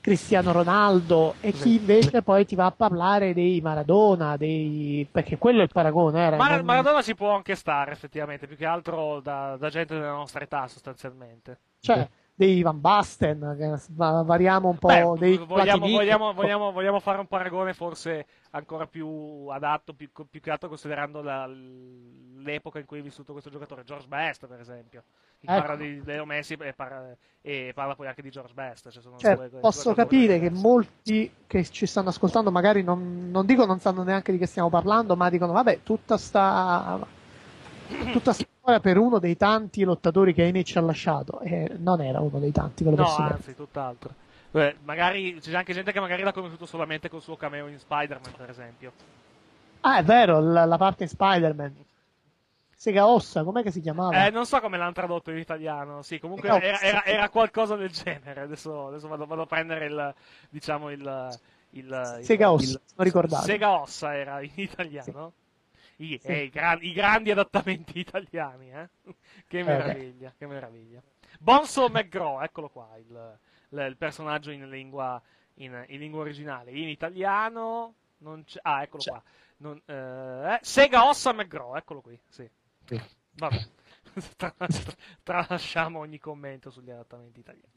Cristiano 0.00 0.52
Ronaldo 0.52 1.34
e 1.40 1.52
chi 1.52 1.74
invece 1.74 2.22
poi 2.22 2.46
ti 2.46 2.54
va 2.54 2.66
a 2.66 2.70
parlare 2.70 3.34
dei 3.34 3.60
Maradona, 3.60 4.36
dei... 4.36 5.06
perché 5.10 5.36
quello 5.36 5.60
è 5.60 5.64
il 5.64 5.72
paragone. 5.72 6.20
Era, 6.20 6.36
Mar- 6.36 6.56
non... 6.56 6.64
Maradona 6.64 7.02
ci 7.02 7.14
può 7.14 7.34
anche 7.34 7.56
stare 7.56 7.92
effettivamente, 7.92 8.46
più 8.46 8.56
che 8.56 8.64
altro 8.64 9.20
da, 9.20 9.56
da 9.58 9.68
gente 9.68 9.94
della 9.94 10.12
nostra 10.12 10.42
età 10.42 10.66
sostanzialmente. 10.68 11.58
Cioè, 11.80 12.08
dei 12.38 12.62
Van 12.62 12.80
Basten, 12.80 13.84
variamo 13.96 14.68
un 14.68 14.78
po' 14.78 14.86
Beh, 14.86 15.18
dei 15.18 15.36
vogliamo, 15.38 15.88
vogliamo, 15.88 16.32
vogliamo, 16.32 16.70
vogliamo, 16.70 17.00
fare 17.00 17.18
un 17.18 17.26
paragone 17.26 17.74
forse 17.74 18.26
ancora 18.50 18.86
più 18.86 19.48
adatto, 19.48 19.92
più, 19.92 20.08
più 20.30 20.40
che 20.40 20.50
altro 20.52 20.68
considerando 20.68 21.20
la, 21.20 21.48
l'epoca 21.48 22.78
in 22.78 22.86
cui 22.86 23.00
è 23.00 23.02
vissuto 23.02 23.32
questo 23.32 23.50
giocatore, 23.50 23.82
George 23.82 24.06
Best 24.06 24.46
per 24.46 24.60
esempio. 24.60 25.02
Ecco. 25.40 25.52
Parla 25.52 25.74
di 25.74 26.00
Leo 26.04 26.24
Messi 26.24 26.52
e 26.52 26.72
parla, 26.74 27.12
e 27.42 27.72
parla, 27.74 27.96
poi 27.96 28.06
anche 28.06 28.22
di 28.22 28.30
George 28.30 28.54
Best. 28.54 28.88
Cioè 28.88 29.02
cioè, 29.16 29.34
due, 29.34 29.58
posso 29.58 29.92
capire 29.92 30.38
che 30.38 30.50
molti 30.50 31.32
che 31.44 31.64
ci 31.64 31.86
stanno 31.86 32.10
ascoltando 32.10 32.52
magari 32.52 32.84
non, 32.84 33.30
non 33.32 33.46
dico 33.46 33.66
non 33.66 33.80
sanno 33.80 34.04
neanche 34.04 34.30
di 34.30 34.38
che 34.38 34.46
stiamo 34.46 34.70
parlando, 34.70 35.16
ma 35.16 35.28
dicono 35.28 35.50
vabbè, 35.50 35.80
tutta 35.82 36.16
sta 36.16 37.04
tutta 38.12 38.32
storia 38.32 38.80
per 38.80 38.98
uno 38.98 39.18
dei 39.18 39.36
tanti 39.36 39.82
lottatori 39.84 40.34
che 40.34 40.46
Enic 40.46 40.76
ha 40.76 40.80
lasciato 40.80 41.40
e 41.40 41.76
non 41.78 42.00
era 42.00 42.20
uno 42.20 42.38
dei 42.38 42.52
tanti 42.52 42.84
ve 42.84 42.90
lo 42.90 42.96
no, 42.96 43.04
posso 43.04 43.22
anzi, 43.22 43.42
dire. 43.44 43.56
tutt'altro 43.56 44.14
Beh, 44.50 44.76
magari 44.84 45.38
c'è 45.40 45.54
anche 45.54 45.74
gente 45.74 45.92
che 45.92 46.00
magari 46.00 46.22
l'ha 46.22 46.32
conosciuto 46.32 46.66
solamente 46.66 47.08
col 47.08 47.22
suo 47.22 47.36
cameo 47.36 47.66
in 47.66 47.78
Spider-Man 47.78 48.32
per 48.36 48.50
esempio 48.50 48.92
ah 49.80 49.98
è 49.98 50.04
vero 50.04 50.40
la, 50.40 50.64
la 50.64 50.76
parte 50.76 51.04
in 51.04 51.08
Spider-Man 51.08 51.74
Sega 52.80 53.08
Ossa, 53.08 53.42
com'è 53.42 53.64
che 53.64 53.72
si 53.72 53.80
chiamava? 53.80 54.24
Eh, 54.24 54.30
non 54.30 54.46
so 54.46 54.60
come 54.60 54.78
l'hanno 54.78 54.92
tradotto 54.92 55.32
in 55.32 55.38
italiano. 55.38 56.02
Sì, 56.02 56.20
comunque 56.20 56.48
era, 56.48 56.80
era, 56.80 57.04
era, 57.04 57.28
qualcosa 57.28 57.74
del 57.74 57.90
genere. 57.90 58.42
Adesso, 58.42 58.86
adesso 58.86 59.08
vado, 59.08 59.26
vado, 59.26 59.42
a 59.42 59.46
prendere 59.46 59.86
il, 59.86 60.14
diciamo, 60.48 60.88
il, 60.90 61.38
il, 61.70 62.18
Sega 62.22 62.52
Ossa, 62.52 62.80
non 62.94 63.04
ricordate. 63.04 63.46
Sega 63.46 63.80
Ossa 63.80 64.16
era 64.16 64.40
in 64.42 64.52
italiano. 64.54 65.32
Sì. 65.34 65.47
I, 66.00 66.18
sì. 66.18 66.28
eh, 66.28 66.42
i, 66.44 66.48
gran, 66.48 66.78
i, 66.80 66.92
grandi 66.92 67.30
adattamenti 67.30 67.98
italiani, 68.00 68.70
eh? 68.70 68.88
che 69.46 69.62
meraviglia, 69.62 70.32
che 70.36 70.46
meraviglia. 70.46 71.02
Bonso 71.40 71.88
McGraw, 71.88 72.40
eccolo 72.42 72.68
qua, 72.68 72.96
il, 72.96 73.38
il, 73.70 73.78
il 73.78 73.96
personaggio 73.96 74.50
in 74.50 74.68
lingua, 74.68 75.20
in, 75.54 75.84
in 75.88 75.98
lingua, 75.98 76.20
originale. 76.20 76.70
In 76.70 76.88
italiano, 76.88 77.94
ah, 78.62 78.82
eccolo 78.82 79.02
c'è. 79.02 79.10
qua. 79.10 79.22
Non, 79.58 79.80
eh, 79.86 80.54
eh, 80.54 80.58
Sega 80.62 81.08
Ossa 81.08 81.32
McGraw, 81.32 81.76
eccolo 81.76 82.00
qui, 82.00 82.18
sì. 82.28 82.48
sì. 82.84 83.00
Vabbè, 83.32 83.66
tralasciamo 85.22 85.98
ogni 85.98 86.18
commento 86.18 86.70
sugli 86.70 86.90
adattamenti 86.90 87.40
italiani. 87.40 87.76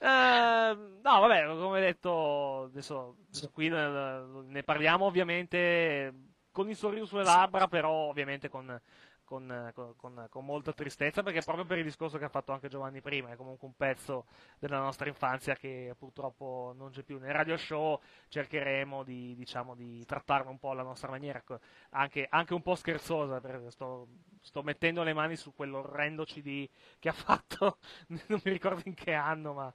Uh, 0.00 1.00
no, 1.02 1.20
vabbè, 1.20 1.46
come 1.46 1.80
detto, 1.80 2.64
adesso, 2.64 3.16
adesso 3.28 3.50
qui 3.50 3.68
ne, 3.68 4.42
ne, 4.46 4.62
parliamo 4.62 5.06
ovviamente 5.06 6.12
con 6.54 6.70
il 6.70 6.76
sorriso 6.76 7.04
sulle 7.04 7.24
labbra, 7.24 7.66
però 7.66 7.90
ovviamente 7.90 8.48
con, 8.48 8.80
con, 9.24 9.72
con, 9.96 10.26
con, 10.28 10.44
molta 10.44 10.72
tristezza, 10.72 11.22
perché 11.22 11.40
proprio 11.42 11.64
per 11.64 11.78
il 11.78 11.84
discorso 11.84 12.18
che 12.18 12.24
ha 12.24 12.28
fatto 12.28 12.52
anche 12.52 12.68
Giovanni 12.68 13.00
prima, 13.00 13.30
è 13.30 13.36
comunque 13.36 13.66
un 13.66 13.74
pezzo 13.76 14.26
della 14.58 14.78
nostra 14.78 15.08
infanzia 15.08 15.54
che 15.54 15.94
purtroppo 15.98 16.72
non 16.76 16.90
c'è 16.90 17.02
più. 17.02 17.18
Nel 17.18 17.32
radio 17.32 17.56
show 17.56 18.00
cercheremo 18.28 19.02
di, 19.02 19.34
diciamo, 19.34 19.74
di 19.74 20.04
trattarlo 20.04 20.50
un 20.50 20.58
po' 20.58 20.70
alla 20.70 20.82
nostra 20.82 21.10
maniera, 21.10 21.42
anche, 21.90 22.26
anche 22.28 22.54
un 22.54 22.62
po' 22.62 22.74
scherzosa, 22.74 23.40
perché 23.40 23.70
sto, 23.70 24.08
sto, 24.40 24.62
mettendo 24.62 25.02
le 25.02 25.12
mani 25.12 25.36
su 25.36 25.54
quell'orrendo 25.54 26.24
CD 26.24 26.68
che 26.98 27.08
ha 27.08 27.12
fatto, 27.12 27.78
non 28.28 28.40
mi 28.44 28.52
ricordo 28.52 28.82
in 28.84 28.94
che 28.94 29.14
anno, 29.14 29.52
ma 29.52 29.72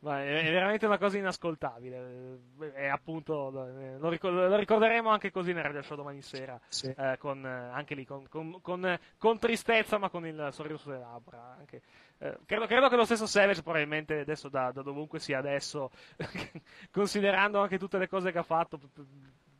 ma 0.00 0.22
è, 0.22 0.50
veramente 0.50 0.86
una 0.86 0.98
cosa 0.98 1.18
inascoltabile. 1.18 2.38
E 2.74 2.86
appunto 2.86 3.50
lo, 3.50 4.08
ricorderemo 4.08 5.08
anche 5.10 5.30
così 5.30 5.52
nel 5.52 5.64
radio 5.64 5.82
show 5.82 5.96
domani 5.96 6.22
sera. 6.22 6.58
Sì. 6.68 6.92
Eh, 6.96 7.16
con, 7.18 7.44
anche 7.44 7.94
lì 7.94 8.04
con, 8.04 8.26
con, 8.28 8.89
con, 8.98 9.08
con, 9.18 9.38
tristezza, 9.38 9.98
ma 9.98 10.08
con 10.08 10.26
il 10.26 10.48
sorriso 10.52 10.78
sulle 10.78 10.98
labbra. 10.98 11.56
Anche, 11.58 11.82
eh, 12.18 12.38
credo, 12.46 12.66
credo, 12.66 12.88
che 12.88 12.96
lo 12.96 13.04
stesso 13.04 13.26
Savage, 13.26 13.62
probabilmente 13.62 14.20
adesso 14.20 14.48
da, 14.48 14.70
da 14.72 14.82
dovunque 14.82 15.18
sia 15.18 15.38
adesso, 15.38 15.90
considerando 16.90 17.60
anche 17.60 17.78
tutte 17.78 17.98
le 17.98 18.08
cose 18.08 18.32
che 18.32 18.38
ha 18.38 18.42
fatto, 18.42 18.78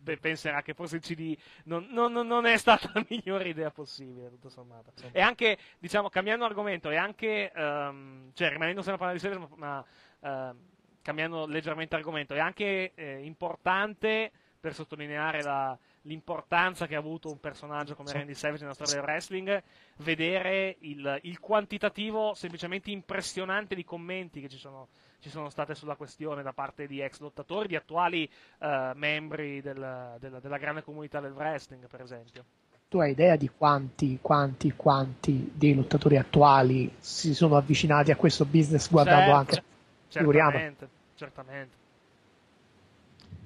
beh, 0.01 0.19
penserà 0.19 0.63
che 0.63 0.75
forse 0.75 0.97
il 0.97 1.03
CD 1.03 1.37
non, 1.65 1.87
non, 1.91 2.13
non, 2.13 2.47
è 2.47 2.57
stata 2.57 2.91
la 2.95 3.05
migliore 3.09 3.49
idea 3.49 3.71
possibile, 3.71 4.31
tutto 4.31 4.49
sommato. 4.49 4.93
Sì. 4.95 5.09
E 5.13 5.21
anche, 5.21 5.59
diciamo, 5.79 6.09
cambiando 6.09 6.45
argomento, 6.45 6.91
e 6.91 6.97
anche, 6.97 7.53
um, 7.55 8.31
cioè 8.35 8.49
rimanendo 8.49 8.83
sempre 8.83 9.05
a 9.05 9.09
parlare 9.09 9.19
di 9.19 9.25
Savage, 9.25 9.55
ma, 9.57 9.85
ma 10.21 10.51
uh, 10.51 10.57
cambiando 11.03 11.47
leggermente 11.47 11.95
argomento, 11.95 12.35
è 12.35 12.39
anche 12.39 12.93
eh, 12.95 13.21
importante 13.25 14.31
per 14.61 14.75
sottolineare 14.75 15.43
la, 15.43 15.77
l'importanza 16.03 16.87
che 16.87 16.95
ha 16.95 16.99
avuto 16.99 17.31
un 17.31 17.41
personaggio 17.41 17.95
come 17.95 18.13
Randy 18.13 18.35
Savage 18.35 18.63
nella 18.63 18.75
storia 18.75 18.95
del 18.95 19.03
wrestling, 19.03 19.63
vedere 19.97 20.77
il, 20.81 21.19
il 21.23 21.39
quantitativo 21.41 22.35
semplicemente 22.35 22.91
impressionante 22.91 23.75
di 23.75 23.85
commenti 23.85 24.41
che 24.41 24.49
ci 24.49 24.59
sono 24.59 24.89
ci 25.21 25.29
sono 25.29 25.51
state 25.51 25.75
sulla 25.75 25.97
questione 25.97 26.43
da 26.43 26.53
parte 26.53 26.87
di 26.87 27.01
ex 27.01 27.21
lottatori, 27.21 27.69
di 27.69 27.77
attuali 27.77 28.29
uh, 28.59 28.67
membri 28.95 29.61
del, 29.61 30.17
del, 30.19 30.39
della 30.41 30.57
grande 30.57 30.83
comunità 30.83 31.21
del 31.21 31.33
wrestling, 31.33 31.87
per 31.87 32.01
esempio. 32.01 32.45
Tu 32.89 32.99
hai 32.99 33.13
idea 33.13 33.37
di 33.37 33.49
quanti, 33.57 34.19
quanti, 34.21 34.73
quanti 34.75 35.53
dei 35.55 35.75
lottatori 35.75 36.17
attuali 36.17 36.93
si 36.99 37.35
sono 37.35 37.57
avvicinati 37.57 38.11
a 38.11 38.17
questo 38.17 38.45
business 38.45 38.91
guardando 38.91 39.21
certo, 39.27 39.37
anche... 39.37 39.63
Certamente, 40.09 40.89
certamente. 41.15 41.77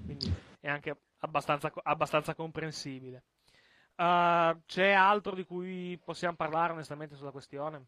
Quindi 0.07 0.33
è 0.61 0.69
anche 0.69 0.97
abbastanza, 1.25 1.73
abbastanza 1.83 2.35
comprensibile. 2.35 3.23
Uh, 3.97 4.57
c'è 4.67 4.91
altro 4.91 5.35
di 5.35 5.45
cui 5.45 5.99
possiamo 6.05 6.35
parlare 6.37 6.73
onestamente 6.73 7.17
sulla 7.17 7.31
questione? 7.31 7.85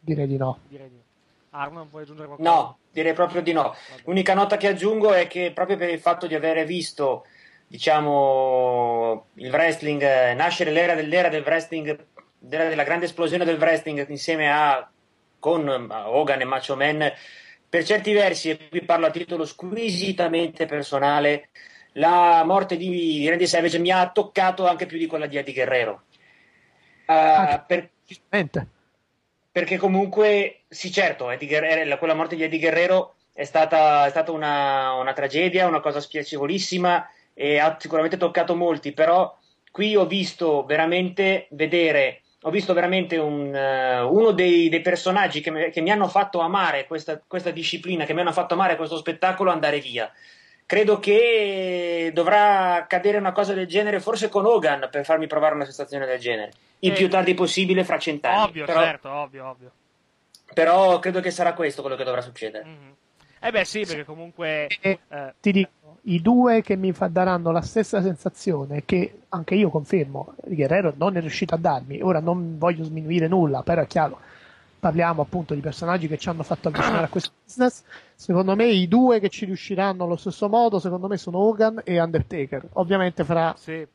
Direi 0.00 0.26
di 0.26 0.36
no. 0.36 0.60
Direi 0.68 0.88
di 0.88 0.96
no. 0.96 1.02
Arno, 1.50 1.86
vuoi 1.90 2.02
aggiungere 2.02 2.28
qualcosa? 2.28 2.50
No, 2.50 2.78
direi 2.92 3.14
proprio 3.14 3.42
di 3.42 3.52
no. 3.52 3.74
L'unica 4.04 4.34
nota 4.34 4.56
che 4.56 4.68
aggiungo 4.68 5.12
è 5.12 5.26
che 5.26 5.52
proprio 5.52 5.76
per 5.76 5.88
il 5.88 5.98
fatto 5.98 6.26
di 6.26 6.34
avere 6.34 6.64
visto, 6.64 7.26
diciamo, 7.66 9.26
il 9.34 9.50
wrestling, 9.50 10.02
eh, 10.02 10.34
nascere 10.34 10.70
l'era, 10.70 10.94
dell'era 10.94 11.28
del 11.28 11.42
wrestling, 11.42 12.06
l'era 12.40 12.68
della 12.68 12.84
grande 12.84 13.06
esplosione 13.06 13.44
del 13.44 13.58
wrestling 13.58 14.08
insieme 14.08 14.52
a 14.52 14.88
con 15.40 15.68
Hogan 15.68 16.40
e 16.40 16.44
Macho 16.44 16.76
Man, 16.76 17.12
per 17.68 17.84
certi 17.84 18.12
versi, 18.12 18.50
e 18.50 18.68
qui 18.68 18.82
parlo 18.84 19.06
a 19.06 19.10
titolo 19.10 19.44
squisitamente 19.44 20.66
personale, 20.66 21.50
la 21.98 22.42
morte 22.44 22.76
di 22.76 23.28
Randy 23.28 23.46
Savage 23.46 23.78
mi 23.78 23.90
ha 23.90 24.08
toccato 24.10 24.66
anche 24.66 24.86
più 24.86 24.98
di 24.98 25.06
quella 25.06 25.26
di 25.26 25.36
Eddie 25.36 25.54
Guerrero. 25.54 26.02
Uh, 27.06 27.60
per, 27.66 27.90
perché 29.50 29.76
comunque, 29.76 30.62
sì 30.68 30.90
certo, 30.90 31.24
Guerrero, 31.26 31.98
quella 31.98 32.14
morte 32.14 32.36
di 32.36 32.44
Eddie 32.44 32.58
Guerrero 32.58 33.14
è 33.34 33.44
stata, 33.44 34.06
è 34.06 34.10
stata 34.10 34.32
una, 34.32 34.92
una, 34.94 35.12
tragedia, 35.12 35.66
una 35.66 35.80
cosa 35.80 36.00
spiacevolissima 36.00 37.08
e 37.34 37.58
ha 37.58 37.76
sicuramente 37.78 38.16
toccato 38.16 38.54
molti, 38.54 38.92
però 38.92 39.36
qui 39.70 39.96
ho 39.96 40.06
visto 40.06 40.64
veramente 40.64 41.46
vedere, 41.50 42.22
ho 42.42 42.50
visto 42.50 42.74
veramente 42.74 43.16
un, 43.16 43.52
uh, 43.52 44.12
uno 44.12 44.32
dei, 44.32 44.68
dei 44.68 44.80
personaggi 44.80 45.40
che, 45.40 45.50
me, 45.50 45.70
che, 45.70 45.80
mi 45.80 45.90
hanno 45.90 46.08
fatto 46.08 46.40
amare 46.40 46.86
questa, 46.86 47.20
questa 47.26 47.50
disciplina, 47.50 48.04
che 48.04 48.14
mi 48.14 48.20
hanno 48.20 48.32
fatto 48.32 48.54
amare 48.54 48.76
questo 48.76 48.96
spettacolo 48.96 49.50
andare 49.50 49.80
via 49.80 50.12
credo 50.68 50.98
che 50.98 52.10
dovrà 52.12 52.74
accadere 52.74 53.16
una 53.16 53.32
cosa 53.32 53.54
del 53.54 53.66
genere, 53.66 54.00
forse 54.00 54.28
con 54.28 54.44
Hogan, 54.44 54.88
per 54.90 55.02
farmi 55.02 55.26
provare 55.26 55.54
una 55.54 55.64
sensazione 55.64 56.04
del 56.04 56.18
genere. 56.18 56.52
Il 56.80 56.92
eh, 56.92 56.94
più 56.94 57.08
tardi 57.08 57.32
possibile 57.32 57.84
fra 57.84 57.98
cent'anni. 57.98 58.44
Ovvio, 58.44 58.66
però, 58.66 58.80
certo, 58.82 59.10
ovvio, 59.10 59.48
ovvio. 59.48 59.70
Però 60.52 60.98
credo 60.98 61.20
che 61.20 61.30
sarà 61.30 61.54
questo 61.54 61.80
quello 61.80 61.96
che 61.96 62.04
dovrà 62.04 62.20
succedere. 62.20 62.66
Mm-hmm. 62.66 62.90
Eh 63.40 63.50
beh 63.50 63.64
sì, 63.64 63.86
perché 63.86 64.04
comunque... 64.04 64.66
Eh, 64.82 64.98
eh, 65.08 65.34
ti 65.40 65.52
dico, 65.52 65.70
i 66.02 66.20
due 66.20 66.60
che 66.60 66.76
mi 66.76 66.92
daranno 67.08 67.50
la 67.50 67.62
stessa 67.62 68.02
sensazione, 68.02 68.84
che 68.84 69.20
anche 69.30 69.54
io 69.54 69.70
confermo, 69.70 70.34
Guerrero 70.44 70.92
non 70.98 71.16
è 71.16 71.20
riuscito 71.20 71.54
a 71.54 71.58
darmi, 71.58 72.02
ora 72.02 72.20
non 72.20 72.58
voglio 72.58 72.84
sminuire 72.84 73.26
nulla, 73.26 73.62
però 73.62 73.80
è 73.80 73.86
chiaro, 73.86 74.20
parliamo 74.78 75.22
appunto 75.22 75.54
di 75.54 75.60
personaggi 75.60 76.08
che 76.08 76.18
ci 76.18 76.28
hanno 76.28 76.42
fatto 76.42 76.68
avvicinare 76.68 77.04
a 77.04 77.08
questo 77.08 77.32
business. 77.42 77.82
Secondo 78.14 78.54
me 78.54 78.66
i 78.66 78.88
due 78.88 79.20
che 79.20 79.28
ci 79.28 79.44
riusciranno 79.44 80.04
allo 80.04 80.16
stesso 80.16 80.48
modo, 80.48 80.78
secondo 80.78 81.08
me 81.08 81.16
sono 81.16 81.38
Hogan 81.38 81.80
e 81.84 82.00
Undertaker. 82.00 82.68
Ovviamente 82.74 83.24
farà 83.24 83.54
sì. 83.56 83.86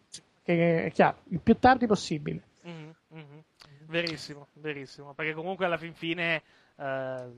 che, 0.43 0.85
è 0.85 0.91
chiaro, 0.91 1.17
il 1.29 1.39
più 1.39 1.57
tardi 1.57 1.87
possibile. 1.87 2.41
Mm-hmm, 2.67 2.89
mm-hmm. 3.13 3.39
Verissimo, 3.87 4.47
verissimo, 4.53 5.13
perché 5.13 5.33
comunque 5.33 5.65
alla 5.65 5.77
fin 5.77 5.93
fine 5.93 6.41
eh, 6.77 7.31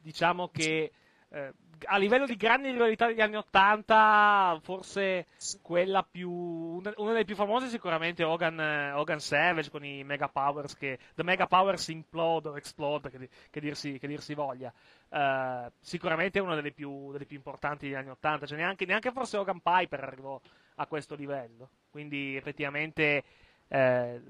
diciamo 0.00 0.48
che 0.48 0.92
eh, 1.30 1.52
a 1.84 1.96
livello 1.96 2.26
di 2.26 2.36
grandi 2.36 2.70
rivalità 2.70 3.06
degli 3.06 3.20
anni 3.20 3.36
Ottanta, 3.36 4.58
forse 4.62 5.26
quella 5.62 6.06
più. 6.08 6.30
Una, 6.30 6.92
delle 6.96 7.24
più 7.24 7.34
famose 7.34 7.68
sicuramente 7.68 8.24
Hogan, 8.24 8.92
Hogan 8.94 9.20
Savage 9.20 9.70
con 9.70 9.84
i 9.84 10.04
Mega 10.04 10.28
Powers 10.28 10.76
che. 10.76 10.98
The 11.14 11.22
Mega 11.22 11.46
Powers 11.46 11.88
implode 11.88 12.48
o 12.48 12.56
explode, 12.56 13.10
che, 13.10 13.28
che, 13.50 13.60
dirsi, 13.60 13.98
che 13.98 14.06
dirsi, 14.06 14.34
voglia. 14.34 14.72
Uh, 15.08 15.70
sicuramente 15.80 16.38
è 16.38 16.42
una 16.42 16.54
delle 16.54 16.72
più, 16.72 17.12
delle 17.12 17.26
più, 17.26 17.36
importanti 17.36 17.86
degli 17.86 17.94
anni 17.94 18.10
Ottanta, 18.10 18.46
cioè 18.46 18.58
neanche, 18.58 18.84
neanche 18.84 19.12
forse 19.12 19.36
Hogan 19.36 19.60
Piper 19.60 20.02
arrivò 20.02 20.40
a 20.76 20.86
questo 20.86 21.14
livello. 21.14 21.70
Quindi 21.90 22.36
effettivamente 22.36 23.22
eh, 23.74 24.20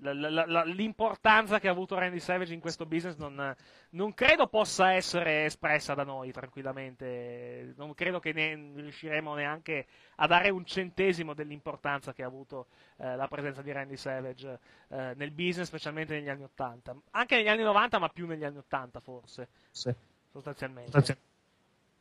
l'importanza 0.00 1.58
che 1.58 1.68
ha 1.68 1.70
avuto 1.70 1.98
Randy 1.98 2.20
Savage 2.20 2.52
in 2.52 2.60
questo 2.60 2.86
business 2.86 3.16
non, 3.16 3.54
non, 3.90 4.14
credo 4.14 4.46
possa 4.48 4.92
essere 4.92 5.44
espressa 5.44 5.94
da 5.94 6.04
noi 6.04 6.32
tranquillamente. 6.32 7.74
Non 7.76 7.94
credo 7.94 8.20
che 8.20 8.32
ne 8.32 8.72
riusciremo 8.76 9.34
neanche 9.34 9.86
a 10.16 10.26
dare 10.26 10.50
un 10.50 10.64
centesimo 10.64 11.34
dell'importanza 11.34 12.12
che 12.12 12.22
ha 12.22 12.26
avuto 12.26 12.66
eh, 12.96 13.16
la 13.16 13.28
presenza 13.28 13.62
di 13.62 13.72
Randy 13.72 13.96
Savage 13.96 14.58
eh, 14.88 15.12
nel 15.16 15.30
business, 15.30 15.68
specialmente 15.68 16.14
negli 16.14 16.28
anni 16.28 16.44
80. 16.44 16.96
Anche 17.12 17.36
negli 17.36 17.48
anni 17.48 17.62
90, 17.62 17.98
ma 17.98 18.08
più 18.08 18.26
negli 18.26 18.44
anni 18.44 18.58
80 18.58 19.00
forse. 19.00 19.48
Sì. 19.70 19.94
Sostanzialmente. 20.30 20.90
Sostanzialmente 20.90 21.32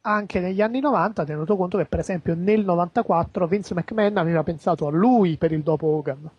anche 0.06 0.41
negli 0.41 0.62
anni 0.62 0.82
90, 0.82 1.24
tenuto 1.24 1.56
conto 1.56 1.78
che 1.78 1.86
per 1.86 1.99
esempio 1.99 2.36
nel 2.36 2.66
94 2.66 3.47
Vince 3.47 3.74
McMahon 3.74 4.18
aveva 4.18 4.43
pensato 4.43 4.86
a 4.86 4.91
lui 4.91 5.38
per 5.38 5.54
il 5.54 5.64
dopo 5.64 5.88
Hogan. 5.88 6.30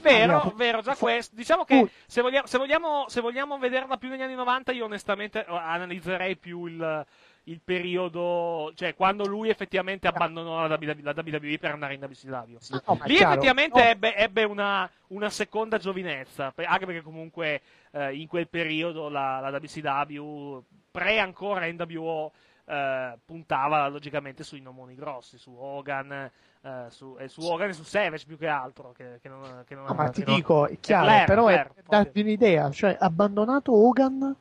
Vero, 0.00 0.52
vero, 0.56 0.80
già 0.80 0.96
questo. 0.96 1.34
Diciamo 1.34 1.64
che 1.64 1.88
se 2.06 2.20
vogliamo, 2.22 2.46
se, 2.46 2.58
vogliamo, 2.58 3.04
se 3.08 3.20
vogliamo 3.20 3.58
vederla 3.58 3.96
più 3.96 4.08
negli 4.08 4.22
anni 4.22 4.34
90, 4.34 4.72
io 4.72 4.84
onestamente 4.84 5.44
oh, 5.48 5.56
analizzerei 5.56 6.36
più 6.36 6.66
il, 6.66 7.06
il 7.44 7.60
periodo, 7.64 8.72
cioè 8.74 8.94
quando 8.94 9.26
lui 9.26 9.48
effettivamente 9.48 10.06
abbandonò 10.06 10.66
la 10.66 10.78
WWE, 10.78 11.58
per 11.58 11.72
andare 11.72 11.94
in 11.94 12.02
WCW. 12.02 12.56
No, 12.86 13.00
Lì 13.04 13.16
effettivamente 13.16 13.82
no. 13.82 13.88
ebbe, 13.88 14.14
ebbe 14.14 14.44
una, 14.44 14.88
una, 15.08 15.30
seconda 15.30 15.78
giovinezza, 15.78 16.52
anche 16.54 16.86
perché 16.86 17.02
comunque 17.02 17.60
eh, 17.92 18.14
in 18.14 18.28
quel 18.28 18.48
periodo 18.48 19.08
la, 19.08 19.40
la 19.40 19.48
WCW, 19.50 20.62
pre 20.90 21.18
ancora 21.18 21.66
NWO, 21.66 22.32
eh, 22.68 23.18
puntava 23.24 23.88
logicamente 23.88 24.44
sui 24.44 24.60
nomoni 24.60 24.94
grossi, 24.94 25.38
su 25.38 25.54
Hogan, 25.56 26.30
eh, 26.60 26.86
su, 26.88 27.16
eh, 27.18 27.28
su, 27.28 27.40
Hogan 27.40 27.70
e 27.70 27.72
su 27.72 27.82
Savage 27.82 28.26
più 28.26 28.36
che 28.36 28.46
altro. 28.46 28.92
Che, 28.92 29.18
che 29.22 29.28
non, 29.28 29.64
che 29.66 29.74
non, 29.74 29.84
no, 29.86 29.94
ma 29.94 30.10
ti 30.10 30.22
dico, 30.22 30.60
non... 30.60 30.72
è 30.72 30.78
chiaro, 30.78 31.04
Flair, 31.04 31.26
però 31.26 31.42
Flair, 31.46 31.66
è 31.66 31.72
per 31.72 31.84
darti 31.88 32.20
un'idea, 32.20 32.70
cioè 32.70 32.96
abbandonato 33.00 33.72
Hogan, 33.72 34.36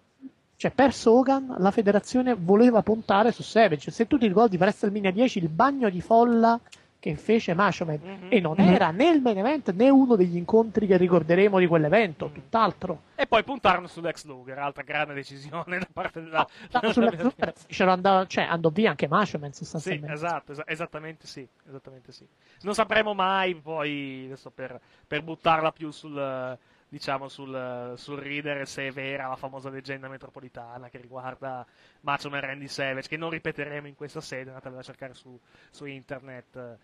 cioè 0.58 0.72
perso 0.72 1.14
Hogan, 1.14 1.56
la 1.58 1.72
federazione 1.72 2.34
voleva 2.34 2.82
puntare 2.82 3.32
su 3.32 3.44
Savage. 3.44 3.92
Se 3.92 4.08
tu 4.08 4.18
ti 4.18 4.28
ricordi 4.28 4.58
per 4.58 4.68
WrestleMania 4.68 5.12
10 5.12 5.38
il 5.40 5.50
bagno 5.50 5.90
di 5.90 6.02
folla 6.02 6.60
che 7.08 7.16
fece 7.16 7.54
Macho 7.54 7.86
Man 7.86 8.00
mm-hmm. 8.04 8.28
e 8.30 8.40
non 8.40 8.60
era 8.60 8.92
né 8.92 9.10
il 9.10 9.22
main 9.22 9.38
event 9.38 9.72
né 9.72 9.90
uno 9.90 10.16
degli 10.16 10.36
incontri 10.36 10.88
che 10.88 10.98
ricorderemo 10.98 11.60
di 11.60 11.68
quell'evento, 11.68 12.28
mm. 12.28 12.34
tutt'altro. 12.34 13.02
E 13.16 13.26
poi 13.28 13.44
puntarono 13.44 13.88
sull'ex 13.88 14.26
Luger, 14.26 14.58
altra 14.60 14.84
grande 14.84 15.14
decisione 15.14 15.80
da 15.80 15.88
parte 15.92 16.22
della... 16.22 16.48
No, 16.82 16.92
sull'ex 16.92 17.22
Luger 17.22 17.88
andò, 17.88 18.26
cioè, 18.26 18.44
andò 18.44 18.70
via 18.70 18.90
anche 18.90 19.08
Macho 19.08 19.40
Man 19.40 19.54
sostanzialmente. 19.54 20.08
Sì, 20.08 20.14
esatto, 20.14 20.52
es- 20.52 20.64
esattamente 20.66 21.28
sì, 21.28 21.48
esattamente 21.68 22.12
sì. 22.12 22.28
Non 22.62 22.74
sapremo 22.74 23.14
mai 23.14 23.56
poi, 23.56 24.24
adesso 24.26 24.52
per, 24.52 24.80
per 25.08 25.24
buttarla 25.24 25.72
più 25.72 25.92
sul 25.92 26.58
diciamo 26.90 27.28
sul, 27.28 27.94
sul, 27.98 28.18
ridere 28.18 28.66
se 28.66 28.88
è 28.88 28.92
vera 28.92 29.28
la 29.28 29.36
famosa 29.36 29.70
leggenda 29.70 30.08
metropolitana 30.08 30.90
che 30.90 31.00
riguarda 31.00 31.66
Macho 32.02 32.30
Man 32.30 32.42
Randy 32.42 32.68
Savage 32.68 33.10
che 33.10 33.18
non 33.18 33.30
ripeteremo 33.30 33.88
in 33.88 33.96
questa 33.96 34.22
sede 34.22 34.50
andatevela 34.50 34.80
a 34.80 34.84
cercare 34.84 35.14
su, 35.14 35.38
su 35.70 35.86
internet 35.86 36.78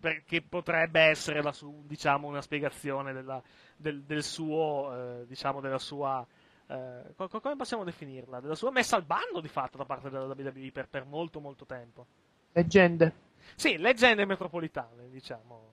perché 0.00 0.42
potrebbe 0.42 1.00
essere 1.00 1.42
la 1.42 1.52
su, 1.52 1.84
diciamo, 1.86 2.28
una 2.28 2.42
spiegazione 2.42 3.12
della, 3.12 3.42
del, 3.76 4.02
del, 4.02 4.22
suo 4.22 5.20
eh, 5.20 5.26
diciamo 5.26 5.60
della 5.60 5.78
sua 5.78 6.26
eh, 6.66 7.14
come 7.14 7.56
possiamo 7.56 7.84
definirla? 7.84 8.40
della 8.40 8.54
sua 8.54 8.70
messa 8.70 8.96
al 8.96 9.04
bando 9.04 9.40
di 9.40 9.48
fatto 9.48 9.78
da 9.78 9.84
parte 9.84 10.10
della 10.10 10.26
WWE 10.26 10.70
per, 10.72 10.88
per 10.88 11.04
molto 11.04 11.40
molto 11.40 11.64
tempo 11.64 12.06
leggende 12.52 13.32
sì, 13.54 13.76
leggende 13.78 14.24
metropolitane, 14.24 15.08
diciamo. 15.10 15.72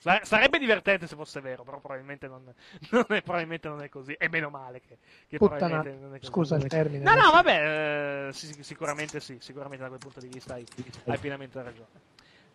Sarebbe 0.00 0.58
divertente 0.58 1.06
se 1.06 1.14
fosse 1.14 1.40
vero, 1.40 1.62
però 1.62 1.78
probabilmente 1.78 2.26
non, 2.26 2.42
non, 2.90 3.04
è, 3.08 3.22
probabilmente 3.22 3.68
non 3.68 3.82
è, 3.82 3.90
così. 3.90 4.14
E 4.14 4.28
meno 4.30 4.48
male 4.48 4.80
che, 4.80 4.96
che 5.28 5.36
probabilmente 5.36 5.90
non 5.90 6.14
è 6.14 6.18
così. 6.18 6.30
Scusa 6.30 6.56
il 6.56 6.66
termine. 6.66 7.04
No, 7.04 7.14
no, 7.14 7.30
vabbè, 7.30 8.28
eh, 8.28 8.32
sì, 8.32 8.62
sicuramente 8.62 9.20
sì, 9.20 9.36
sicuramente 9.40 9.82
da 9.82 9.88
quel 9.88 10.00
punto 10.00 10.20
di 10.20 10.28
vista 10.28 10.54
hai, 10.54 10.64
hai 11.04 11.18
pienamente 11.18 11.62
ragione. 11.62 12.08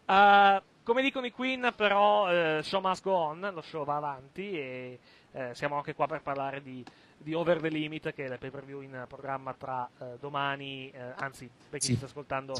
Uh, 0.05 0.61
come 0.83 1.01
dicono 1.01 1.25
i 1.25 1.31
Queen, 1.31 1.71
però, 1.75 2.29
uh, 2.29 2.61
show 2.61 2.81
must 2.81 3.03
go 3.03 3.13
on, 3.13 3.49
lo 3.53 3.61
show 3.61 3.83
va 3.85 3.95
avanti 3.95 4.51
e 4.51 4.99
uh, 5.31 5.53
siamo 5.53 5.77
anche 5.77 5.93
qua 5.93 6.07
per 6.07 6.21
parlare 6.21 6.61
di, 6.61 6.83
di 7.17 7.33
Over 7.33 7.59
the 7.59 7.69
Limit, 7.69 8.13
che 8.13 8.25
è 8.25 8.31
il 8.31 8.37
pay 8.39 8.49
per 8.49 8.65
view 8.65 8.81
in 8.81 9.05
programma 9.07 9.53
tra 9.53 9.87
domani, 10.19 10.91
anzi, 11.15 11.49
per 11.69 11.79
chi 11.79 11.87
sì. 11.87 11.95
sta 11.95 12.05
ascoltando 12.05 12.53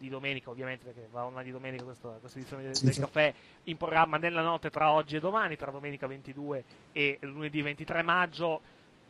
di 0.00 0.08
domenica, 0.08 0.50
ovviamente, 0.50 0.84
perché 0.84 1.06
va 1.10 1.24
online 1.24 1.44
di 1.44 1.50
domenica 1.50 1.84
questa, 1.84 2.08
questa 2.20 2.38
edizione 2.38 2.62
del, 2.64 2.72
del 2.72 2.98
caffè, 2.98 3.32
in 3.64 3.76
programma 3.76 4.16
nella 4.16 4.42
notte 4.42 4.70
tra 4.70 4.90
oggi 4.90 5.16
e 5.16 5.20
domani, 5.20 5.56
tra 5.56 5.70
domenica 5.70 6.06
22 6.06 6.64
e 6.92 7.18
lunedì 7.20 7.60
23 7.62 8.02
maggio. 8.02 8.60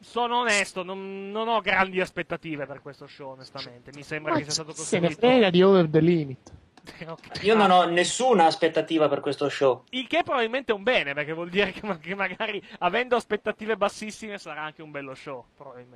Sono 0.01 0.39
onesto, 0.39 0.83
non, 0.83 1.31
non 1.31 1.47
ho 1.49 1.61
grandi 1.61 2.01
aspettative 2.01 2.67
per 2.67 2.83
questo 2.83 3.07
show, 3.07 3.31
onestamente. 3.31 3.93
Mi 3.95 4.03
sembra 4.03 4.33
Ma 4.33 4.39
che 4.39 4.45
sia 4.45 4.53
stato 4.53 4.73
costruito. 4.73 5.07
Se 5.07 5.13
ne 5.13 5.15
frega 5.15 5.51
di 5.51 5.63
Over 5.63 5.89
the 5.89 6.01
Limit. 6.01 6.53
okay. 7.07 7.45
Io 7.45 7.55
non 7.55 7.71
ho 7.71 7.85
nessuna 7.85 8.47
aspettativa 8.47 9.09
per 9.09 9.21
questo 9.21 9.49
show. 9.49 9.85
Il 9.91 10.07
che 10.07 10.23
probabilmente 10.23 10.73
è 10.73 10.75
un 10.75 10.83
bene, 10.83 11.15
perché 11.15 11.33
vuol 11.33 11.49
dire 11.49 11.73
che, 11.73 11.81
che 11.99 12.15
magari 12.15 12.63
avendo 12.79 13.17
aspettative 13.17 13.77
bassissime 13.77 14.39
sarà 14.39 14.63
anche 14.63 14.83
un 14.83 14.91
bello 14.91 15.15
show. 15.15 15.45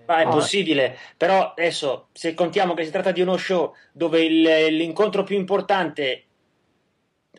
Ma 0.06 0.20
è 0.20 0.24
possibile, 0.24 0.96
però 1.16 1.50
adesso 1.50 2.08
se 2.12 2.34
contiamo 2.34 2.74
che 2.74 2.84
si 2.84 2.90
tratta 2.90 3.12
di 3.12 3.20
uno 3.20 3.36
show 3.36 3.74
dove 3.92 4.22
il, 4.22 4.42
l'incontro 4.74 5.22
più 5.22 5.36
importante 5.36 6.24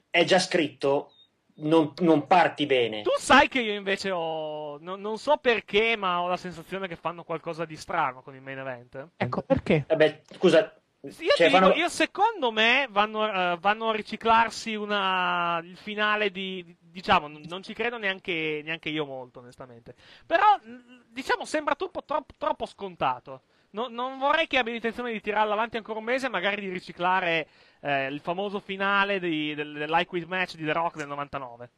è 0.09 0.23
già 0.23 0.39
scritto, 0.39 1.11
non, 1.55 1.93
non, 1.99 2.27
parti 2.27 2.65
bene. 2.65 3.01
Tu 3.01 3.11
sai 3.17 3.47
che 3.47 3.59
io 3.59 3.73
invece 3.73 4.11
ho. 4.11 4.77
Non, 4.79 4.99
non, 4.99 5.17
so 5.17 5.37
perché, 5.37 5.95
ma 5.95 6.21
ho 6.21 6.27
la 6.27 6.37
sensazione 6.37 6.87
che 6.87 6.95
fanno 6.95 7.23
qualcosa 7.23 7.65
di 7.65 7.75
strano 7.75 8.21
con 8.21 8.35
il 8.35 8.41
main 8.41 8.59
event. 8.59 9.09
Ecco 9.17 9.41
perché. 9.41 9.85
Vabbè, 9.87 10.21
scusa, 10.35 10.73
io, 11.05 11.31
cioè, 11.35 11.49
dico, 11.49 11.73
io, 11.73 11.89
secondo 11.89 12.51
me 12.51 12.87
vanno, 12.89 13.53
uh, 13.53 13.59
vanno, 13.59 13.89
a 13.89 13.93
riciclarsi 13.93 14.75
una, 14.75 15.59
il 15.63 15.77
finale 15.77 16.31
di, 16.31 16.75
diciamo, 16.79 17.27
non 17.27 17.63
ci 17.63 17.73
credo 17.73 17.97
neanche, 17.97 18.61
neanche, 18.63 18.89
io 18.89 19.05
molto, 19.05 19.39
onestamente. 19.39 19.95
Però, 20.25 20.59
diciamo, 21.07 21.45
sembra 21.45 21.75
troppo, 21.75 22.03
troppo, 22.03 22.33
troppo 22.37 22.65
scontato. 22.65 23.41
No, 23.71 23.87
non 23.89 24.17
vorrei 24.17 24.47
che 24.47 24.57
abbia 24.57 24.71
l'intenzione 24.71 25.11
di 25.11 25.19
tirarla 25.19 25.53
avanti 25.53 25.77
ancora 25.77 25.99
un 25.99 26.05
mese 26.05 26.27
e 26.27 26.29
magari 26.29 26.61
di 26.61 26.69
riciclare 26.69 27.47
eh, 27.81 28.07
il 28.07 28.21
famoso 28.21 28.59
finale 28.59 29.19
di, 29.19 29.53
del, 29.53 29.73
dell'I 29.73 30.25
Match 30.27 30.55
di 30.55 30.63
The 30.63 30.71
Rock 30.71 30.95
del 30.95 31.07
99. 31.07 31.69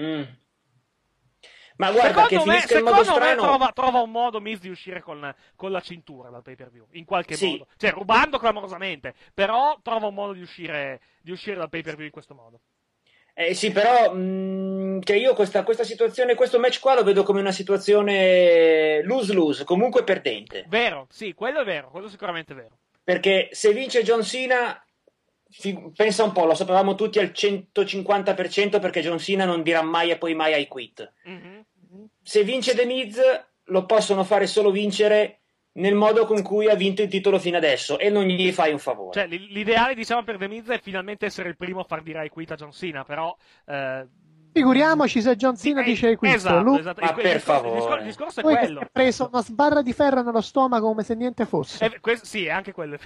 Mm. 0.00 0.22
Ma 1.76 1.90
guarda 1.90 2.26
secondo 2.26 2.44
che 2.44 2.50
me, 2.50 2.60
secondo 2.60 2.98
me 2.98 3.04
strano... 3.04 3.42
trova, 3.42 3.72
trova, 3.72 4.00
un 4.00 4.10
modo 4.10 4.40
Miz 4.40 4.60
di 4.60 4.68
uscire 4.68 5.00
con, 5.00 5.34
con, 5.56 5.72
la 5.72 5.80
cintura 5.80 6.28
dal 6.28 6.42
pay 6.42 6.54
per 6.54 6.70
view, 6.70 6.86
in 6.92 7.04
qualche 7.04 7.34
sì. 7.34 7.50
modo. 7.50 7.66
Cioè, 7.76 7.90
rubando 7.90 8.38
clamorosamente, 8.38 9.14
però 9.32 9.78
trova 9.82 10.06
un 10.06 10.14
modo 10.14 10.32
di 10.32 10.40
uscire, 10.40 11.00
di 11.20 11.32
uscire 11.32 11.56
dal 11.56 11.68
pay 11.68 11.82
per 11.82 11.96
view 11.96 12.06
in 12.06 12.12
questo 12.12 12.34
modo. 12.34 12.60
Eh, 13.36 13.52
sì, 13.52 13.72
però 13.72 14.14
mh, 14.14 14.18
mm, 14.18 15.00
cioè 15.02 15.16
io 15.16 15.34
questa, 15.34 15.64
questa, 15.64 15.82
situazione, 15.82 16.36
questo 16.36 16.60
match 16.60 16.78
qua 16.78 16.94
lo 16.94 17.02
vedo 17.02 17.24
come 17.24 17.40
una 17.40 17.50
situazione 17.50 19.02
lose-lose, 19.02 19.64
comunque 19.64 20.04
perdente. 20.04 20.64
Vero, 20.68 21.08
sì, 21.10 21.34
quello 21.34 21.60
è 21.60 21.64
vero, 21.64 21.90
quello 21.90 22.06
è 22.06 22.10
sicuramente 22.10 22.54
vero. 22.54 22.78
Perché 23.02 23.48
se 23.50 23.72
vince 23.72 24.04
John 24.04 24.22
Cena, 24.22 24.83
pensa 25.94 26.24
un 26.24 26.32
po', 26.32 26.44
lo 26.44 26.54
sapevamo 26.54 26.94
tutti 26.94 27.18
al 27.18 27.32
150% 27.34 28.80
perché 28.80 29.00
John 29.00 29.18
Cena 29.18 29.44
non 29.44 29.62
dirà 29.62 29.82
mai 29.82 30.10
e 30.10 30.18
poi 30.18 30.34
mai 30.34 30.60
I 30.60 30.66
quit. 30.66 31.12
Mm-hmm. 31.28 31.60
Se 32.22 32.42
vince 32.42 32.74
The 32.74 32.86
Miz, 32.86 33.20
lo 33.64 33.86
possono 33.86 34.24
fare 34.24 34.46
solo 34.46 34.70
vincere 34.70 35.40
nel 35.74 35.94
modo 35.94 36.24
con 36.24 36.42
cui 36.42 36.68
ha 36.68 36.74
vinto 36.74 37.02
il 37.02 37.08
titolo 37.08 37.38
fino 37.38 37.56
adesso 37.56 37.98
e 37.98 38.10
non 38.10 38.24
gli 38.24 38.52
fai 38.52 38.72
un 38.72 38.78
favore. 38.78 39.12
Cioè, 39.12 39.26
l'ideale, 39.26 39.94
diciamo, 39.94 40.22
per 40.22 40.38
The 40.38 40.48
Miz 40.48 40.66
è 40.68 40.80
finalmente 40.80 41.26
essere 41.26 41.48
il 41.48 41.56
primo 41.56 41.80
a 41.80 41.84
far 41.84 42.02
dire 42.02 42.24
I 42.24 42.28
quit 42.28 42.50
a 42.52 42.56
John 42.56 42.72
Cena, 42.72 43.04
però... 43.04 43.34
Eh... 43.66 44.06
Figuriamoci 44.52 45.20
se 45.20 45.34
John 45.34 45.56
Cena 45.56 45.80
eh, 45.80 45.84
dice 45.84 46.10
I 46.10 46.16
quit. 46.16 46.34
Esatto, 46.34 46.62
Lui... 46.62 46.78
esatto. 46.78 47.00
Ma 47.00 47.08
il, 47.08 47.14
per 47.14 47.34
il, 47.34 47.40
favore. 47.40 47.68
Il 47.68 47.74
discorso, 47.74 47.98
il 47.98 48.06
discorso 48.06 48.40
è 48.40 48.42
Poi 48.42 48.56
quello. 48.56 48.80
Ha 48.80 48.88
preso 48.90 49.28
una 49.32 49.42
sbarra 49.42 49.82
di 49.82 49.92
ferro 49.92 50.22
nello 50.22 50.40
stomaco 50.40 50.86
come 50.86 51.02
se 51.02 51.14
niente 51.16 51.44
fosse. 51.44 51.84
Eh, 51.84 52.00
questo, 52.00 52.24
sì, 52.24 52.48
anche 52.48 52.72
quello 52.72 52.94
è 52.94 52.98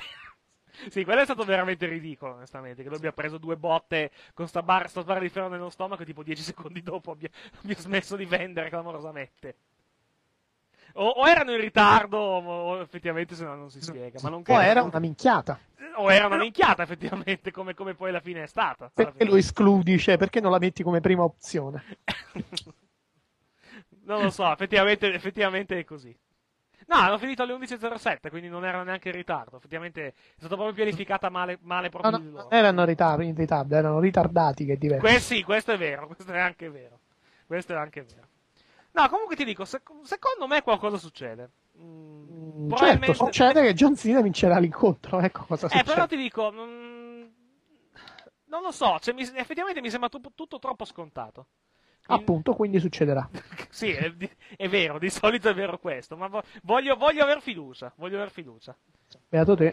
Sì, 0.89 1.05
quello 1.05 1.21
è 1.21 1.25
stato 1.25 1.45
veramente 1.45 1.87
ridicolo, 1.87 2.35
onestamente. 2.35 2.83
Che 2.83 2.89
lui 2.89 2.99
abbia 2.99 3.13
preso 3.13 3.39
due 3.39 3.57
botte 3.57 4.11
con 4.35 4.47
sta 4.47 4.63
barra, 4.63 4.89
sta 4.89 5.03
barra 5.03 5.21
di 5.21 5.29
ferro 5.29 5.49
nello 5.49 5.71
stomaco 5.71 6.03
e 6.03 6.07
tipo 6.07 6.23
dieci 6.23 6.43
secondi 6.43 6.83
dopo 6.83 7.13
abbia, 7.13 7.29
abbia 7.63 7.77
smesso 7.77 8.17
di 8.17 8.25
vendere 8.25 8.69
clamorosamente. 8.69 9.57
O, 10.95 11.07
o, 11.07 11.29
erano 11.29 11.53
in 11.53 11.61
ritardo, 11.61 12.17
o 12.17 12.81
effettivamente 12.81 13.35
se 13.35 13.45
no 13.45 13.55
non 13.55 13.71
si 13.71 13.81
spiega. 13.81 14.19
Ma 14.23 14.31
non 14.31 14.43
o 14.47 14.63
era 14.63 14.83
una 14.83 14.99
minchiata. 14.99 15.59
O 15.97 16.11
era 16.11 16.27
una 16.27 16.39
minchiata, 16.39 16.83
effettivamente, 16.83 17.51
come, 17.51 17.75
come 17.75 17.95
poi 17.95 18.09
alla 18.09 18.21
fine 18.21 18.45
è 18.45 18.47
stata. 18.47 18.91
Perché 18.93 19.25
lo 19.25 19.37
escludi? 19.37 19.99
Cioè, 19.99 20.17
perché 20.17 20.41
non 20.41 20.51
la 20.51 20.59
metti 20.59 20.83
come 20.83 21.01
prima 21.01 21.23
opzione? 21.23 21.85
non 24.05 24.23
lo 24.23 24.31
so, 24.31 24.51
effettivamente, 24.51 25.13
effettivamente 25.13 25.79
è 25.79 25.85
così. 25.85 26.17
No, 26.89 26.97
hanno 26.97 27.19
finito 27.19 27.43
alle 27.43 27.53
11.07, 27.53 28.31
quindi 28.31 28.49
non 28.49 28.65
erano 28.65 28.85
neanche 28.85 29.11
in 29.11 29.15
ritardo. 29.15 29.59
Effettivamente 29.59 30.07
è 30.07 30.13
stata 30.39 30.55
proprio 30.55 30.75
pianificata 30.75 31.29
male, 31.29 31.59
male 31.61 31.91
proprio 31.91 32.13
no, 32.13 32.19
no, 32.19 32.31
non 32.31 32.47
erano 32.49 32.85
ritardi, 32.87 33.27
in 33.27 33.35
ritardo, 33.35 33.77
erano 33.77 34.01
ritardati 34.01 34.65
che 34.65 34.79
diverso. 34.79 35.07
Que- 35.07 35.21
sì, 35.21 35.43
questo 35.43 35.73
è 35.73 35.77
vero, 35.77 36.07
questo 36.07 36.33
è 36.33 36.39
anche 36.39 36.71
vero. 36.71 37.01
Questo 37.47 37.75
è 37.75 37.77
anche 37.77 38.03
vero. 38.03 38.27
No, 38.93 39.07
comunque 39.11 39.37
ti 39.37 39.45
dico, 39.45 39.67
sec- 39.67 39.91
secondo 40.03 40.47
me 40.47 40.63
qualcosa 40.63 40.97
succede. 40.97 41.51
Mm, 41.79 42.63
mm 42.63 42.69
probabilmente... 42.69 43.07
Certo, 43.07 43.25
succede 43.25 43.63
che 43.63 43.75
John 43.75 43.95
Cena 43.95 44.23
vincerà 44.23 44.59
l'incontro, 44.59 45.21
ecco 45.25 45.45
cosa 45.45 45.67
eh, 45.67 45.69
succede. 45.69 45.93
però 45.93 46.07
ti 46.07 46.17
dico, 46.17 46.51
mm, 46.51 47.25
non 48.47 48.63
lo 48.63 48.73
so, 48.73 48.99
cioè, 48.99 49.13
mi, 49.13 49.23
effettivamente 49.23 49.83
mi 49.83 49.91
sembra 49.91 50.09
tutto, 50.09 50.33
tutto 50.35 50.59
troppo 50.59 50.87
scontato. 50.87 51.47
Appunto, 52.11 52.55
quindi 52.55 52.79
succederà. 52.81 53.29
sì, 53.69 53.91
è, 53.91 54.13
è, 54.57 54.69
vero, 54.69 54.99
di 54.99 55.11
solito 55.11 55.49
è 55.49 55.55
vero 55.55 55.79
questo, 55.79 56.17
ma 56.17 56.29
voglio, 56.63 56.97
voglio 56.97 57.23
aver 57.23 57.41
fiducia, 57.43 57.93
voglio 57.97 58.17
aver 58.17 58.31
fiducia. 58.31 58.77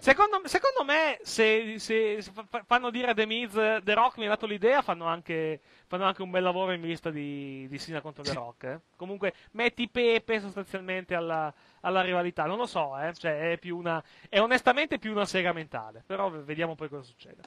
Secondo, 0.02 0.42
secondo 0.46 0.84
me, 0.86 1.18
se, 1.22 1.76
se, 1.78 2.22
se, 2.22 2.32
fanno 2.66 2.90
dire 2.90 3.12
a 3.12 3.14
The 3.14 3.26
Miz, 3.26 3.52
The 3.54 3.94
Rock 3.94 4.18
mi 4.18 4.26
ha 4.26 4.30
dato 4.30 4.46
l'idea, 4.46 4.82
fanno 4.82 5.06
anche, 5.06 5.62
fanno 5.88 6.06
anche 6.06 6.22
un 6.22 6.30
bel 6.30 6.44
lavoro 6.44 6.72
in 6.72 6.82
vista 6.82 7.10
di, 7.10 7.68
di 7.68 7.78
Sina 7.78 8.02
contro 8.02 8.24
The 8.24 8.34
Rock. 8.34 8.64
Eh. 8.64 8.80
Comunque, 8.96 9.34
metti 9.52 9.90
Pepe 9.90 10.40
sostanzialmente 10.40 11.16
alla, 11.16 11.54
alla 11.82 12.02
rivalità. 12.02 12.46
Non 12.46 12.58
lo 12.58 12.66
so, 12.66 12.98
eh. 12.98 13.14
cioè, 13.14 13.52
è, 13.52 13.58
più 13.58 13.78
una, 13.78 14.04
è 14.28 14.40
onestamente 14.40 15.00
più 15.00 15.12
una 15.12 15.26
sega 15.26 15.54
mentale, 15.54 16.04
però 16.06 16.30
vediamo 16.30 16.76
poi 16.76 16.90
cosa 16.90 17.04
succede. 17.04 17.42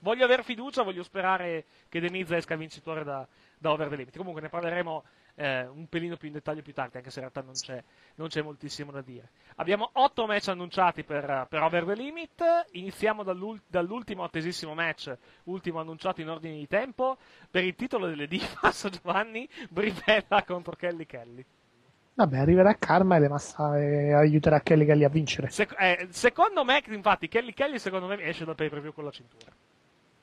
Voglio 0.00 0.24
aver 0.24 0.44
fiducia, 0.44 0.82
voglio 0.82 1.02
sperare 1.02 1.64
che 1.88 1.98
The 1.98 2.10
Miz 2.10 2.30
esca 2.30 2.56
vincitore 2.56 3.04
da, 3.04 3.26
da 3.64 3.72
Over 3.72 3.88
the 3.88 3.96
Limit. 3.96 4.16
Comunque 4.16 4.42
ne 4.42 4.50
parleremo 4.50 5.04
eh, 5.36 5.66
un 5.66 5.86
pelino 5.88 6.16
più 6.16 6.28
in 6.28 6.34
dettaglio 6.34 6.60
più 6.60 6.74
tardi, 6.74 6.98
anche 6.98 7.08
se 7.08 7.20
in 7.20 7.30
realtà 7.30 7.40
non 7.40 7.54
c'è, 7.54 7.82
non 8.16 8.28
c'è 8.28 8.42
moltissimo 8.42 8.92
da 8.92 9.00
dire. 9.00 9.30
Abbiamo 9.56 9.88
otto 9.94 10.26
match 10.26 10.48
annunciati 10.48 11.02
per, 11.02 11.46
per 11.48 11.62
Over 11.62 11.84
the 11.86 11.94
Limit. 11.94 12.44
Iniziamo 12.72 13.22
dall'ult- 13.22 13.62
dall'ultimo 13.66 14.22
attesissimo 14.22 14.74
match, 14.74 15.16
ultimo 15.44 15.80
annunciato 15.80 16.20
in 16.20 16.28
ordine 16.28 16.56
di 16.56 16.68
tempo, 16.68 17.16
per 17.50 17.64
il 17.64 17.74
titolo 17.74 18.06
delle 18.06 18.26
Divas, 18.26 18.88
Giovanni 18.92 19.48
Brivella 19.70 20.44
contro 20.44 20.76
Kelly 20.76 21.06
Kelly. 21.06 21.44
Vabbè, 22.16 22.38
arriverà 22.38 22.74
Karma 22.74 23.16
e 23.16 23.20
le 23.20 23.28
massa 23.28 23.76
e 23.80 24.12
aiuterà 24.12 24.60
Kelly 24.60 24.84
Kelly 24.84 25.04
a 25.04 25.08
vincere. 25.08 25.48
Se- 25.48 25.66
eh, 25.78 26.06
secondo 26.10 26.64
me, 26.64 26.82
infatti, 26.88 27.28
Kelly 27.28 27.54
Kelly 27.54 27.78
secondo 27.78 28.06
me 28.06 28.22
esce 28.22 28.44
dal 28.44 28.54
pay 28.54 28.68
per 28.68 28.80
view 28.82 28.92
con 28.92 29.04
la 29.04 29.10
cintura. 29.10 29.50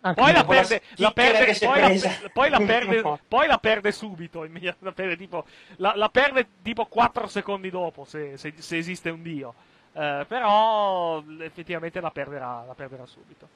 Poi 0.02 0.34
la, 0.34 0.44
perde, 0.44 0.82
la 0.96 1.12
perde, 1.12 1.56
poi, 1.60 1.80
la, 1.80 2.30
poi, 2.34 2.50
la 2.50 2.58
perde, 2.58 3.20
poi 3.28 3.48
la 3.48 3.60
perde 3.60 3.92
subito, 3.92 4.48
la 4.80 4.92
perde 4.94 5.16
tipo, 5.16 5.46
la, 5.76 5.94
la 5.96 6.10
perde 6.10 6.48
tipo 6.64 6.86
4 6.86 7.28
secondi 7.28 7.70
dopo, 7.70 8.04
se, 8.06 8.36
se, 8.36 8.52
se 8.58 8.78
esiste 8.78 9.12
un 9.12 9.22
dio. 9.22 9.54
Eh, 9.94 10.26
però 10.28 11.24
effettivamente 11.42 12.00
la 12.02 12.10
perderà, 12.10 12.64
la 12.66 12.74
perderà 12.74 13.06
subito. 13.06 13.48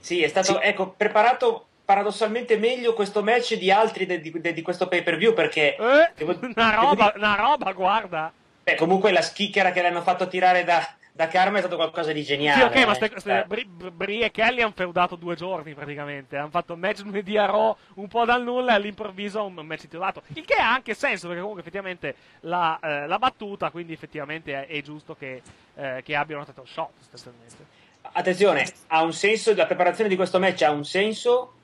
Sì, 0.00 0.20
è 0.22 0.28
stato 0.28 0.58
sì. 0.58 0.66
Ecco, 0.66 0.88
preparato 0.96 1.66
paradossalmente 1.84 2.56
meglio 2.56 2.94
questo 2.94 3.22
match 3.22 3.54
di 3.54 3.70
altri 3.70 4.06
di, 4.06 4.20
di, 4.20 4.52
di 4.52 4.62
questo 4.62 4.88
pay 4.88 5.02
per 5.02 5.16
view 5.16 5.32
perché... 5.32 5.76
Eh, 5.76 6.10
devo, 6.16 6.36
una, 6.40 6.74
roba, 6.74 7.12
devo... 7.12 7.18
una 7.24 7.34
roba, 7.36 7.72
guarda! 7.72 8.32
Beh, 8.64 8.74
comunque 8.74 9.12
la 9.12 9.22
schicchera 9.22 9.70
che 9.70 9.80
le 9.80 9.88
hanno 9.88 10.02
fatto 10.02 10.26
tirare 10.26 10.64
da, 10.64 10.86
da 11.12 11.28
Karma 11.28 11.56
è 11.56 11.60
stato 11.60 11.76
qualcosa 11.76 12.12
di 12.12 12.22
geniale. 12.22 12.60
Sì, 12.60 12.66
ok, 12.66 12.74
eh. 12.76 12.86
ma 12.86 12.94
ste, 12.94 13.12
ste, 13.16 13.44
Bri, 13.46 13.64
Bri, 13.64 14.20
e 14.20 14.30
Kelly 14.30 14.62
hanno 14.62 14.72
feudato 14.74 15.16
due 15.16 15.34
giorni 15.34 15.74
praticamente. 15.74 16.36
Hanno 16.36 16.50
fatto 16.50 16.74
un 16.74 16.80
match 16.80 17.02
lunedì 17.02 17.36
a 17.36 17.46
Raw 17.46 17.76
un 17.94 18.08
po' 18.08 18.24
dal 18.24 18.42
nulla 18.42 18.72
e 18.72 18.74
all'improvviso 18.76 19.44
un 19.44 19.54
match 19.54 19.82
titolato. 19.82 20.22
Il 20.34 20.44
che 20.44 20.54
ha 20.54 20.72
anche 20.72 20.94
senso 20.94 21.26
perché 21.26 21.40
comunque 21.40 21.62
effettivamente 21.62 22.14
l'ha, 22.40 22.78
eh, 22.82 23.06
l'ha 23.06 23.18
battuta, 23.18 23.70
quindi 23.70 23.92
effettivamente 23.92 24.66
è, 24.66 24.66
è 24.66 24.82
giusto 24.82 25.14
che, 25.14 25.42
eh, 25.74 26.02
che 26.04 26.14
abbiano 26.14 26.42
stato 26.44 26.64
shot 26.64 26.90
sostanzialmente. 26.98 27.78
Attenzione, 28.12 28.66
ha 28.88 29.02
un 29.02 29.12
senso, 29.12 29.54
la 29.54 29.66
preparazione 29.66 30.08
di 30.08 30.16
questo 30.16 30.38
match 30.38 30.62
ha 30.62 30.70
un 30.70 30.84
senso 30.84 31.54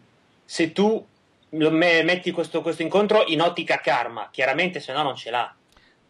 se 0.44 0.72
tu 0.72 1.04
metti 1.50 2.30
questo, 2.30 2.60
questo 2.60 2.82
incontro 2.82 3.24
in 3.26 3.40
ottica 3.40 3.78
karma. 3.78 4.28
Chiaramente 4.30 4.80
se 4.80 4.92
no 4.92 5.02
non 5.02 5.16
ce 5.16 5.30
l'ha. 5.30 5.54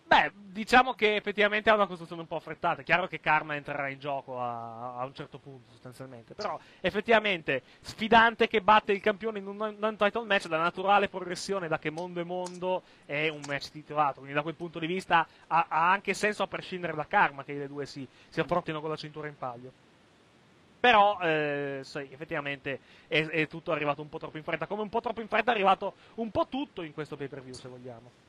Beh, 0.09 0.31
diciamo 0.35 0.95
che 0.95 1.17
effettivamente 1.17 1.69
ha 1.69 1.75
una 1.75 1.89
costruzione 1.89 2.23
un 2.23 2.29
po' 2.29 2.37
affrettata. 2.37 2.81
È 2.81 2.85
chiaro 2.85 3.09
che 3.09 3.19
Karma 3.19 3.57
entrerà 3.57 3.89
in 3.89 3.99
gioco 3.99 4.41
a, 4.41 4.99
a, 4.99 5.05
un 5.05 5.13
certo 5.13 5.39
punto, 5.39 5.73
sostanzialmente. 5.73 6.35
Però, 6.35 6.59
effettivamente, 6.81 7.63
sfidante 7.81 8.47
che 8.47 8.61
batte 8.61 8.93
il 8.93 9.01
campione 9.01 9.41
in 9.41 9.49
un 9.49 9.75
non-title 9.77 10.25
match, 10.25 10.47
la 10.47 10.59
naturale 10.59 11.09
progressione 11.09 11.67
da 11.67 11.81
che 11.81 11.91
mondo 11.91 12.21
è 12.21 12.25
mondo 12.25 12.85
è 13.05 13.29
un 13.29 13.41
match 13.49 13.71
titolato. 13.71 14.21
Quindi, 14.21 14.35
da 14.35 14.43
quel 14.43 14.55
punto 14.55 14.79
di 14.79 14.87
vista, 14.87 15.27
ha, 15.49 15.67
ha 15.69 15.91
anche 15.91 16.15
senso 16.15 16.45
a 16.45 16.47
prescindere 16.47 16.95
da 16.95 17.07
Karma 17.07 17.43
che 17.43 17.55
le 17.55 17.67
due 17.67 17.85
si, 17.85 18.07
si 18.29 18.39
affrontino 18.39 18.81
con 18.81 18.91
la 18.91 18.97
cintura 18.97 19.27
in 19.27 19.37
palio. 19.37 19.73
Però, 20.79 21.19
eh, 21.21 21.81
sì, 21.83 22.07
effettivamente 22.13 22.79
è, 23.09 23.27
è 23.27 23.49
tutto 23.49 23.73
arrivato 23.73 24.03
un 24.03 24.09
po' 24.09 24.19
troppo 24.19 24.37
in 24.37 24.45
fretta. 24.45 24.69
Come 24.69 24.83
un 24.83 24.89
po' 24.89 25.01
troppo 25.01 25.21
in 25.21 25.27
fretta 25.27 25.51
è 25.51 25.55
arrivato 25.55 25.95
un 26.15 26.31
po' 26.31 26.47
tutto 26.47 26.83
in 26.83 26.95
questo 26.95 27.17
pay 27.17 27.27
per 27.27 27.43
view, 27.43 27.55
se 27.55 27.67
vogliamo. 27.67 28.26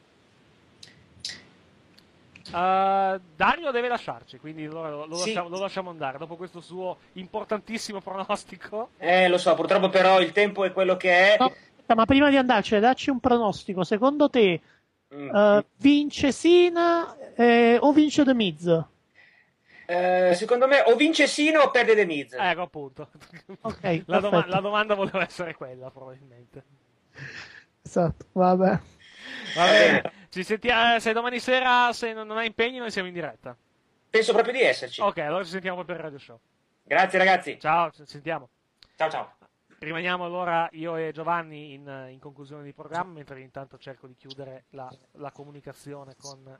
Uh, 2.50 3.20
Dario 3.36 3.72
deve 3.72 3.88
lasciarci, 3.88 4.38
quindi 4.38 4.66
lo, 4.66 5.06
lo, 5.06 5.16
sì. 5.16 5.34
lasciamo, 5.34 5.50
lo, 5.50 5.60
lasciamo, 5.60 5.90
andare 5.90 6.18
dopo 6.18 6.36
questo 6.36 6.62
suo 6.62 6.98
importantissimo 7.14 8.00
pronostico. 8.00 8.90
Eh, 8.98 9.28
lo 9.28 9.38
so, 9.38 9.54
purtroppo 9.56 9.90
però 9.90 10.22
il 10.22 10.32
tempo 10.32 10.64
è 10.64 10.72
quello 10.72 10.96
che 10.98 11.36
è. 11.36 11.38
No, 11.40 11.52
ma 11.96 12.06
prima 12.06 12.30
di 12.30 12.38
andarci, 12.38 12.80
dacci 12.80 13.10
un 13.10 13.20
pronostico. 13.20 13.84
Secondo 13.84 14.30
te 14.30 14.62
mm. 15.14 15.30
uh, 15.30 15.64
vince 15.78 16.32
Sina 16.32 17.16
eh, 17.36 17.78
o 17.80 17.92
vince 17.92 18.24
The 18.24 18.34
Miz? 18.34 18.84
Eh, 19.90 20.34
secondo 20.36 20.68
me 20.68 20.82
o 20.86 20.96
vince 20.96 21.28
Sina 21.28 21.62
o 21.62 21.72
perde 21.72 21.96
The 21.96 22.06
Miz. 22.06 22.34
Ecco 22.34 22.62
appunto. 22.62 23.10
Okay, 23.62 24.04
la, 24.08 24.20
doma- 24.20 24.46
la 24.48 24.60
domanda 24.60 24.96
voleva 24.96 25.22
essere 25.22 25.56
quella, 25.56 25.90
probabilmente. 25.90 26.64
Esatto, 27.82 28.26
vabbè. 28.34 28.80
Va 29.56 29.66
bene. 29.66 30.12
Ci 30.38 30.44
sentiamo, 30.44 30.94
eh, 30.94 31.00
se 31.00 31.14
domani 31.14 31.40
sera, 31.40 31.92
se 31.94 32.14
non 32.14 32.30
hai 32.38 32.46
impegni, 32.46 32.78
noi 32.78 32.92
siamo 32.92 33.08
in 33.08 33.14
diretta. 33.16 33.58
Penso 34.08 34.34
proprio 34.34 34.54
di 34.54 34.62
esserci. 34.62 35.02
Ok, 35.02 35.18
allora 35.18 35.44
ci 35.44 35.50
sentiamo 35.50 35.84
per 35.84 35.96
il 35.96 36.02
radio 36.04 36.20
show. 36.20 36.40
Grazie 36.84 37.18
ragazzi. 37.18 37.60
Ciao, 37.60 37.90
ci 37.90 38.06
sentiamo. 38.06 38.48
Ciao 38.96 39.10
ciao. 39.10 39.34
Rimaniamo 39.80 40.26
allora 40.26 40.70
io 40.74 40.96
e 40.96 41.12
Giovanni 41.12 41.74
in, 41.74 42.10
in 42.12 42.20
conclusione 42.20 42.64
di 42.64 42.72
programma, 42.72 43.14
mentre 43.14 43.42
intanto 43.42 43.80
cerco 43.80 44.06
di 44.06 44.14
chiudere 44.14 44.66
la, 44.70 44.88
la 45.14 45.32
comunicazione 45.32 46.16
con 46.16 46.60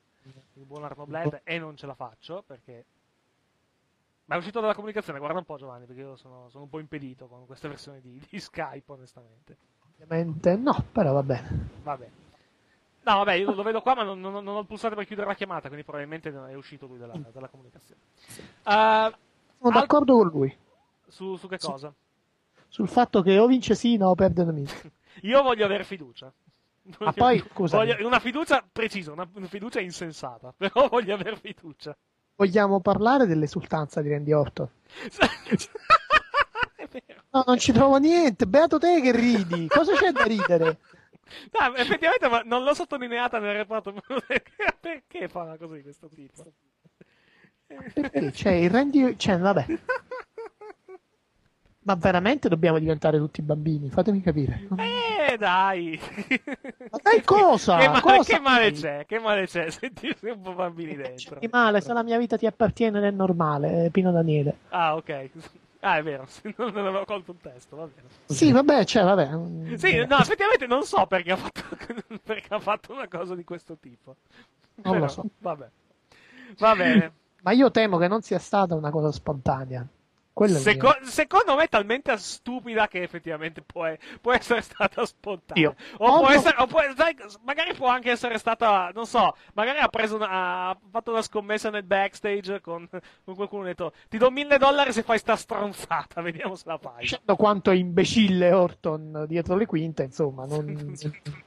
il 0.54 0.66
buon 0.66 0.84
Arno 0.84 1.06
Bled 1.06 1.42
e 1.44 1.60
non 1.60 1.78
ce 1.78 1.86
la 1.86 1.94
faccio 1.94 2.44
perché... 2.48 2.84
Ma 4.26 4.34
è 4.34 4.38
uscito 4.40 4.60
dalla 4.60 4.74
comunicazione, 4.74 5.20
guarda 5.20 5.38
un 5.38 5.46
po' 5.46 5.58
Giovanni, 5.58 5.86
perché 5.86 6.02
io 6.02 6.16
sono, 6.16 6.50
sono 6.50 6.64
un 6.64 6.70
po' 6.72 6.80
impedito 6.80 7.28
con 7.28 7.46
questa 7.46 7.68
versione 7.68 8.02
di, 8.02 8.20
di 8.28 8.40
Skype, 8.40 8.92
onestamente. 8.92 9.56
Ovviamente 9.94 10.56
no, 10.56 10.84
però 10.92 11.14
va 11.14 11.22
bene. 11.22 11.70
Va 11.84 11.96
bene. 11.96 12.26
No, 13.08 13.20
vabbè, 13.20 13.36
io 13.36 13.54
lo 13.54 13.64
vedo 13.64 13.82
qua, 13.82 13.96
ma 13.96 14.04
non, 14.04 14.20
non, 14.20 14.44
non 14.44 14.56
ho 14.58 14.66
pulsato 14.66 14.94
per 14.94 15.06
chiudere 15.06 15.28
la 15.28 15.34
chiamata, 15.34 15.70
quindi 15.70 15.86
probabilmente 15.86 16.30
è 16.30 16.56
uscito 16.56 16.88
lui 16.88 16.98
dalla, 16.98 17.14
dalla 17.32 17.48
comunicazione. 17.48 18.02
Uh, 18.66 19.16
Sono 19.62 19.80
d'accordo 19.80 20.14
al... 20.14 20.20
con 20.20 20.28
lui. 20.28 20.58
Su, 21.08 21.38
su 21.38 21.48
che 21.48 21.58
cosa? 21.58 21.94
Sul 22.68 22.90
fatto 22.90 23.22
che 23.22 23.40
o 23.40 23.48
vince 23.48 23.76
Sina 23.76 24.10
o 24.10 24.14
perde 24.14 24.44
Namiz. 24.44 24.92
io 25.24 25.42
voglio 25.42 25.64
avere 25.64 25.86
fiducia. 25.86 26.30
Ma 27.00 27.14
poi, 27.14 27.40
scusa. 27.50 27.80
Una 28.02 28.20
fiducia 28.20 28.62
precisa, 28.70 29.14
una, 29.14 29.26
una 29.36 29.48
fiducia 29.48 29.80
insensata, 29.80 30.52
però 30.58 30.90
voglio 30.90 31.14
avere 31.14 31.38
fiducia. 31.38 31.96
Vogliamo 32.36 32.82
parlare 32.82 33.26
dell'esultanza 33.26 34.02
di 34.02 34.10
Randy 34.10 34.34
Orton? 34.34 34.70
no, 37.32 37.44
non 37.48 37.58
ci 37.58 37.72
trovo 37.72 37.96
niente. 38.00 38.46
Beato 38.48 38.78
te 38.78 39.00
che 39.00 39.14
ridi. 39.14 39.68
Cosa 39.70 39.94
c'è 39.94 40.12
da 40.12 40.26
ridere? 40.26 40.80
No, 41.52 41.76
effettivamente 41.76 42.28
ma 42.28 42.42
non 42.46 42.64
l'ho 42.64 42.74
sottolineata 42.74 43.40
nel 43.40 43.56
reparto. 43.56 43.94
Perché 44.80 45.28
fa 45.28 45.56
così 45.58 45.82
questo 45.82 46.08
tipo? 46.08 46.46
Perché? 47.94 48.32
Cioè, 48.32 48.54
il 48.54 48.70
Randy... 48.70 49.16
Cioè, 49.18 49.38
vabbè. 49.38 49.66
Ma 51.88 51.96
veramente 51.96 52.50
dobbiamo 52.50 52.80
diventare 52.80 53.18
tutti 53.18 53.42
bambini? 53.42 53.90
Fatemi 53.90 54.22
capire. 54.22 54.68
Eh, 54.78 55.38
dai! 55.38 55.98
Ma 56.90 57.00
dai 57.02 57.24
cosa? 57.24 57.78
Che 57.78 57.88
male, 57.88 58.02
cosa 58.02 58.34
che 58.36 58.40
male 58.42 58.72
c'è? 58.72 59.06
Che 59.06 59.20
male 59.20 59.48
c'è 59.48 59.70
sentirsi 59.70 60.28
un 60.28 60.42
po' 60.42 60.54
bambini 60.54 60.96
dentro? 60.96 61.40
Che 61.40 61.50
male, 61.50 61.80
se 61.80 61.94
la 61.94 62.04
mia 62.04 62.18
vita 62.18 62.38
ti 62.38 62.46
appartiene 62.46 63.08
è 63.08 63.12
normale, 63.12 63.86
eh, 63.86 63.90
Pino 63.90 64.12
Daniele. 64.12 64.58
Ah, 64.70 64.96
ok. 64.96 65.30
Ah, 65.82 65.98
è 65.98 66.04
vero, 66.04 66.28
non, 66.58 66.72
non 66.74 66.88
avevo 66.88 67.06
colto 67.06 67.32
un 67.32 67.40
testo, 67.40 67.76
va 67.76 67.86
bene. 67.88 68.08
Sì, 68.26 68.52
vabbè, 68.52 68.84
cioè, 68.86 69.04
vabbè. 69.04 69.78
Sì, 69.78 70.06
no, 70.06 70.18
effettivamente 70.18 70.66
non 70.68 70.84
so 70.84 71.06
perché 71.06 71.32
ha 71.32 71.38
fatto, 71.38 71.62
perché 72.24 72.54
ha 72.54 72.60
fatto 72.60 72.94
una 72.94 73.08
cosa 73.08 73.36
di 73.36 73.44
questo 73.44 73.78
tipo. 73.78 74.16
Non 74.76 74.94
Però, 74.94 75.06
lo 75.06 75.08
so. 75.08 75.26
Vabbè. 75.40 75.70
Va 76.58 76.76
bene. 76.76 77.12
Ma 77.42 77.52
io 77.52 77.70
temo 77.72 77.98
che 77.98 78.08
non 78.08 78.22
sia 78.22 78.40
stata 78.40 78.76
una 78.76 78.90
cosa 78.90 79.12
spontanea. 79.12 79.86
Seco- 80.46 80.98
secondo 81.02 81.56
me 81.56 81.64
è 81.64 81.70
talmente 81.70 82.16
stupida 82.18 82.88
che 82.88 83.02
effettivamente 83.02 83.62
può, 83.62 83.92
può 84.22 84.34
essere 84.34 84.62
stata 84.62 85.06
spontanea. 85.06 85.74
O, 85.98 86.20
può 86.20 86.30
essere, 86.30 86.56
o 86.60 86.68
può, 86.68 86.82
sai, 86.96 87.16
magari 87.44 87.74
può 87.74 87.88
anche 87.88 88.12
essere 88.12 88.38
stata, 88.38 88.92
non 88.94 89.08
so, 89.08 89.36
magari 89.54 89.80
ha, 89.80 89.88
preso 89.88 90.16
una, 90.16 90.70
ha 90.70 90.78
fatto 90.92 91.12
una 91.12 91.22
scommessa 91.22 91.70
nel 91.70 91.84
backstage 91.84 92.62
con, 92.62 92.88
con 93.24 93.36
qualcuno 93.36 93.64
e 93.64 93.66
ha 93.66 93.70
detto 93.70 93.94
ti 94.10 94.18
do 94.18 94.30
mille 94.30 94.58
dollari 94.58 94.94
se 94.94 95.02
fai 95.02 95.18
sta 95.18 95.36
stronzata, 95.36 96.22
vediamo 96.22 96.56
se 96.56 96.64
la 96.68 96.78
fai. 96.78 97.00
Dicendo 97.00 97.36
quanto 97.36 97.72
è 97.72 97.76
imbecille 97.76 98.52
Orton 98.52 99.26
dietro 99.28 99.56
le 99.56 99.66
quinte, 99.66 100.04
insomma, 100.04 100.46
non... 100.46 100.96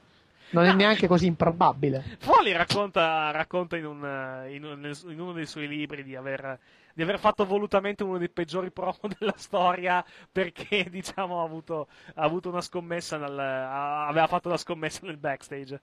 non 0.51 0.65
è 0.65 0.73
neanche 0.73 1.07
così 1.07 1.25
improbabile. 1.25 2.17
Foley 2.19 2.53
racconta, 2.53 3.31
racconta 3.31 3.77
in, 3.77 3.85
un, 3.85 4.45
in, 4.49 4.63
un, 4.63 4.93
in, 5.07 5.19
uno 5.19 5.33
dei 5.33 5.45
suoi 5.45 5.67
libri 5.67 6.03
di 6.03 6.15
aver, 6.15 6.59
di 6.93 7.01
aver, 7.01 7.19
fatto 7.19 7.45
volutamente 7.45 8.03
uno 8.03 8.17
dei 8.17 8.29
peggiori 8.29 8.71
promo 8.71 8.99
della 9.19 9.35
storia 9.35 10.03
perché, 10.31 10.87
diciamo, 10.89 11.41
ha 11.41 11.43
avuto, 11.43 11.87
ha 12.15 12.23
avuto 12.23 12.49
una 12.49 12.61
scommessa, 12.61 13.17
nel, 13.17 13.37
aveva 13.37 14.27
fatto 14.27 14.49
la 14.49 14.57
scommessa 14.57 15.01
nel 15.03 15.17
backstage. 15.17 15.81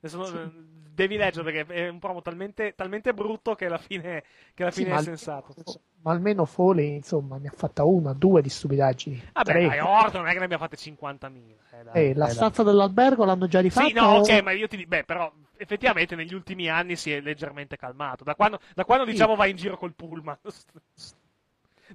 Adesso 0.00 0.24
sì. 0.24 0.50
devi 0.94 1.16
leggere 1.16 1.50
perché 1.50 1.74
è 1.74 1.88
un 1.88 1.98
promo 1.98 2.22
talmente, 2.22 2.74
talmente 2.76 3.12
brutto 3.12 3.54
che 3.54 3.66
alla 3.66 3.78
fine, 3.78 4.22
che 4.54 4.62
alla 4.62 4.72
fine 4.72 4.90
sì, 4.90 4.96
è 4.96 5.02
sensato. 5.02 5.54
Ma 6.02 6.12
almeno 6.12 6.44
Foley, 6.44 6.94
insomma, 6.94 7.38
ne 7.38 7.48
ha 7.48 7.52
fatta 7.54 7.84
una, 7.84 8.12
due 8.12 8.40
di 8.40 8.48
stupidaggini. 8.48 9.30
Vabbè, 9.32 9.50
Tre. 9.50 9.66
dai, 9.66 9.80
Orton 9.80 10.20
non 10.20 10.30
è 10.30 10.32
che 10.32 10.38
ne 10.38 10.44
abbia 10.44 10.58
fatte 10.58 10.76
50.000. 10.76 11.32
Eh, 11.70 11.82
dai, 11.82 12.10
eh, 12.10 12.14
la 12.14 12.28
stanza 12.28 12.62
dell'albergo 12.62 13.24
l'hanno 13.24 13.48
già 13.48 13.60
rifatta? 13.60 13.88
Sì, 13.88 13.92
no, 13.92 14.06
o... 14.06 14.18
ok, 14.20 14.42
ma 14.42 14.52
io 14.52 14.68
ti 14.68 14.76
dico, 14.76 14.88
beh, 14.88 15.04
però 15.04 15.32
effettivamente 15.56 16.14
negli 16.14 16.34
ultimi 16.34 16.68
anni 16.68 16.94
si 16.94 17.12
è 17.12 17.20
leggermente 17.20 17.76
calmato. 17.76 18.22
Da 18.22 18.36
quando, 18.36 18.60
da 18.74 18.84
quando 18.84 19.04
sì. 19.04 19.10
diciamo 19.10 19.34
va 19.34 19.46
in 19.46 19.56
giro 19.56 19.76
col 19.76 19.94
pullman. 19.94 20.38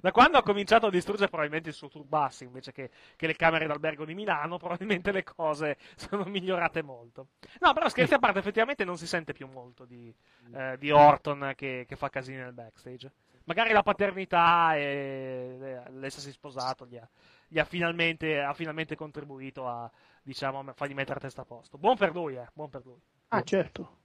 Da 0.00 0.12
quando 0.12 0.38
ha 0.38 0.42
cominciato 0.42 0.86
a 0.86 0.90
distruggere 0.90 1.28
probabilmente 1.28 1.68
il 1.68 1.74
suo 1.74 1.88
turbus 1.88 2.40
invece 2.40 2.72
che, 2.72 2.90
che, 3.16 3.26
le 3.26 3.36
camere 3.36 3.66
d'albergo 3.66 4.04
di 4.04 4.14
Milano, 4.14 4.56
probabilmente 4.56 5.12
le 5.12 5.22
cose 5.22 5.76
sono 5.96 6.24
migliorate 6.24 6.82
molto. 6.82 7.28
No, 7.60 7.72
però 7.72 7.88
scherzi 7.88 8.14
a 8.14 8.18
parte, 8.18 8.38
effettivamente 8.38 8.84
non 8.84 8.96
si 8.96 9.06
sente 9.06 9.32
più 9.32 9.46
molto 9.48 9.84
di, 9.84 10.14
eh, 10.54 10.76
di 10.78 10.90
Orton 10.90 11.52
che, 11.56 11.84
che, 11.86 11.96
fa 11.96 12.08
casini 12.08 12.38
nel 12.38 12.52
backstage. 12.52 13.12
Magari 13.44 13.72
la 13.72 13.82
paternità 13.82 14.74
e 14.74 15.82
l'essersi 15.90 16.32
sposato 16.32 16.86
gli 16.86 16.96
ha, 16.96 17.06
gli 17.46 17.58
ha, 17.58 17.64
finalmente, 17.64 18.40
ha 18.40 18.54
finalmente, 18.54 18.96
contribuito 18.96 19.68
a, 19.68 19.90
diciamo, 20.22 20.64
fargli 20.74 20.94
mettere 20.94 21.18
a 21.18 21.20
testa 21.20 21.42
a 21.42 21.44
posto. 21.44 21.76
Buon 21.76 21.96
per 21.96 22.12
lui, 22.12 22.36
eh, 22.36 22.48
buon 22.54 22.70
per 22.70 22.82
lui. 22.84 22.98
Ah, 23.28 23.42
certo. 23.42 24.03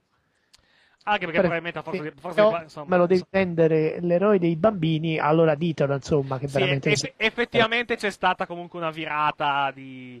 Anche 1.02 1.24
perché 1.24 1.40
per, 1.40 1.48
probabilmente 1.48 1.82
forse, 1.82 2.12
forse 2.20 2.40
no, 2.40 2.60
insomma, 2.62 2.86
me 2.90 2.96
lo 2.98 3.06
devi 3.06 3.24
prendere 3.28 4.00
l'eroe 4.00 4.38
dei 4.38 4.54
bambini, 4.54 5.18
allora 5.18 5.54
ditelo 5.54 5.94
insomma 5.94 6.38
che 6.38 6.46
sì, 6.46 6.58
veramente... 6.58 6.90
Eff- 6.90 7.12
effettivamente 7.16 7.96
c'è 7.96 8.10
stata 8.10 8.46
comunque 8.46 8.78
una 8.78 8.90
virata 8.90 9.70
di, 9.72 10.20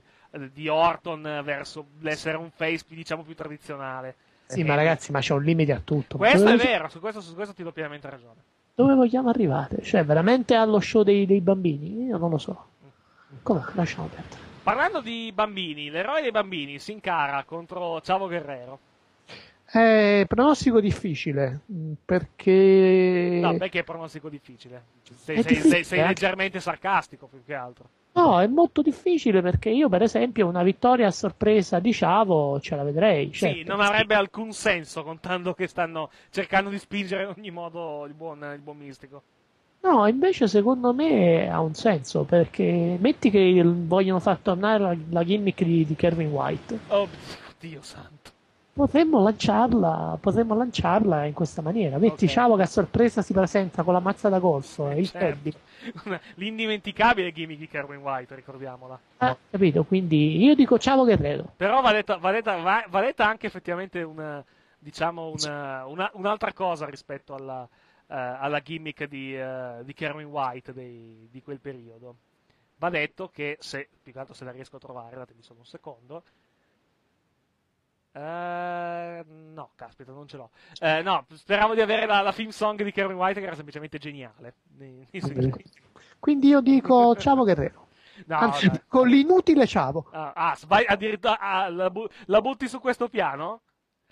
di 0.52 0.68
Orton 0.68 1.42
verso 1.44 1.86
l'essere 2.00 2.38
un 2.38 2.50
face 2.50 2.84
diciamo 2.88 3.22
più 3.22 3.34
tradizionale. 3.34 4.14
Sì, 4.46 4.60
e 4.60 4.64
ma 4.64 4.74
ragazzi, 4.74 5.12
ma 5.12 5.20
c'è 5.20 5.34
un 5.34 5.42
limite 5.42 5.72
a 5.72 5.80
tutto. 5.84 6.16
Questo 6.16 6.38
Dove 6.38 6.54
è 6.54 6.56
vero, 6.56 6.88
su 6.88 6.98
questo, 6.98 7.20
su 7.20 7.34
questo 7.34 7.52
ti 7.52 7.62
do 7.62 7.72
pienamente 7.72 8.08
ragione. 8.08 8.42
Dove 8.74 8.94
vogliamo 8.94 9.28
arrivare? 9.28 9.82
Cioè, 9.82 10.02
veramente 10.04 10.54
allo 10.54 10.80
show 10.80 11.02
dei, 11.02 11.26
dei 11.26 11.42
bambini? 11.42 12.06
Io 12.06 12.16
non 12.16 12.30
lo 12.30 12.38
so. 12.38 12.68
Comunque, 13.42 13.72
lasciamo 13.74 14.08
perdere. 14.08 14.40
Parlando 14.62 15.00
di 15.02 15.30
bambini, 15.32 15.90
l'eroe 15.90 16.22
dei 16.22 16.30
bambini 16.30 16.78
si 16.78 16.92
incara 16.92 17.44
contro 17.44 18.00
Ciavo 18.00 18.26
Guerrero. 18.26 18.78
Eh, 19.72 20.24
pronostico 20.26 20.80
difficile 20.80 21.60
mm, 21.70 21.92
perché. 22.04 23.38
No, 23.40 23.56
perché 23.56 23.80
è 23.80 23.84
pronostico 23.84 24.28
difficile? 24.28 24.82
Sei, 25.14 25.42
sei, 25.42 25.54
difficile, 25.54 25.84
sei, 25.84 25.98
eh? 26.00 26.06
leggermente 26.06 26.58
sarcastico 26.58 27.26
più 27.26 27.44
che 27.44 27.54
altro. 27.54 27.88
No, 28.12 28.40
è 28.40 28.48
molto 28.48 28.82
difficile 28.82 29.40
perché 29.40 29.70
io, 29.70 29.88
per 29.88 30.02
esempio, 30.02 30.48
una 30.48 30.64
vittoria 30.64 31.06
a 31.06 31.12
sorpresa 31.12 31.78
di 31.78 31.92
Ciavo 31.92 32.58
ce 32.58 32.74
la 32.74 32.82
vedrei. 32.82 33.30
Certo. 33.32 33.56
Sì, 33.56 33.62
non 33.62 33.80
avrebbe 33.80 34.14
alcun 34.14 34.50
senso 34.52 35.04
contando 35.04 35.54
che 35.54 35.68
stanno 35.68 36.10
cercando 36.30 36.68
di 36.68 36.78
spingere 36.78 37.22
in 37.22 37.34
ogni 37.36 37.50
modo 37.52 38.06
il 38.06 38.14
buon, 38.14 38.44
il 38.52 38.60
buon 38.60 38.76
mistico. 38.76 39.22
No, 39.82 40.08
invece 40.08 40.48
secondo 40.48 40.92
me 40.92 41.48
ha 41.48 41.60
un 41.60 41.74
senso 41.74 42.24
perché 42.24 42.98
metti 42.98 43.30
che 43.30 43.62
vogliono 43.64 44.18
far 44.18 44.38
tornare 44.38 44.82
la, 44.82 44.96
la 45.10 45.24
gimmick 45.24 45.62
di, 45.62 45.86
di 45.86 45.94
Kevin 45.94 46.30
White. 46.30 46.78
Oh, 46.88 47.08
Dio 47.60 47.80
santo 47.82 48.19
potremmo 48.80 49.22
lanciarla, 49.22 50.16
potremmo 50.18 50.54
lanciarla 50.54 51.26
in 51.26 51.34
questa 51.34 51.60
maniera. 51.60 51.98
Metti 51.98 52.24
okay. 52.24 52.28
Ciao 52.28 52.56
che 52.56 52.62
a 52.62 52.66
sorpresa 52.66 53.20
si 53.20 53.34
presenta 53.34 53.82
con 53.82 53.92
la 53.92 54.00
mazza 54.00 54.30
da 54.30 54.38
golfo 54.38 54.88
e 54.88 55.00
il 55.00 55.10
certo. 55.10 55.50
L'indimenticabile 56.36 57.30
gimmick 57.30 57.58
di 57.58 57.68
Kerwin 57.68 58.00
White, 58.00 58.34
ricordiamola. 58.34 58.98
Ah, 59.18 59.36
capito, 59.50 59.84
quindi 59.84 60.42
io 60.42 60.54
dico 60.54 60.78
ciao 60.78 61.04
che 61.04 61.18
credo. 61.18 61.52
Però 61.58 61.82
va 61.82 61.92
detta, 61.92 62.16
va 62.16 62.30
detta, 62.30 62.56
va, 62.56 62.82
va 62.88 63.00
detta 63.02 63.28
anche 63.28 63.48
effettivamente 63.48 64.02
una, 64.02 64.42
diciamo 64.78 65.30
una, 65.30 65.84
una, 65.84 66.10
un'altra 66.14 66.54
cosa 66.54 66.86
rispetto 66.86 67.34
alla, 67.34 67.60
uh, 67.60 67.68
alla 68.06 68.60
gimmick 68.60 69.04
di, 69.04 69.36
uh, 69.38 69.84
di 69.84 69.92
Kerwin 69.92 70.26
White 70.26 70.72
dei, 70.72 71.28
di 71.30 71.42
quel 71.42 71.60
periodo. 71.60 72.16
Va 72.76 72.88
detto 72.88 73.28
che 73.28 73.58
se, 73.60 73.90
più 74.02 74.10
che 74.10 74.18
altro 74.18 74.32
se 74.32 74.44
la 74.44 74.52
riesco 74.52 74.76
a 74.76 74.80
trovare, 74.80 75.16
datemi 75.16 75.42
solo 75.42 75.58
un 75.58 75.66
secondo, 75.66 76.22
Uh, 78.12 79.22
no, 79.52 79.70
caspita, 79.76 80.10
non 80.10 80.26
ce 80.26 80.36
l'ho. 80.36 80.50
Uh, 80.80 81.00
no, 81.02 81.26
speravo 81.32 81.74
di 81.74 81.80
avere 81.80 82.06
la, 82.06 82.20
la 82.22 82.32
film 82.32 82.50
song 82.50 82.82
di 82.82 82.90
Kevin 82.90 83.16
White 83.16 83.38
che 83.38 83.46
era 83.46 83.54
semplicemente 83.54 83.98
geniale. 83.98 84.54
Quindi 86.18 86.48
io 86.48 86.60
dico 86.60 87.14
Ciao 87.18 87.36
Guerrero. 87.36 87.86
No, 88.26 88.36
Anzi, 88.36 88.70
con 88.88 89.08
l'inutile 89.08 89.66
Ciao. 89.66 90.08
Ah, 90.10 90.32
ah 90.34 90.56
sbagli, 90.56 90.86
addirittura 90.88 91.38
ah, 91.38 91.68
la, 91.70 91.88
bu- 91.88 92.08
la, 92.26 92.40
butti 92.40 92.68
su 92.68 92.80
questo 92.80 93.08
piano? 93.08 93.62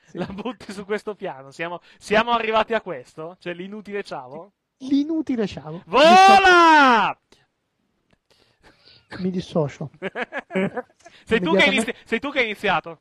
Sì. 0.04 0.16
La 0.16 0.26
butti 0.26 0.72
su 0.72 0.84
questo 0.84 1.14
piano. 1.14 1.50
Siamo, 1.50 1.80
siamo, 1.98 2.30
arrivati 2.30 2.74
a 2.74 2.80
questo? 2.80 3.36
Cioè 3.40 3.52
l'inutile 3.52 4.04
Ciao? 4.04 4.52
L'inutile 4.78 5.46
Ciao. 5.46 5.82
Vola! 5.86 7.18
Mi 9.18 9.30
dissocio. 9.30 9.90
sei, 11.24 11.40
tu 11.40 11.54
inizi- 11.56 11.94
sei 12.04 12.20
tu 12.20 12.30
che 12.30 12.38
hai 12.38 12.44
iniziato 12.44 13.00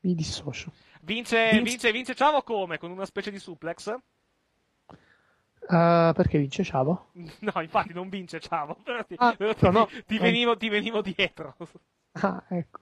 mi 0.00 0.14
dissocio. 0.14 0.72
Vince, 1.02 1.50
vince, 1.52 1.62
vince, 1.62 1.92
vince 1.92 2.14
Ciavo 2.14 2.42
come? 2.42 2.78
Con 2.78 2.90
una 2.90 3.06
specie 3.06 3.30
di 3.30 3.38
suplex? 3.38 3.94
Uh, 5.60 6.12
perché 6.14 6.38
vince 6.38 6.64
Ciavo? 6.64 7.10
No, 7.40 7.60
infatti 7.60 7.92
non 7.92 8.08
vince 8.08 8.40
Ciavo, 8.40 8.76
però 8.82 9.04
ti, 9.04 9.14
ah, 9.18 9.34
però 9.36 9.54
ti, 9.54 9.70
no, 9.70 9.88
ti, 10.06 10.18
venivo, 10.18 10.56
ti, 10.56 10.68
venivo, 10.68 11.02
dietro. 11.02 11.56
Ah, 12.12 12.42
ecco. 12.48 12.80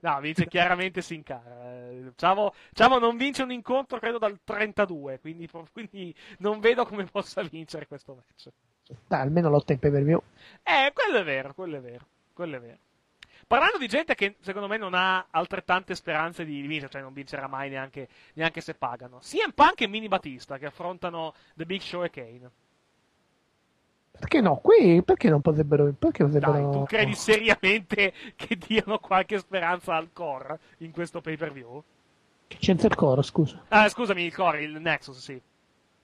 No, 0.00 0.20
vince 0.20 0.46
chiaramente 0.46 1.02
Sin 1.02 1.24
Cara. 1.24 2.12
Ciavo, 2.14 2.54
Ciavo 2.72 3.00
non 3.00 3.16
vince 3.16 3.42
un 3.42 3.50
incontro, 3.50 3.98
credo, 3.98 4.18
dal 4.18 4.38
32, 4.44 5.18
quindi, 5.18 5.50
quindi 5.72 6.14
non 6.38 6.60
vedo 6.60 6.86
come 6.86 7.04
possa 7.04 7.42
vincere 7.42 7.88
questo 7.88 8.14
match. 8.14 8.48
Dai, 9.08 9.20
almeno 9.20 9.50
lotta 9.50 9.72
in 9.72 9.80
pay 9.80 9.90
per 9.90 10.04
view. 10.04 10.22
Eh, 10.62 10.92
quello 10.94 11.18
è 11.18 11.24
vero, 11.24 11.52
quello 11.52 11.78
è 11.78 11.80
vero, 11.80 12.06
quello 12.32 12.56
è 12.56 12.60
vero. 12.60 12.78
Parlando 13.46 13.78
di 13.78 13.88
gente 13.88 14.14
che 14.14 14.36
secondo 14.40 14.68
me 14.68 14.76
non 14.76 14.94
ha 14.94 15.26
altrettante 15.30 15.94
speranze 15.94 16.44
di 16.44 16.60
vincere, 16.62 16.90
cioè 16.90 17.02
non 17.02 17.12
vincerà 17.12 17.46
mai 17.46 17.68
neanche, 17.68 18.08
neanche 18.34 18.60
se 18.60 18.74
pagano. 18.74 19.18
CM 19.18 19.52
Punk 19.52 19.80
e 19.82 19.88
Mini 19.88 20.08
Batista 20.08 20.58
che 20.58 20.66
affrontano 20.66 21.34
The 21.54 21.66
Big 21.66 21.80
Show 21.80 22.02
e 22.04 22.10
Kane. 22.10 22.50
Perché 24.18 24.40
no? 24.40 24.56
Qui 24.56 25.02
perché 25.02 25.28
non 25.28 25.40
potrebbero. 25.40 25.92
Perché 25.98 26.24
potrebbero... 26.24 26.52
Dai, 26.52 26.70
tu 26.70 26.84
credi 26.84 27.14
seriamente 27.14 28.12
che 28.36 28.56
diano 28.56 28.98
qualche 28.98 29.38
speranza 29.38 29.94
al 29.96 30.10
core 30.12 30.58
in 30.78 30.92
questo 30.92 31.20
pay 31.20 31.36
per 31.36 31.52
view? 31.52 31.82
Che 32.46 32.56
c'entra 32.60 32.88
il 32.88 32.94
core, 32.94 33.22
scusa. 33.22 33.64
Ah, 33.68 33.88
scusami, 33.88 34.22
il 34.22 34.34
core, 34.34 34.62
il 34.62 34.78
Nexus, 34.80 35.18
sì. 35.18 35.40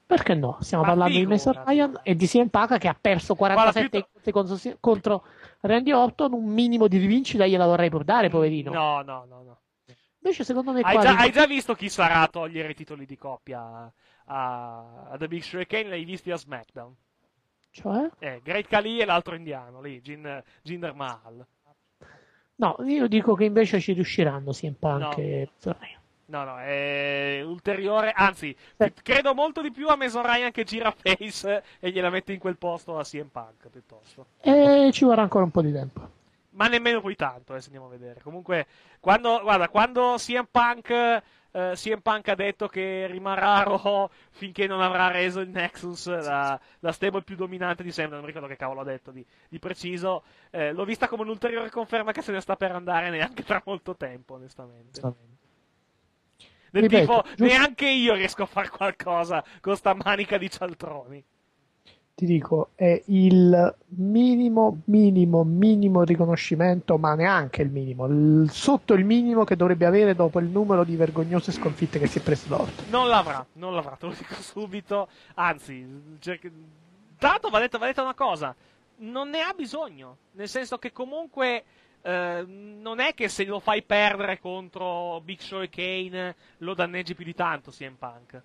Perché 0.08 0.34
no? 0.34 0.56
Stiamo 0.60 0.84
Ma 0.84 0.88
parlando 0.88 1.18
di 1.18 1.26
Mason 1.26 1.62
Ryan 1.66 2.00
e 2.02 2.16
di 2.16 2.26
CM 2.26 2.48
Punk 2.48 2.78
che 2.78 2.88
ha 2.88 2.96
perso 2.98 3.34
47 3.34 4.08
più... 4.22 4.32
contro, 4.32 4.58
contro 4.80 5.24
Randy 5.60 5.92
Orton. 5.92 6.32
Un 6.32 6.46
minimo 6.46 6.88
di 6.88 6.98
rivincita 6.98 7.46
gliela 7.46 7.66
vorrei 7.66 7.90
portare, 7.90 8.28
poverino. 8.28 8.72
No, 8.72 9.02
no, 9.02 9.24
no. 9.28 9.42
no. 9.42 9.60
Invece, 10.20 10.44
secondo 10.44 10.72
me, 10.72 10.80
hai, 10.80 10.98
già, 11.00 11.16
hai 11.16 11.30
già 11.30 11.46
visto 11.46 11.74
chi 11.74 11.88
sarà 11.88 12.22
a 12.22 12.28
togliere 12.28 12.70
i 12.70 12.74
titoli 12.74 13.06
di 13.06 13.16
coppia 13.16 13.60
a, 14.24 15.08
a, 15.10 15.16
The 15.16 15.28
Big 15.28 15.42
Show 15.42 15.62
Kane? 15.66 15.88
L'hai 15.88 16.04
visti 16.04 16.30
a 16.30 16.36
SmackDown? 16.36 16.94
Cioè? 17.70 18.10
Eh, 18.18 18.40
Great 18.42 18.66
Khali 18.66 18.98
e 18.98 19.04
l'altro 19.04 19.36
indiano 19.36 19.80
lì, 19.80 20.00
Jin, 20.00 20.42
Jinder 20.62 20.94
Mahal. 20.94 21.46
No, 22.56 22.76
io 22.84 23.06
dico 23.06 23.34
che 23.34 23.44
invece 23.44 23.78
ci 23.80 23.92
riusciranno 23.92 24.50
CM 24.50 24.74
Punk 24.74 25.16
no. 25.16 25.22
e 25.22 25.48
No, 26.28 26.44
no, 26.44 26.58
è 26.58 27.42
ulteriore, 27.42 28.12
anzi, 28.14 28.54
sì. 28.76 28.92
credo 29.02 29.32
molto 29.32 29.62
di 29.62 29.70
più 29.70 29.88
a 29.88 29.96
Mason 29.96 30.22
Ryan 30.22 30.50
che 30.50 30.64
gira 30.64 30.90
face 30.90 31.62
e 31.80 31.90
gliela 31.90 32.10
mette 32.10 32.34
in 32.34 32.38
quel 32.38 32.58
posto 32.58 32.98
a 32.98 33.02
CM 33.02 33.28
Punk 33.28 33.68
piuttosto. 33.70 34.26
E 34.42 34.90
ci 34.92 35.04
vorrà 35.04 35.22
ancora 35.22 35.44
un 35.44 35.50
po' 35.50 35.62
di 35.62 35.72
tempo. 35.72 36.16
Ma 36.50 36.66
nemmeno 36.66 37.00
poi 37.00 37.16
tanto, 37.16 37.54
eh, 37.54 37.60
se 37.60 37.66
andiamo 37.66 37.86
a 37.86 37.90
vedere. 37.90 38.20
Comunque, 38.20 38.66
quando, 39.00 39.40
guarda, 39.40 39.68
quando 39.68 40.16
CM 40.18 40.46
Punk 40.50 41.22
Uh, 41.50 41.72
CM 41.72 42.00
Punk 42.00 42.28
ha 42.28 42.34
detto 42.34 42.68
che 42.68 43.06
rimarrà 43.06 43.62
Raw 43.62 44.06
finché 44.32 44.66
non 44.66 44.82
avrà 44.82 45.10
reso 45.10 45.40
il 45.40 45.48
Nexus 45.48 46.06
la, 46.06 46.60
la 46.80 46.92
stable 46.92 47.22
più 47.22 47.36
dominante 47.36 47.82
di 47.82 47.90
sempre. 47.90 48.18
Non 48.18 48.26
ricordo 48.26 48.46
che 48.48 48.56
cavolo 48.56 48.82
ha 48.82 48.84
detto 48.84 49.10
di, 49.10 49.24
di 49.48 49.58
preciso. 49.58 50.24
Uh, 50.50 50.72
l'ho 50.72 50.84
vista 50.84 51.08
come 51.08 51.22
un'ulteriore 51.22 51.70
conferma 51.70 52.12
che 52.12 52.20
se 52.20 52.32
ne 52.32 52.42
sta 52.42 52.54
per 52.54 52.72
andare 52.72 53.08
neanche 53.08 53.44
tra 53.44 53.62
molto 53.64 53.96
tempo, 53.96 54.34
onestamente. 54.34 55.00
Del 56.70 56.82
Ripeto, 56.82 57.00
tipo, 57.00 57.22
giusto... 57.28 57.44
neanche 57.44 57.88
io 57.88 58.14
riesco 58.14 58.42
a 58.42 58.46
fare 58.46 58.68
qualcosa 58.68 59.44
con 59.60 59.76
sta 59.76 59.94
manica 59.94 60.38
di 60.38 60.50
cialtroni 60.50 61.24
ti 62.18 62.26
dico, 62.26 62.70
è 62.74 63.00
il 63.06 63.76
minimo, 63.90 64.80
minimo, 64.86 65.44
minimo 65.44 66.02
riconoscimento, 66.02 66.98
ma 66.98 67.14
neanche 67.14 67.62
il 67.62 67.70
minimo, 67.70 68.06
il, 68.06 68.50
sotto 68.50 68.94
il 68.94 69.04
minimo 69.04 69.44
che 69.44 69.54
dovrebbe 69.54 69.86
avere 69.86 70.16
dopo 70.16 70.40
il 70.40 70.48
numero 70.48 70.82
di 70.82 70.96
vergognose 70.96 71.52
sconfitte 71.52 72.00
che 72.00 72.08
si 72.08 72.18
è 72.18 72.22
preso 72.22 72.48
da 72.48 72.66
Non 72.90 73.06
l'avrà, 73.06 73.46
non 73.52 73.72
l'avrà, 73.72 73.94
te 73.94 74.06
lo 74.06 74.14
dico 74.18 74.34
subito. 74.34 75.06
Anzi, 75.34 75.86
cerca... 76.18 76.48
tanto 77.18 77.50
va 77.50 77.60
detto, 77.60 77.78
va 77.78 77.86
detto 77.86 78.02
una 78.02 78.14
cosa, 78.14 78.52
non 78.96 79.28
ne 79.30 79.38
ha 79.38 79.52
bisogno, 79.56 80.16
nel 80.32 80.48
senso 80.48 80.76
che 80.78 80.90
comunque... 80.90 81.62
Uh, 82.00 82.44
non 82.46 83.00
è 83.00 83.12
che 83.12 83.28
se 83.28 83.44
lo 83.44 83.58
fai 83.58 83.82
perdere 83.82 84.38
contro 84.38 85.20
Big 85.20 85.40
Show 85.40 85.60
e 85.60 85.68
Kane 85.68 86.36
lo 86.58 86.74
danneggi 86.74 87.14
più 87.14 87.24
di 87.24 87.34
tanto 87.34 87.70
CM 87.70 87.96
Punk. 87.96 88.42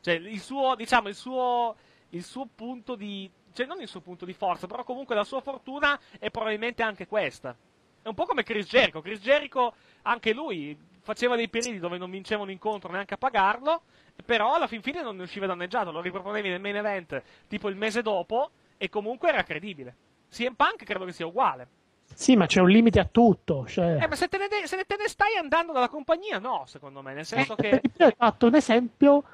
Cioè, 0.00 0.14
il 0.14 0.40
suo, 0.40 0.74
diciamo, 0.74 1.08
il 1.08 1.14
suo, 1.14 1.76
il 2.10 2.24
suo 2.24 2.48
punto 2.54 2.94
di. 2.94 3.30
cioè 3.52 3.66
non 3.66 3.80
il 3.80 3.88
suo 3.88 4.00
punto 4.00 4.24
di 4.24 4.32
forza, 4.32 4.66
però 4.66 4.84
comunque 4.84 5.14
la 5.14 5.24
sua 5.24 5.40
fortuna 5.40 5.98
è 6.18 6.30
probabilmente 6.30 6.82
anche 6.82 7.06
questa. 7.06 7.56
È 8.02 8.08
un 8.08 8.14
po' 8.14 8.26
come 8.26 8.42
Chris 8.42 8.68
Jericho. 8.68 9.00
Chris 9.00 9.20
Jericho, 9.20 9.74
anche 10.02 10.34
lui, 10.34 10.76
faceva 11.00 11.36
dei 11.36 11.48
periodi 11.48 11.78
dove 11.78 11.98
non 11.98 12.10
vinceva 12.10 12.42
un 12.42 12.50
incontro 12.50 12.90
neanche 12.90 13.14
a 13.14 13.18
pagarlo, 13.18 13.82
però 14.24 14.54
alla 14.54 14.66
fin 14.66 14.82
fine 14.82 15.02
non 15.02 15.16
ne 15.16 15.22
usciva 15.22 15.46
danneggiato. 15.46 15.90
Lo 15.90 16.00
riproponevi 16.00 16.48
nel 16.48 16.60
main 16.60 16.76
event 16.76 17.22
tipo 17.48 17.68
il 17.68 17.76
mese 17.76 18.02
dopo 18.02 18.50
e 18.76 18.88
comunque 18.88 19.28
era 19.28 19.42
credibile. 19.42 19.96
CM 20.30 20.54
Punk 20.54 20.84
credo 20.84 21.04
che 21.04 21.12
sia 21.12 21.26
uguale. 21.26 21.68
Sì, 22.12 22.36
ma 22.36 22.46
c'è 22.46 22.60
un 22.60 22.68
limite 22.68 23.00
a 23.00 23.08
tutto. 23.10 23.66
Cioè... 23.66 24.02
Eh, 24.02 24.08
ma 24.08 24.14
se 24.14 24.28
te, 24.28 24.38
ne 24.38 24.48
de- 24.48 24.66
se 24.66 24.84
te 24.86 24.96
ne 24.98 25.08
stai 25.08 25.36
andando 25.36 25.72
dalla 25.72 25.88
compagnia, 25.88 26.38
no, 26.38 26.64
secondo 26.66 27.02
me. 27.02 27.14
Nel 27.14 27.26
senso 27.26 27.56
eh, 27.56 27.80
che. 27.80 28.04
Hai 28.04 28.14
fatto 28.16 28.46
un 28.46 28.54
esempio 28.54 29.24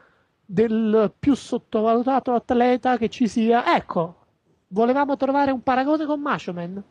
del 0.44 1.12
più 1.18 1.34
sottovalutato 1.34 2.32
atleta 2.32 2.96
che 2.96 3.08
ci 3.08 3.28
sia. 3.28 3.76
Ecco, 3.76 4.26
volevamo 4.68 5.16
trovare 5.16 5.50
un 5.50 5.62
paragone 5.62 6.06
con 6.06 6.20
Macho 6.20 6.52
Man. 6.52 6.82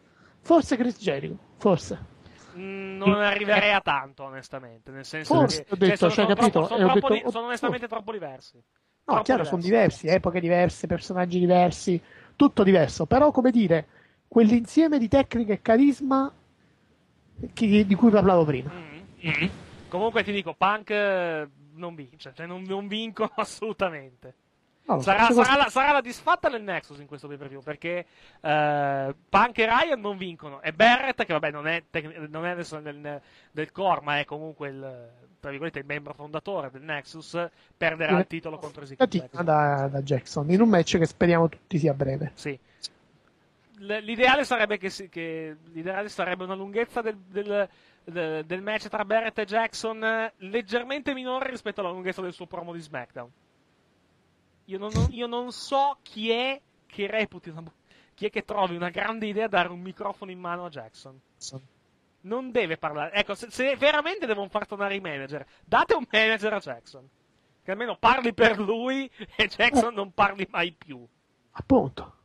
Forse 0.41 0.77
Chris 0.77 0.97
Jericho, 0.97 1.37
forse. 1.57 2.17
Mm, 2.55 2.97
non 2.97 3.21
arriverei 3.21 3.73
a 3.73 3.81
tanto, 3.81 4.23
onestamente. 4.23 4.91
Nel 4.91 5.05
senso 5.05 5.33
forse, 5.33 5.63
che 5.63 5.73
ho 5.73 5.75
detto, 5.75 6.09
cioè, 6.09 6.11
sono, 6.11 6.27
cioè, 6.27 6.35
capito, 6.35 6.65
troppo, 6.65 6.75
sono, 6.75 6.93
detto, 6.93 7.13
di, 7.13 7.23
sono 7.31 7.45
onestamente 7.45 7.85
oh. 7.85 7.89
troppo 7.89 8.11
diversi. 8.11 8.55
No, 8.55 8.63
troppo 9.03 9.23
chiaro, 9.23 9.43
diversi. 9.43 9.49
sono 9.49 9.61
diversi, 9.61 10.07
epoche 10.07 10.39
diverse, 10.39 10.87
personaggi 10.87 11.39
diversi, 11.39 12.01
tutto 12.35 12.63
diverso. 12.63 13.05
Però, 13.05 13.31
come 13.31 13.51
dire, 13.51 13.87
quell'insieme 14.29 14.97
di 14.97 15.09
tecnica 15.09 15.51
e 15.51 15.61
carisma 15.61 16.31
che, 17.51 17.85
di 17.85 17.95
cui 17.95 18.11
parlavo 18.11 18.45
prima. 18.45 18.71
Mm-hmm. 19.25 19.49
Comunque 19.89 20.23
ti 20.23 20.31
dico, 20.31 20.53
Punk 20.53 20.91
non 21.73 21.95
vince, 21.95 22.31
cioè 22.33 22.45
non, 22.45 22.61
non 22.61 22.87
vincono 22.87 23.31
assolutamente. 23.35 24.35
No, 24.85 25.01
sarà, 25.01 25.29
sarà, 25.31 25.55
la, 25.55 25.69
sarà, 25.69 25.91
la, 25.91 26.01
disfatta 26.01 26.49
del 26.49 26.63
Nexus 26.63 26.97
in 26.97 27.05
questo 27.05 27.27
pay 27.27 27.37
per 27.37 27.47
view 27.47 27.61
perché 27.61 28.07
uh, 28.41 29.13
Punk 29.29 29.59
e 29.59 29.65
Ryan 29.65 29.99
non 29.99 30.17
vincono 30.17 30.63
e 30.63 30.73
Barrett, 30.73 31.25
che 31.25 31.33
vabbè 31.33 31.51
non 31.51 31.67
è, 31.67 31.83
non 32.27 32.43
è 32.45 32.49
adesso 32.49 32.79
nel, 32.79 33.21
del 33.51 33.71
core, 33.71 34.01
ma 34.01 34.17
è 34.17 34.25
comunque 34.25 34.69
il, 34.69 35.09
il 35.43 35.83
membro 35.85 36.13
fondatore 36.15 36.71
del 36.71 36.81
Nexus, 36.81 37.39
perderà 37.77 38.17
il 38.17 38.25
titolo 38.25 38.57
contro 38.57 38.81
Ezekiel 38.81 39.29
da, 39.43 39.87
da 39.91 40.01
Jackson 40.01 40.49
in 40.49 40.61
un 40.61 40.69
match 40.69 40.97
che 40.97 41.05
speriamo 41.05 41.49
tutti 41.49 41.77
sia 41.77 41.93
breve. 41.93 42.31
Sì. 42.33 42.59
L'ideale 43.79 44.43
sarebbe, 44.43 44.77
che, 44.77 44.89
si, 44.89 45.09
che, 45.09 45.55
l'ideale 45.71 46.09
sarebbe 46.09 46.43
una 46.43 46.55
lunghezza 46.55 47.01
del, 47.01 47.17
del 47.17 47.69
del 48.11 48.61
match 48.61 48.87
tra 48.87 49.05
Barrett 49.05 49.37
e 49.37 49.45
Jackson 49.45 50.03
eh, 50.03 50.33
leggermente 50.37 51.13
minore 51.13 51.49
rispetto 51.49 51.81
alla 51.81 51.91
lunghezza 51.91 52.21
del 52.21 52.33
suo 52.33 52.47
promo 52.47 52.73
di 52.73 52.79
SmackDown. 52.79 53.31
Io 54.65 54.77
non, 54.77 54.91
io 55.11 55.27
non 55.27 55.51
so 55.51 55.97
chi 56.01 56.29
è 56.29 56.59
che 56.85 57.07
reputi 57.07 57.49
una, 57.49 57.63
chi 58.13 58.25
è 58.25 58.29
che 58.29 58.43
trovi 58.43 58.75
una 58.75 58.89
grande 58.89 59.27
idea 59.27 59.47
dare 59.47 59.69
un 59.69 59.79
microfono 59.79 60.31
in 60.31 60.39
mano 60.39 60.65
a 60.65 60.69
Jackson. 60.69 61.19
Non 62.21 62.51
deve 62.51 62.77
parlare. 62.77 63.13
Ecco, 63.13 63.33
se, 63.33 63.49
se 63.49 63.75
veramente 63.77 64.25
devono 64.25 64.49
far 64.49 64.67
tornare 64.67 64.95
i 64.95 64.99
manager, 64.99 65.45
date 65.65 65.95
un 65.95 66.05
manager 66.09 66.53
a 66.53 66.59
Jackson. 66.59 67.09
Che 67.63 67.71
almeno 67.71 67.97
parli 67.97 68.33
per 68.33 68.59
lui 68.59 69.09
e 69.35 69.47
Jackson 69.47 69.93
non 69.93 70.11
parli 70.13 70.47
mai 70.49 70.71
più. 70.71 71.05
Appunto. 71.51 72.18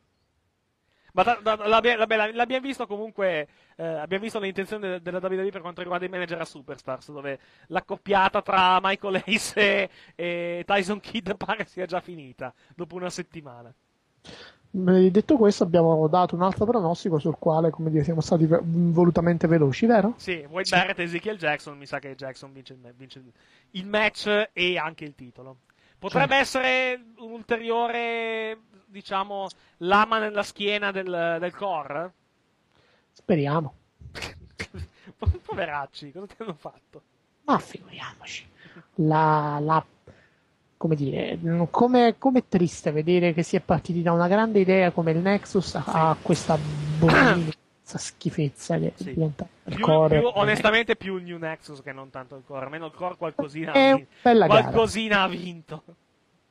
Ma 1.14 1.22
da, 1.22 1.38
da, 1.40 1.68
l'abbiamo, 1.68 2.04
l'abbiamo 2.32 2.66
visto 2.66 2.88
comunque, 2.88 3.46
eh, 3.76 3.84
abbiamo 3.86 4.24
visto 4.24 4.40
le 4.40 4.48
intenzioni 4.48 5.00
della 5.00 5.20
WWE 5.22 5.50
per 5.50 5.60
quanto 5.60 5.80
riguarda 5.80 6.06
i 6.06 6.08
manager 6.08 6.40
a 6.40 6.44
Superstars, 6.44 7.12
dove 7.12 7.38
l'accoppiata 7.68 8.42
tra 8.42 8.80
Michael 8.82 9.22
Ace 9.24 9.90
e, 10.16 10.64
Tyson 10.66 10.98
Kidd 10.98 11.30
pare 11.38 11.66
sia 11.66 11.86
già 11.86 12.00
finita, 12.00 12.52
dopo 12.74 12.96
una 12.96 13.10
settimana. 13.10 13.72
Detto 14.70 15.36
questo, 15.36 15.62
abbiamo 15.62 16.08
dato 16.08 16.34
un 16.34 16.42
altro 16.42 16.64
pronostico 16.64 17.20
sul 17.20 17.36
quale, 17.38 17.70
come 17.70 17.90
dire, 17.90 18.02
siamo 18.02 18.20
stati 18.20 18.48
volutamente 18.48 19.46
veloci, 19.46 19.86
vero? 19.86 20.14
Sì, 20.16 20.44
Wade 20.50 20.64
sì. 20.64 20.74
Barrett 20.74 20.98
e 20.98 21.02
Ezekiel 21.04 21.38
Jackson, 21.38 21.78
mi 21.78 21.86
sa 21.86 22.00
che 22.00 22.16
Jackson 22.16 22.52
vince 22.52 22.72
il, 22.72 22.92
vince 22.96 23.22
il 23.70 23.86
match 23.86 24.50
e 24.52 24.76
anche 24.78 25.04
il 25.04 25.14
titolo. 25.14 25.58
Potrebbe 25.96 26.34
certo. 26.34 26.58
essere 26.58 27.04
un 27.18 27.30
ulteriore 27.30 28.58
diciamo, 28.94 29.48
lama 29.78 30.20
nella 30.20 30.44
schiena 30.44 30.92
del, 30.92 31.36
del 31.40 31.54
core? 31.54 32.12
Speriamo. 33.10 33.74
Poveracci, 35.44 36.12
cosa 36.12 36.26
ti 36.26 36.34
hanno 36.38 36.54
fatto? 36.54 37.02
Ma 37.42 37.58
figuriamoci. 37.58 38.46
La, 38.96 39.58
la, 39.60 39.84
come 40.76 40.94
dire, 40.94 41.38
come, 41.70 42.14
come 42.18 42.48
triste 42.48 42.92
vedere 42.92 43.34
che 43.34 43.42
si 43.42 43.56
è 43.56 43.60
partiti 43.60 44.00
da 44.00 44.12
una 44.12 44.28
grande 44.28 44.60
idea 44.60 44.92
come 44.92 45.10
il 45.10 45.18
Nexus 45.18 45.70
sì. 45.70 45.82
a 45.84 46.16
questa 46.20 46.56
questa 46.98 47.98
schifezza 47.98 48.78
che 48.78 48.92
sì. 48.94 49.12
diventa 49.12 49.46
il 49.64 49.74
più, 49.74 49.84
core. 49.84 50.20
Più, 50.20 50.30
onestamente 50.34 50.96
più 50.96 51.16
il 51.16 51.24
New 51.24 51.38
Nexus 51.38 51.82
che 51.82 51.92
non 51.92 52.10
tanto 52.10 52.36
il 52.36 52.44
core, 52.46 52.64
almeno 52.64 52.86
il 52.86 52.92
core 52.92 53.16
qualcosina, 53.16 53.72
ha, 53.72 53.96
vinto. 53.96 54.46
qualcosina 54.46 55.22
ha 55.22 55.28
vinto. 55.28 55.82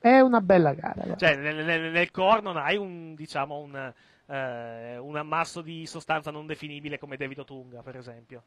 È 0.04 0.20
una 0.20 0.42
bella 0.42 0.74
gara. 0.74 1.16
Cioè, 1.16 1.38
nel, 1.38 1.64
nel, 1.64 1.90
nel 1.90 2.12
core 2.12 2.42
non 2.42 2.58
hai 2.58 2.76
un, 2.76 3.16
diciamo, 3.16 3.60
un, 3.60 3.94
eh, 4.26 4.98
un 4.98 5.16
ammasso 5.16 5.62
di 5.62 5.86
sostanza 5.86 6.30
non 6.30 6.46
definibile 6.46 7.00
come 7.00 7.16
David 7.16 7.40
Otunga, 7.40 7.82
per 7.82 7.96
esempio. 7.96 8.44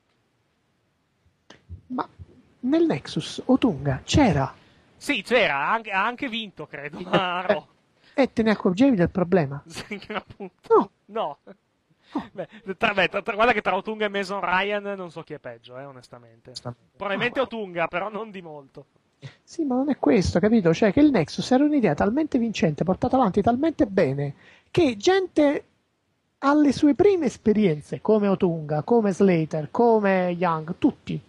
Ma 1.87 2.07
nel 2.61 2.85
Nexus 2.85 3.43
Otunga 3.47 4.03
c'era. 4.05 4.55
Sì, 4.99 5.23
c'era, 5.23 5.69
ha 5.69 6.05
anche, 6.05 6.29
vinto, 6.29 6.67
credo. 6.67 6.99
Eh, 6.99 7.65
e 8.13 8.33
te 8.35 8.43
ne 8.43 8.51
accorgevi 8.51 8.95
del 8.95 9.11
problema? 9.11 9.63
Sì, 9.67 9.99
appunto. 10.09 10.91
No. 11.07 11.39
no. 11.47 12.23
Beh, 12.33 12.49
tra, 12.77 12.93
beh, 12.93 13.09
tra, 13.09 13.23
guarda 13.33 13.55
che 13.55 13.63
tra 13.63 13.77
Otunga 13.77 14.05
e 14.05 14.09
Mason 14.11 14.43
Ryan 14.43 14.93
non 14.95 15.11
so 15.11 15.23
chi 15.23 15.33
è 15.33 15.39
peggio, 15.39 15.79
eh, 15.79 15.85
onestamente. 15.85 16.53
Probabilmente 16.95 17.41
Otunga, 17.41 17.87
però 17.87 18.11
non 18.11 18.31
di 18.31 18.43
molto. 18.43 18.89
Sì, 19.43 19.65
ma 19.65 19.77
non 19.77 19.91
è 19.91 19.99
questo, 19.99 20.39
capito? 20.41 20.73
Cioè 20.73 20.93
che 20.93 21.01
il 21.01 21.11
Nexus 21.11 21.51
era 21.51 21.65
un'idea 21.65 21.95
talmente 21.95 22.39
vincente, 22.39 22.85
portata 22.85 23.17
avanti 23.17 23.43
talmente 23.43 23.87
bene, 23.87 24.35
che 24.71 24.97
gente 24.97 25.65
alle 26.39 26.73
sue 26.73 26.95
prime 26.95 27.27
esperienze, 27.27 28.01
come 28.01 28.29
Otunga, 28.29 28.83
come 28.83 29.13
Slater, 29.13 29.69
come 29.71 30.35
Young, 30.39 30.75
tutti, 30.79 31.21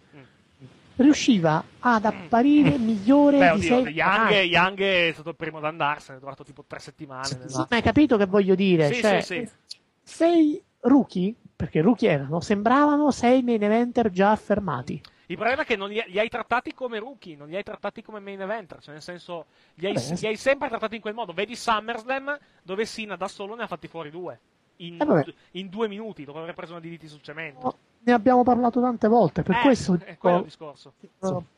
riusciva 0.96 1.62
ad 1.78 2.04
apparire 2.04 2.76
migliore 2.76 3.38
Beh, 3.38 3.54
di 3.54 3.62
sei 3.62 3.86
Young, 3.88 4.30
Young 4.42 4.80
è 4.80 5.10
stato 5.12 5.30
il 5.30 5.36
primo 5.36 5.58
ad 5.58 5.64
andarsene, 5.64 6.18
è 6.18 6.20
durato 6.20 6.44
tipo 6.44 6.64
tre 6.66 6.78
settimane. 6.80 7.26
Sì, 7.26 7.56
ma 7.56 7.66
hai 7.70 7.82
capito 7.82 8.16
che 8.16 8.26
voglio 8.26 8.54
dire? 8.54 8.92
Sì, 8.92 9.00
cioè, 9.00 9.20
sì, 9.20 9.48
sì. 9.66 9.76
Sei 10.02 10.62
rookie, 10.80 11.34
perché 11.54 11.80
rookie 11.80 12.10
erano, 12.10 12.40
sembravano 12.40 13.10
sei 13.10 13.42
main 13.42 13.62
eventer 13.62 14.10
già 14.10 14.32
affermati. 14.32 15.00
Il 15.30 15.36
problema 15.36 15.62
è 15.62 15.64
che 15.66 15.76
non 15.76 15.90
li, 15.90 16.02
li, 16.06 16.18
hai 16.18 16.28
trattati 16.30 16.72
come 16.72 16.98
rookie, 16.98 17.36
non 17.36 17.48
li 17.48 17.56
hai 17.56 17.62
trattati 17.62 18.02
come 18.02 18.18
main 18.18 18.40
eventer, 18.40 18.80
cioè 18.80 18.94
nel 18.94 19.02
senso 19.02 19.46
li 19.74 19.86
hai, 19.86 19.92
li 19.92 20.26
hai 20.26 20.36
sempre 20.36 20.68
trattati 20.68 20.94
in 20.94 21.02
quel 21.02 21.12
modo. 21.12 21.32
Vedi 21.32 21.54
SummerSlam 21.54 22.38
dove 22.62 22.86
Sina 22.86 23.14
da 23.14 23.28
solo 23.28 23.54
ne 23.54 23.64
ha 23.64 23.66
fatti 23.66 23.88
fuori 23.88 24.10
due. 24.10 24.40
In, 24.76 24.98
eh 25.00 25.34
in 25.58 25.68
due 25.68 25.86
minuti, 25.86 26.24
dopo 26.24 26.38
aver 26.38 26.54
preso 26.54 26.72
una 26.72 26.80
DDT 26.80 27.06
sul 27.06 27.20
cemento. 27.20 27.60
No, 27.60 27.76
ne 28.04 28.12
abbiamo 28.12 28.42
parlato 28.42 28.80
tante 28.80 29.06
volte, 29.06 29.42
per 29.42 29.56
eh, 29.56 29.60
questo 29.60 29.98
è 30.02 30.16
quello 30.16 30.38
il 30.38 30.44
discorso. 30.44 30.94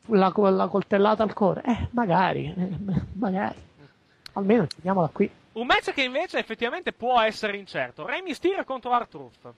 La, 0.07 0.33
la, 0.35 0.67
coltellata 0.67 1.23
al 1.23 1.33
cuore. 1.33 1.61
Eh, 1.63 1.87
magari, 1.91 2.53
eh, 2.53 2.77
magari. 3.13 3.69
Almeno 4.33 4.67
teniamola 4.67 5.07
qui. 5.13 5.31
Un 5.53 5.65
match 5.65 5.93
che 5.93 6.03
invece 6.03 6.39
effettivamente 6.39 6.91
può 6.91 7.21
essere 7.21 7.55
incerto. 7.55 8.05
Rey 8.05 8.21
Mysterio 8.21 8.65
contro 8.65 8.93
R-Truth. 8.97 9.53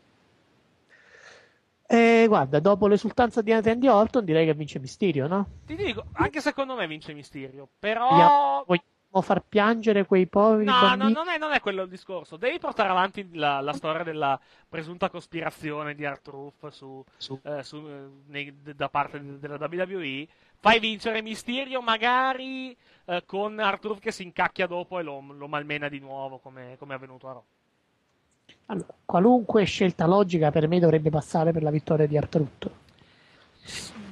Eh, 1.94 2.26
guarda, 2.28 2.60
dopo 2.60 2.88
l'esultanza 2.88 3.44
di 3.44 3.52
Andy 3.52 3.88
Orton 3.88 4.26
direi 4.26 4.48
che 4.48 4.56
vince 4.56 4.80
Mysterio, 4.80 5.28
no? 5.28 5.48
Ti 5.68 5.76
dico, 5.76 6.06
anche 6.14 6.42
secondo 6.42 6.74
me 6.74 6.88
vince 6.88 7.14
Mysterio, 7.14 7.70
però... 7.78 8.64
Vogliamo 8.66 9.22
far 9.22 9.44
piangere 9.48 10.08
quei 10.08 10.26
poveri 10.26 10.66
No, 10.66 10.72
bambini? 10.72 11.14
no 11.14 11.24
non, 11.24 11.30
è, 11.32 11.38
non 11.38 11.52
è 11.52 11.60
quello 11.60 11.84
il 11.84 11.90
discorso. 11.90 12.36
Devi 12.36 12.58
portare 12.58 12.90
avanti 12.90 13.30
la, 13.36 13.62
la 13.62 13.74
storia 13.74 14.02
della 14.02 14.40
presunta 14.68 15.12
cospirazione 15.12 15.94
di 15.94 16.04
R-Truth 16.04 16.70
su, 16.70 17.04
su. 17.16 17.40
Eh, 17.44 17.62
su, 17.62 17.78
eh, 17.88 18.10
nei, 18.26 18.58
da 18.60 18.90
parte 18.90 19.22
della 19.38 19.60
WWE. 19.62 20.28
Fai 20.58 20.80
vincere 20.80 21.22
Mysterio 21.22 21.80
magari 21.84 22.76
eh, 23.06 23.24
con 23.24 23.56
R-Truth 23.56 24.00
che 24.00 24.12
si 24.12 24.24
incacchia 24.24 24.66
dopo 24.66 24.98
e 24.98 25.04
lo, 25.04 25.24
lo 25.32 25.48
malmena 25.48 25.90
di 25.90 26.00
nuovo 26.00 26.40
come, 26.40 26.76
come 26.80 26.94
è 26.94 26.96
avvenuto 26.96 27.30
a 27.30 27.34
Raw. 27.34 27.44
Allora, 28.68 28.94
qualunque 29.06 29.64
scelta 29.66 30.06
logica 30.06 30.52
per 30.52 30.68
me 30.68 30.80
dovrebbe 30.80 31.10
passare 31.10 31.52
per 31.52 31.64
la 31.64 31.72
vittoria 31.72 32.08
di 32.08 32.18
Artruth. 32.18 32.72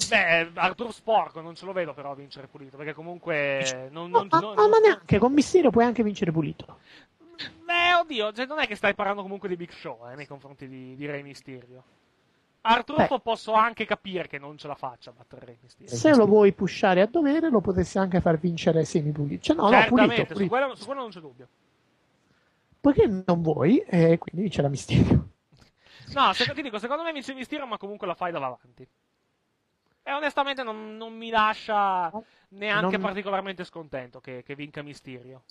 Beh, 0.09 0.51
Arthur 0.55 0.93
sporco, 0.93 1.39
non 1.39 1.55
ce 1.55 1.65
lo 1.65 1.71
vedo 1.71 1.93
però 1.93 2.11
a 2.11 2.15
vincere 2.15 2.47
pulito, 2.47 2.75
perché 2.75 2.93
comunque... 2.93 3.89
Non, 3.91 4.09
non, 4.09 4.27
no, 4.29 4.39
non, 4.39 4.55
ma, 4.55 4.67
ma 4.67 4.77
neanche, 4.79 5.17
con 5.19 5.31
Mysterio 5.31 5.69
puoi 5.69 5.85
anche 5.85 6.03
vincere 6.03 6.31
pulito. 6.31 6.79
Beh, 7.63 7.93
oddio, 8.01 8.33
cioè 8.33 8.45
non 8.45 8.59
è 8.59 8.67
che 8.67 8.75
stai 8.75 8.93
parlando 8.93 9.21
comunque 9.21 9.47
di 9.47 9.55
Big 9.55 9.71
Show 9.71 10.09
eh, 10.09 10.15
nei 10.15 10.27
confronti 10.27 10.67
di, 10.67 10.95
di 10.95 11.05
Re 11.05 11.21
Mysterio. 11.23 11.83
Arthur 12.63 13.21
posso 13.21 13.53
anche 13.53 13.85
capire 13.85 14.27
che 14.27 14.37
non 14.37 14.57
ce 14.57 14.67
la 14.67 14.75
faccia 14.75 15.09
a 15.09 15.13
battere 15.17 15.45
Re 15.45 15.57
Mysterio. 15.61 15.95
Se 15.95 16.13
lo 16.13 16.25
vuoi 16.25 16.51
pushare 16.51 17.01
a 17.01 17.07
dovere, 17.07 17.49
lo 17.49 17.61
potresti 17.61 17.97
anche 17.97 18.19
far 18.19 18.37
vincere 18.37 18.83
semi 18.83 19.11
pulito. 19.11 19.41
Cioè, 19.43 19.55
no, 19.55 19.69
Certamente, 19.69 20.01
no, 20.01 20.07
pulito, 20.07 20.25
Su, 20.27 20.33
pulito. 20.33 20.49
quello, 20.49 20.75
su 20.75 20.85
quello 20.85 21.01
non 21.01 21.09
c'è 21.09 21.19
dubbio. 21.19 21.47
Poiché 22.81 23.05
non 23.05 23.41
vuoi, 23.43 23.77
e 23.77 24.17
quindi 24.17 24.41
vince 24.41 24.61
la 24.63 24.67
Mysterio. 24.67 25.29
No, 26.13 26.33
se, 26.33 26.51
ti 26.53 26.63
dico, 26.63 26.79
secondo 26.79 27.03
me 27.03 27.13
vince 27.13 27.33
Mysterio, 27.33 27.67
ma 27.67 27.77
comunque 27.77 28.07
la 28.07 28.15
fai 28.15 28.31
da 28.31 28.39
avanti. 28.39 28.87
E 30.03 30.11
onestamente 30.11 30.63
non, 30.63 30.97
non 30.97 31.13
mi 31.13 31.29
lascia 31.29 32.11
neanche 32.49 32.97
non... 32.97 33.05
particolarmente 33.05 33.63
scontento 33.63 34.19
che, 34.19 34.41
che 34.43 34.55
vinca 34.55 34.81
Mysterio. 34.81 35.43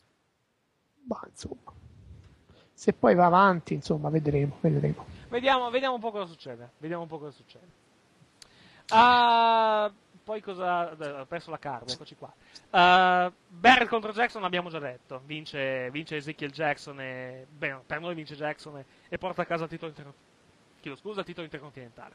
Ma 1.07 1.21
insomma, 1.29 1.73
se 2.73 2.93
poi 2.93 3.15
va 3.15 3.27
avanti, 3.27 3.75
insomma, 3.75 4.11
vedremo, 4.11 4.57
vedremo. 4.61 5.07
Vediamo, 5.29 5.71
vediamo 5.71 5.95
un 5.95 6.01
po' 6.01 6.11
cosa 6.11 6.27
succede. 6.27 6.73
Vediamo 6.79 7.03
un 7.03 7.09
po' 7.09 7.19
cosa 7.21 7.31
succede. 7.31 7.79
Uh, 8.91 9.93
poi 10.31 10.41
cosa. 10.41 10.93
Ho 11.21 11.27
perso 11.27 11.51
la 11.51 11.59
carta, 11.59 11.93
eccoci 11.93 12.15
qua. 12.15 12.33
Uh, 12.71 13.33
Barrett 13.49 13.89
contro 13.89 14.13
Jackson 14.13 14.45
abbiamo 14.45 14.69
già 14.69 14.79
detto. 14.79 15.23
Vince, 15.25 15.91
vince 15.91 16.17
Ezekiel 16.17 16.53
Jackson 16.53 17.01
e. 17.01 17.47
Beh, 17.51 17.81
per 17.85 18.01
noi 18.01 18.15
vince 18.15 18.37
Jackson 18.37 18.79
e, 18.79 18.85
e 19.09 19.19
porta 19.19 19.43
a 19.43 19.45
casa 19.45 19.65
il 19.65 19.71
titolo, 19.71 19.91
inter... 19.91 20.13
Chiedo 20.81 20.97
scusa, 20.97 21.21
il 21.21 21.27
titolo 21.27 21.45
intercontinentale. 21.45 22.15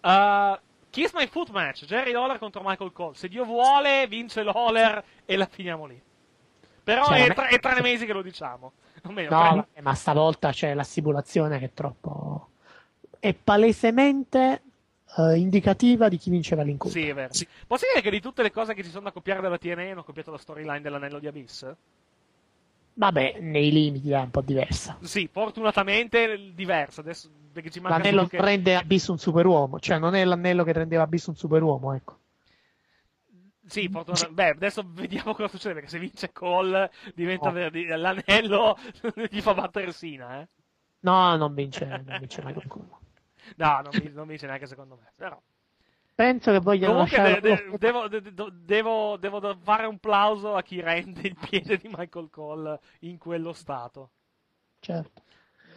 Uh, 0.00 0.58
Kiss 0.88 1.12
My 1.12 1.26
Foot 1.26 1.50
match, 1.50 1.84
Jerry 1.84 2.12
Lawler 2.12 2.38
contro 2.38 2.62
Michael 2.64 2.92
Cole. 2.92 3.14
Se 3.16 3.28
Dio 3.28 3.44
vuole, 3.44 4.06
vince 4.06 4.42
Lawler 4.42 5.04
e 5.26 5.36
la 5.36 5.46
finiamo 5.46 5.84
lì. 5.84 6.00
Però 6.84 7.04
cioè, 7.04 7.26
è, 7.26 7.34
tra, 7.34 7.48
è 7.48 7.60
tra 7.60 7.78
mesi 7.82 8.06
che 8.06 8.14
lo 8.14 8.22
diciamo. 8.22 8.72
Meno, 9.02 9.30
no, 9.30 9.66
tre... 9.70 9.82
ma 9.82 9.94
stavolta 9.94 10.52
c'è 10.52 10.72
la 10.72 10.84
simulazione 10.84 11.58
che 11.58 11.66
è 11.66 11.72
troppo. 11.74 12.48
È 13.18 13.34
palesemente 13.34 14.62
uh, 15.16 15.34
indicativa 15.34 16.08
di 16.08 16.16
chi 16.16 16.30
vinceva 16.30 16.62
l'incontro. 16.62 16.98
Sì, 16.98 17.08
è 17.08 17.14
vero. 17.14 17.32
Sì. 17.32 17.46
Posso 17.66 17.86
dire 17.88 18.02
che 18.02 18.10
di 18.10 18.20
tutte 18.20 18.42
le 18.42 18.50
cose 18.50 18.74
che 18.74 18.82
ci 18.82 18.90
sono 18.90 19.04
da 19.04 19.12
copiare 19.12 19.40
dalla 19.40 19.58
TNA 19.58 19.90
hanno 19.90 20.04
copiato 20.04 20.30
la 20.30 20.38
storyline 20.38 20.80
dell'anello 20.80 21.18
di 21.18 21.26
Abyss? 21.26 21.74
Vabbè, 22.94 23.38
nei 23.40 23.72
limiti 23.72 24.10
è 24.10 24.18
un 24.18 24.30
po' 24.30 24.42
diversa. 24.42 24.98
Sì, 25.00 25.28
fortunatamente 25.30 26.52
diversa. 26.54 27.00
Adesso, 27.00 27.30
perché 27.52 27.70
ci 27.70 27.80
manca 27.80 27.98
l'anello 27.98 28.26
che... 28.26 28.40
rende 28.40 28.76
Abyss 28.76 29.08
un 29.08 29.18
superuomo, 29.18 29.80
cioè 29.80 29.98
non 29.98 30.14
è 30.14 30.24
l'anello 30.24 30.62
che 30.62 30.72
rendeva 30.72 31.04
Abyss 31.04 31.26
un 31.26 31.36
superuomo, 31.36 31.94
ecco. 31.94 32.18
Sì, 33.66 33.88
fortunatamente. 33.88 34.42
Beh, 34.42 34.50
adesso 34.50 34.84
vediamo 34.86 35.32
cosa 35.34 35.48
succede, 35.48 35.74
perché 35.74 35.88
se 35.88 35.98
vince 35.98 36.32
Cole 36.32 36.90
diventa 37.14 37.48
oh. 37.48 37.96
l'anello 37.96 38.76
gli 39.30 39.40
fa 39.40 39.54
battere 39.54 39.92
Sina, 39.92 40.40
eh? 40.40 40.48
No, 41.00 41.34
non 41.36 41.54
vince, 41.54 41.86
non 41.86 42.18
vince 42.20 42.42
mai 42.42 42.52
qualcuno. 42.52 43.01
No, 43.56 43.80
non, 43.82 43.92
non 44.12 44.26
vince 44.26 44.46
neanche 44.46 44.66
secondo 44.66 44.98
me, 45.00 45.12
però. 45.14 45.40
Penso 46.14 46.52
che 46.52 46.60
vogliano 46.60 46.92
Comunque 46.92 47.40
de- 47.40 47.40
de- 47.40 47.78
devo, 47.78 48.08
de- 48.08 48.22
devo, 48.64 49.16
devo, 49.16 49.58
fare 49.62 49.86
un 49.86 49.98
plauso 49.98 50.54
a 50.54 50.62
chi 50.62 50.80
rende 50.80 51.22
il 51.22 51.36
piede 51.48 51.78
di 51.78 51.88
Michael 51.90 52.28
Cole 52.30 52.80
in 53.00 53.18
quello 53.18 53.52
stato. 53.52 54.10
Certo. 54.78 55.22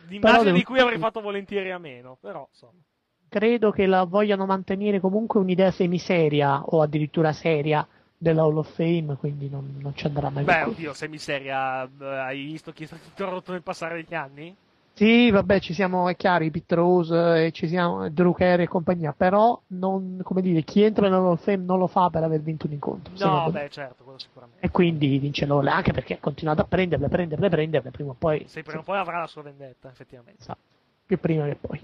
L'immagine 0.07 0.43
devo... 0.43 0.57
di 0.57 0.63
cui 0.63 0.80
avrei 0.80 0.97
fatto 0.97 1.22
volentieri 1.22 1.72
a 1.72 1.78
meno, 1.78 2.18
però 2.20 2.47
insomma. 2.49 2.80
Credo 3.28 3.72
che 3.72 3.86
la 3.86 4.03
vogliano 4.03 4.45
mantenere 4.45 4.99
comunque 4.99 5.39
un'idea 5.39 5.72
semiseria 5.72 6.61
o 6.63 6.82
addirittura 6.82 7.34
seria 7.34 7.86
della 8.18 8.43
Hall 8.43 8.57
of 8.57 8.74
Fame, 8.74 9.16
quindi 9.18 9.49
non, 9.49 9.78
non 9.82 9.95
ci 9.95 10.05
andrà 10.05 10.30
mai. 10.30 10.43
Beh, 10.43 10.63
oddio, 10.63 10.93
semiseria, 10.93 11.89
hai 11.99 12.43
visto 12.43 12.72
chi 12.72 12.84
è 12.84 12.88
stato 12.88 13.03
interrotto 13.07 13.51
nel 13.51 13.63
passare 13.63 13.95
degli 13.95 14.13
anni? 14.13 14.55
Sì, 14.96 15.30
vabbè, 15.30 15.60
ci 15.60 15.74
siamo, 15.74 16.08
è 16.08 16.16
chiaro, 16.16 16.46
i 16.46 16.52
Pit 16.52 16.72
Rose, 16.72 17.48
e 17.48 17.52
ci 17.52 17.68
siamo, 17.68 18.10
Drew 18.10 18.34
Carey 18.34 18.64
e 18.64 18.70
compagnia, 18.70 19.12
però 19.12 19.60
non, 19.68 20.22
come 20.24 20.41
dire, 20.41 20.62
chi 20.62 20.84
entra 20.84 21.10
nella 21.10 21.18
Hall 21.18 21.32
of 21.32 21.43
Fame 21.43 21.66
non 21.66 21.80
lo 21.80 21.88
fa 21.88 22.10
per 22.10 22.24
aver 22.24 22.39
vinto 22.39 22.66
un 22.66 22.72
incontro. 22.72 23.12
No, 23.18 23.52
beh, 23.52 23.70
certo, 23.70 24.06
quello 24.06 24.18
sicuramente. 24.18 24.66
E 24.66 24.72
quindi 24.72 25.18
vince 25.18 25.46
l'Hall, 25.46 25.68
anche 25.68 25.91
perché 25.91 26.14
ha 26.14 26.20
continuato 26.22 26.62
a 26.62 26.64
prenderle, 26.64 27.10
prenderle, 27.10 27.50
prenderle, 27.50 27.91
prima 27.91 28.12
o 28.12 28.16
poi... 28.18 28.46
Sì, 28.48 28.64
prima 28.64 28.80
o 28.80 28.84
poi 28.84 28.98
avrà 28.98 29.20
la 29.20 29.28
sua 29.28 29.41
vendetta, 29.41 29.89
effettivamente. 29.89 30.39
Esatto, 30.39 30.60
più 31.06 31.20
prima 31.20 31.43
che 31.46 31.56
poi. 31.56 31.84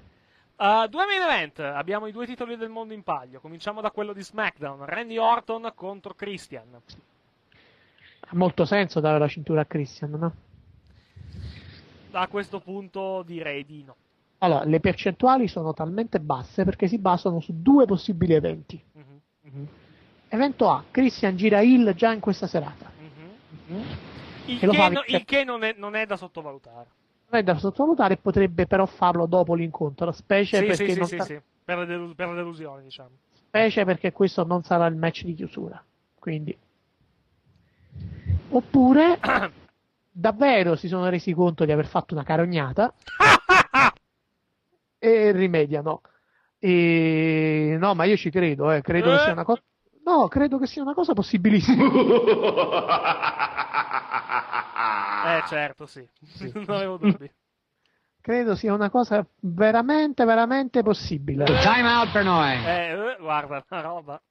Uh, 0.56 0.88
due 0.88 1.06
main 1.06 1.22
event, 1.22 1.60
abbiamo 1.60 2.08
i 2.08 2.14
due 2.14 2.26
titoli 2.26 2.56
del 2.56 2.70
mondo 2.70 2.94
in 2.94 3.04
palio. 3.04 3.42
Cominciamo 3.42 3.82
da 3.82 3.92
quello 3.92 4.14
di 4.14 4.24
SmackDown, 4.24 4.86
Randy 4.86 5.18
Orton 5.18 5.70
contro 5.76 6.14
Christian. 6.14 6.80
Ha 8.22 8.36
molto 8.38 8.64
senso 8.64 9.02
dare 9.02 9.20
la 9.20 9.28
cintura 9.28 9.62
a 9.62 9.66
Christian, 9.66 10.12
no? 10.12 10.34
A 12.12 12.28
questo 12.28 12.60
punto 12.60 13.24
direi 13.24 13.66
di 13.66 13.84
no. 13.84 13.96
Allora, 14.40 14.64
le 14.64 14.80
percentuali 14.80 15.48
sono 15.48 15.74
talmente 15.74 16.20
basse 16.20 16.64
perché 16.64 16.88
si 16.88 16.98
basano 16.98 17.40
su 17.40 17.62
due 17.62 17.86
possibili 17.86 18.34
eventi. 18.34 18.82
Mm-hmm. 18.98 19.18
Mm-hmm. 19.48 19.66
Evento 20.30 20.70
A, 20.70 20.84
Christian 20.90 21.36
gira 21.36 21.62
Hill 21.62 21.94
già 21.94 22.12
in 22.12 22.20
questa 22.20 22.48
serata. 22.48 22.92
Mm-hmm. 23.00 23.82
Il, 24.46 24.60
che, 24.60 24.68
che, 24.68 24.90
no, 24.90 25.04
il 25.06 25.26
che 25.26 25.44
non, 25.44 25.64
è, 25.64 25.76
non, 25.78 25.96
è, 25.96 26.06
da 26.06 26.18
sottovalutare. 26.18 26.88
Non 27.30 27.40
è 27.40 27.44
da 27.44 27.58
sottovalutare, 27.58 28.18
potrebbe 28.18 28.66
però 28.66 28.86
farlo 28.86 29.28
dopo 29.28 29.54
l'incontro, 29.54 30.12
specie 30.12 30.58
sì, 30.58 30.66
perché 30.66 30.92
sì, 30.92 30.98
non 30.98 31.08
sì, 31.08 31.18
sa... 31.18 31.24
sì, 31.24 31.40
per, 31.64 31.78
la 31.78 31.86
delus- 31.86 32.16
per 32.16 32.28
la 32.28 32.34
delusione, 32.34 32.82
diciamo. 32.82 33.10
Specie 33.34 33.86
perché 33.86 34.12
questo 34.12 34.44
non 34.44 34.64
sarà 34.64 34.88
il 34.88 34.96
match 34.96 35.24
di 35.24 35.36
chiusura. 35.36 35.82
Quindi 36.18 36.58
oppure 38.50 39.20
davvero 40.12 40.76
si 40.76 40.88
sono 40.88 41.10
resi 41.10 41.34
conto 41.34 41.66
di 41.66 41.72
aver 41.72 41.88
fatto 41.88 42.14
una 42.14 42.24
carognata 42.24 42.94
e 45.00 45.32
rimediano. 45.32 46.02
E... 46.60 47.76
No, 47.80 47.96
ma 47.96 48.04
io 48.04 48.18
ci 48.18 48.30
credo, 48.30 48.72
eh. 48.72 48.82
credo 48.82 49.14
eh? 49.14 49.18
che 49.18 49.24
sia 49.24 49.32
una 49.32 49.44
cosa. 49.44 49.64
No, 50.04 50.28
credo 50.28 50.60
che 50.60 50.68
sia 50.68 50.82
una 50.82 50.94
cosa 50.94 51.14
possibilissima. 51.14 51.86
eh, 55.38 55.44
certo, 55.48 55.86
sì. 55.86 56.06
non 56.54 56.66
avevo 56.68 56.98
dubbi. 56.98 57.32
credo 58.20 58.56
sia 58.56 58.74
una 58.74 58.90
cosa 58.90 59.26
veramente, 59.40 60.26
veramente 60.26 60.84
possibile. 60.84 61.46
Time 61.46 61.88
out 61.88 62.12
per 62.12 62.24
noi. 62.24 62.66
Eh, 62.66 63.16
guarda, 63.20 63.64
una 63.70 63.82
roba. 63.82 64.22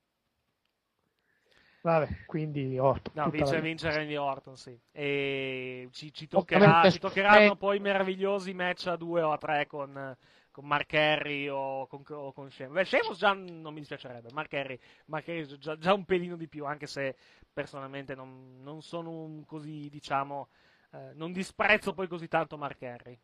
Vabbè, 1.82 2.24
quindi 2.26 2.78
Orton. 2.78 3.12
No, 3.14 3.30
vince, 3.30 3.60
vince 3.60 3.90
Randy 3.90 4.16
Orton, 4.16 4.56
sì. 4.56 4.78
E 4.92 5.88
ci, 5.92 6.12
ci, 6.12 6.26
toccherà, 6.26 6.90
ci 6.90 6.98
toccheranno 6.98 7.56
poi 7.56 7.78
meravigliosi 7.80 8.52
match 8.52 8.88
a 8.88 8.96
due 8.96 9.22
o 9.22 9.32
a 9.32 9.38
tre 9.38 9.66
con, 9.66 10.14
con 10.50 10.66
Mark 10.66 10.92
Henry 10.92 11.48
o 11.48 11.86
con, 11.86 12.02
o 12.06 12.32
con 12.32 12.50
Sheamus. 12.50 12.74
Beh, 12.74 12.84
Sheamus 12.84 13.18
già 13.18 13.32
non 13.32 13.72
mi 13.72 13.80
dispiacerebbe, 13.80 14.28
Mark 14.32 14.52
Henry, 14.52 14.78
Mark 15.06 15.26
Henry 15.28 15.58
già, 15.58 15.78
già, 15.78 15.94
un 15.94 16.04
pelino 16.04 16.36
di 16.36 16.48
più, 16.48 16.66
anche 16.66 16.86
se 16.86 17.16
personalmente 17.50 18.14
non, 18.14 18.60
non 18.62 18.82
sono 18.82 19.10
un 19.10 19.46
così, 19.46 19.88
diciamo, 19.88 20.48
eh, 20.92 21.12
non 21.14 21.32
disprezzo 21.32 21.94
poi 21.94 22.08
così 22.08 22.28
tanto 22.28 22.58
Mark 22.58 22.82
Henry. 22.82 23.18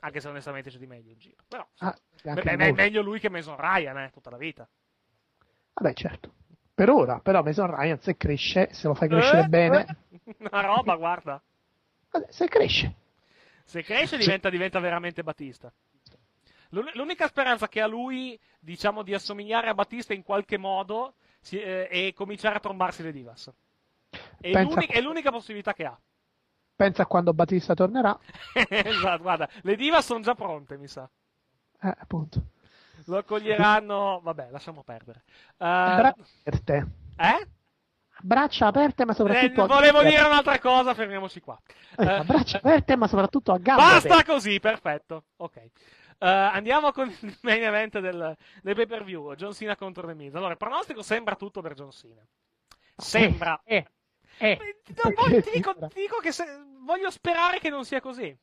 Anche 0.00 0.20
se 0.20 0.28
onestamente 0.28 0.70
c'è 0.70 0.78
di 0.78 0.86
meglio 0.86 1.10
in 1.10 1.18
giro. 1.18 1.42
Però, 1.48 1.68
ah, 1.78 1.98
beh, 2.22 2.42
è 2.42 2.72
meglio 2.72 3.02
lui 3.02 3.18
che 3.18 3.28
Mason 3.28 3.56
Ryan, 3.56 3.98
eh, 3.98 4.10
tutta 4.12 4.30
la 4.30 4.36
vita. 4.36 4.68
Vabbè, 5.72 5.92
certo. 5.94 6.34
Per 6.78 6.90
ora, 6.90 7.18
però 7.18 7.42
Mason 7.42 7.74
Ryan 7.74 7.98
se 7.98 8.16
cresce, 8.16 8.68
se 8.70 8.86
lo 8.86 8.94
fai 8.94 9.08
crescere 9.08 9.40
eh, 9.40 9.48
bene... 9.48 9.98
Eh, 10.24 10.36
una 10.38 10.60
roba, 10.60 10.94
guarda. 10.94 11.42
Se 12.28 12.46
cresce. 12.46 12.94
Se 13.64 13.82
cresce 13.82 14.16
diventa, 14.16 14.48
diventa 14.48 14.78
veramente 14.78 15.24
Battista. 15.24 15.72
L'unica 16.68 17.26
speranza 17.26 17.66
che 17.66 17.80
ha 17.80 17.88
lui, 17.88 18.38
diciamo, 18.60 19.02
di 19.02 19.12
assomigliare 19.12 19.68
a 19.68 19.74
Battista 19.74 20.14
in 20.14 20.22
qualche 20.22 20.56
modo 20.56 21.14
si, 21.40 21.58
eh, 21.60 21.88
è 21.88 22.12
cominciare 22.12 22.54
a 22.54 22.60
trombarsi 22.60 23.02
le 23.02 23.10
divas. 23.10 23.52
È, 24.38 24.62
l'unica, 24.62 24.92
è 24.94 25.00
l'unica 25.00 25.32
possibilità 25.32 25.72
che 25.74 25.84
ha. 25.84 25.98
Pensa 26.76 27.02
a 27.02 27.06
quando 27.06 27.34
Battista 27.34 27.74
tornerà. 27.74 28.16
esatto, 28.54 29.22
guarda, 29.22 29.48
le 29.62 29.74
divas 29.74 30.04
sono 30.04 30.20
già 30.20 30.36
pronte, 30.36 30.78
mi 30.78 30.86
sa. 30.86 31.10
Eh, 31.80 31.94
appunto 31.98 32.50
lo 33.08 33.18
accoglieranno. 33.18 34.20
Vabbè, 34.22 34.48
lasciamo 34.50 34.82
perdere. 34.82 35.24
Uh, 35.56 35.66
braccia 35.66 36.24
aperte. 36.44 36.86
Eh? 37.16 37.48
Braccia 38.20 38.66
aperte, 38.66 39.04
ma 39.04 39.12
soprattutto. 39.12 39.64
Eh, 39.64 39.66
volevo 39.66 40.02
dire 40.02 40.22
un'altra 40.22 40.58
cosa, 40.58 40.94
fermiamoci 40.94 41.40
qua. 41.40 41.58
Eh, 41.96 42.18
uh, 42.18 42.24
braccia 42.24 42.58
aperte, 42.58 42.96
ma 42.96 43.06
soprattutto 43.06 43.52
a 43.52 43.58
gambe. 43.58 43.82
Basta 43.82 44.08
aperte. 44.08 44.32
così, 44.32 44.60
perfetto. 44.60 45.24
Ok. 45.36 45.56
Uh, 46.20 46.26
andiamo 46.26 46.90
con 46.90 47.08
il 47.08 47.38
main 47.42 47.62
event 47.62 48.00
del, 48.00 48.36
del 48.62 48.74
pay 48.74 48.86
per 48.86 49.04
view. 49.04 49.34
John 49.34 49.54
Cena 49.54 49.76
contro 49.76 50.06
The 50.06 50.14
Miz. 50.14 50.34
Allora, 50.34 50.52
il 50.52 50.58
pronostico 50.58 51.02
sembra 51.02 51.36
tutto 51.36 51.60
per 51.60 51.74
John 51.74 51.92
Cena. 51.92 52.22
Sembra. 52.96 53.60
Eh, 53.64 53.86
eh, 54.38 54.50
eh. 54.50 54.56
Poi 55.12 55.42
ti 55.42 55.50
dico, 55.52 55.74
ti 55.74 56.00
dico 56.00 56.18
che 56.18 56.32
se, 56.32 56.44
voglio 56.84 57.10
sperare 57.10 57.60
che 57.60 57.70
non 57.70 57.84
sia 57.84 58.00
così. 58.00 58.36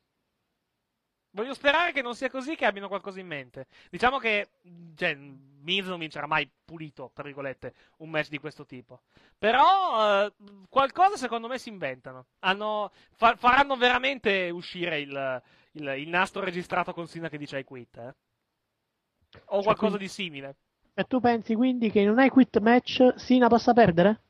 Voglio 1.36 1.52
sperare 1.52 1.92
che 1.92 2.00
non 2.00 2.14
sia 2.14 2.30
così, 2.30 2.56
che 2.56 2.64
abbiano 2.64 2.88
qualcosa 2.88 3.20
in 3.20 3.26
mente. 3.26 3.66
Diciamo 3.90 4.16
che 4.16 4.48
cioè, 4.94 5.14
Miz 5.14 5.86
non 5.86 5.98
vincerà 5.98 6.26
mai 6.26 6.50
pulito, 6.64 7.10
tra 7.12 7.24
virgolette, 7.24 7.74
un 7.98 8.08
match 8.08 8.30
di 8.30 8.38
questo 8.38 8.64
tipo. 8.64 9.02
Però 9.36 10.24
eh, 10.24 10.32
qualcosa 10.70 11.18
secondo 11.18 11.46
me 11.46 11.58
si 11.58 11.68
inventano. 11.68 12.24
Hanno, 12.38 12.90
fa, 13.16 13.36
faranno 13.36 13.76
veramente 13.76 14.48
uscire 14.48 14.98
il, 15.00 15.42
il, 15.72 15.94
il, 15.98 16.08
nastro 16.08 16.42
registrato 16.42 16.94
con 16.94 17.06
Sina 17.06 17.28
che 17.28 17.36
dice 17.36 17.58
I 17.58 17.64
quit. 17.64 17.98
Eh? 17.98 18.14
O 19.44 19.56
cioè, 19.56 19.62
qualcosa 19.62 19.96
quindi, 19.98 19.98
di 19.98 20.08
simile. 20.08 20.56
E 20.94 21.04
tu 21.04 21.20
pensi 21.20 21.54
quindi 21.54 21.90
che 21.90 22.00
in 22.00 22.08
un 22.08 22.18
I 22.18 22.30
quit 22.30 22.58
match 22.60 23.12
Sina 23.16 23.48
possa 23.48 23.74
perdere? 23.74 24.22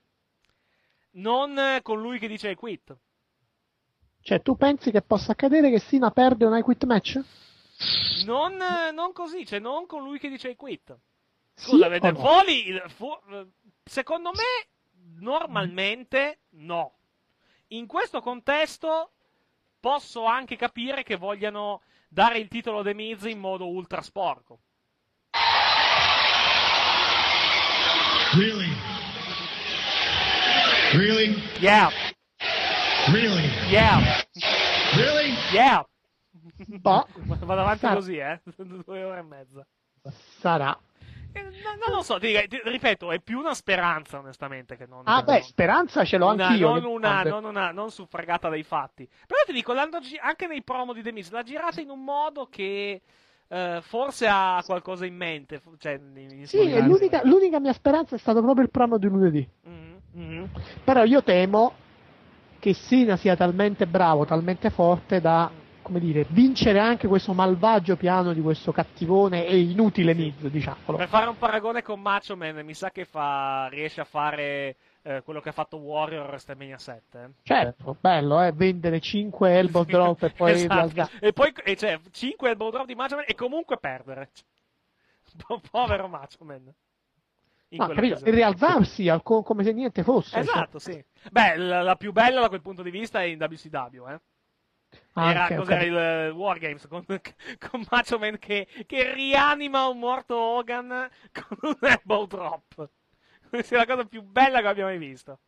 Non 1.13 1.79
con 1.83 2.01
lui 2.01 2.19
che 2.19 2.27
dice 2.27 2.51
I 2.51 2.57
quit. 2.57 2.97
Cioè, 4.27 4.43
tu 4.43 4.57
pensi 4.57 4.91
che 4.91 5.03
possa 5.03 5.31
accadere 5.33 5.71
che 5.71 5.79
Sina 5.79 6.11
perde 6.11 6.47
un 6.47 6.57
I 6.57 6.63
quit 6.63 6.83
match? 6.85 7.21
Non, 8.25 8.57
non 8.93 9.13
così, 9.13 9.47
cioè 9.47 9.61
non 9.61 9.87
con 9.87 10.03
lui 10.03 10.19
che 10.19 10.29
dice 10.29 10.49
I 10.49 10.57
quit. 10.57 10.99
Scusa, 11.55 11.89
sì, 11.93 12.01
no? 12.03 12.15
Foley, 12.17 12.83
fu, 12.89 13.17
secondo 13.85 14.33
me, 14.33 14.67
normalmente 15.21 16.41
no. 16.57 16.95
In 17.69 17.87
questo 17.87 18.21
contesto 18.21 19.13
posso 19.79 20.25
anche 20.25 20.57
capire 20.57 21.05
che 21.05 21.15
vogliano 21.15 21.83
dare 22.09 22.39
il 22.39 22.49
titolo 22.49 22.83
The 22.83 22.95
Miz 22.95 23.23
in 23.27 23.39
modo 23.39 23.69
ultra 23.69 24.03
sporco. 24.03 24.59
Really? 28.35 28.73
Really? 30.95 31.43
Yeah. 31.61 32.06
Really? 33.13 33.49
Yeah. 33.71 34.25
Really? 34.97 35.35
Yeah. 35.53 35.85
Boh. 36.81 37.07
Vado 37.17 37.61
avanti 37.61 37.81
Sarà. 37.81 37.95
così, 37.95 38.17
eh? 38.17 38.41
Due 38.57 39.05
ore 39.05 39.19
e 39.19 39.23
mezza. 39.23 39.67
Sarà. 40.41 40.77
Eh, 41.33 41.43
non 41.43 41.95
lo 41.95 42.03
so, 42.03 42.19
ti, 42.19 42.33
ti, 42.49 42.61
ripeto, 42.65 43.13
è 43.13 43.21
più 43.21 43.39
una 43.39 43.55
speranza, 43.55 44.19
onestamente, 44.19 44.77
che 44.77 44.87
non. 44.87 45.03
Ah, 45.05 45.23
beh, 45.23 45.33
non, 45.33 45.43
speranza 45.43 46.05
ce 46.05 46.17
l'ho 46.17 46.33
una, 46.33 46.49
anch'io. 46.49 46.81
Non, 46.81 46.85
una, 46.85 47.23
non, 47.23 47.45
una, 47.45 47.71
non 47.71 47.91
suffragata 47.91 48.49
dai 48.49 48.65
fatti. 48.65 49.09
Però 49.27 49.41
ti 49.47 49.53
dico, 49.53 49.73
anche 49.73 50.47
nei 50.49 50.63
promo 50.65 50.93
di 50.93 51.03
Demis, 51.03 51.31
l'ha 51.31 51.43
girata 51.43 51.81
in 51.81 51.91
un 51.91 52.03
modo 52.03 52.49
che. 52.51 53.03
Uh, 53.49 53.81
forse 53.81 54.27
ha 54.29 54.61
qualcosa 54.67 55.07
in 55.07 55.15
mente. 55.15 55.61
Cioè, 55.79 56.01
in 56.17 56.49
sì, 56.49 56.69
l'unica, 56.83 57.21
l'unica, 57.23 57.61
mia 57.61 57.73
speranza 57.73 58.17
è 58.17 58.19
stato 58.19 58.43
proprio 58.43 58.65
il 58.65 58.71
promo 58.71 58.99
di 58.99 59.07
lunedì. 59.07 59.49
Mm-hmm. 60.19 60.45
Però 60.83 61.05
io 61.05 61.23
temo 61.23 61.73
che 62.59 62.75
Sina 62.75 63.17
sia 63.17 63.37
talmente 63.37 63.87
bravo, 63.87 64.25
talmente 64.25 64.71
forte 64.71 65.21
da 65.21 65.51
come 65.87 66.01
dire, 66.01 66.27
vincere 66.31 66.81
anche 66.81 67.07
questo 67.07 67.33
malvagio 67.33 67.95
piano 67.95 68.33
di 68.33 68.41
questo 68.41 68.73
cattivone 68.73 69.47
e 69.47 69.61
inutile 69.61 70.15
Miz, 70.15 70.45
diciamolo. 70.49 70.99
Per 70.99 71.07
fare 71.07 71.29
un 71.29 71.39
paragone 71.39 71.83
con 71.83 72.01
Macho 72.01 72.37
Man, 72.37 72.57
mi 72.65 72.75
sa 72.75 72.91
che 72.91 73.05
fa, 73.05 73.69
riesce 73.71 74.01
a 74.01 74.05
fare 74.05 74.75
eh, 75.03 75.23
quello 75.23 75.41
che 75.41 75.51
ha 75.51 75.53
fatto 75.53 75.77
Warrior 75.77 76.25
a 76.25 76.29
WrestleMania 76.31 76.77
7. 76.77 77.19
Eh. 77.19 77.29
Certo, 77.45 77.97
bello, 78.01 78.43
eh, 78.43 78.51
vendere 78.51 78.99
5 78.99 79.57
elbow 79.57 79.85
drop 79.87 80.25
e 80.25 80.31
poi 80.31 80.51
esatto. 80.51 81.09
E 81.21 81.33
poi, 81.33 81.53
e 81.63 81.77
cioè, 81.77 82.01
5 82.11 82.51
elbow 82.51 82.73
drop 82.73 82.87
di 82.87 82.97
Macho 82.97 83.15
Man 83.15 83.25
e 83.29 83.37
comunque 83.37 83.79
perdere. 83.79 84.31
Povero 85.71 86.09
Macho 86.09 86.45
Man 86.45 86.75
in 87.69 87.79
no, 87.79 87.89
capito, 87.89 88.21
rialzarsi 88.25 89.09
al, 89.09 89.23
come 89.23 89.65
se 89.65 89.73
niente 89.73 90.03
fosse. 90.03 90.31
Cioè. 90.31 90.41
Esatto, 90.41 90.79
cioè. 90.79 90.93
sì. 90.93 91.05
Beh, 91.31 91.57
la, 91.57 91.83
la, 91.83 91.97
più 91.97 92.13
bella 92.13 92.41
da 92.41 92.49
quel 92.49 92.63
punto 92.63 92.83
di 92.83 92.91
vista 92.91 93.21
è 93.21 93.25
in 93.25 93.39
WCW, 93.41 94.09
eh. 94.09 94.21
Ah, 95.15 95.31
Era, 95.31 95.45
okay, 95.45 95.57
cos'era 95.57 95.81
okay. 95.81 96.29
il 96.29 96.33
uh, 96.33 96.37
Wargames 96.37 96.87
con, 96.87 97.05
con 97.59 97.85
Macho 97.91 98.19
Man 98.19 98.39
che, 98.39 98.67
che, 98.87 99.13
rianima 99.13 99.89
un 99.89 99.99
morto 99.99 100.37
Hogan 100.37 101.09
con 101.33 101.59
un 101.63 101.77
elbow 101.81 102.27
drop. 102.27 102.91
Questa 103.49 103.75
è 103.75 103.79
la 103.79 103.87
cosa 103.87 104.05
più 104.05 104.23
bella 104.23 104.61
che 104.61 104.67
abbiamo 104.67 104.91
mai 104.91 104.99
visto. 104.99 105.41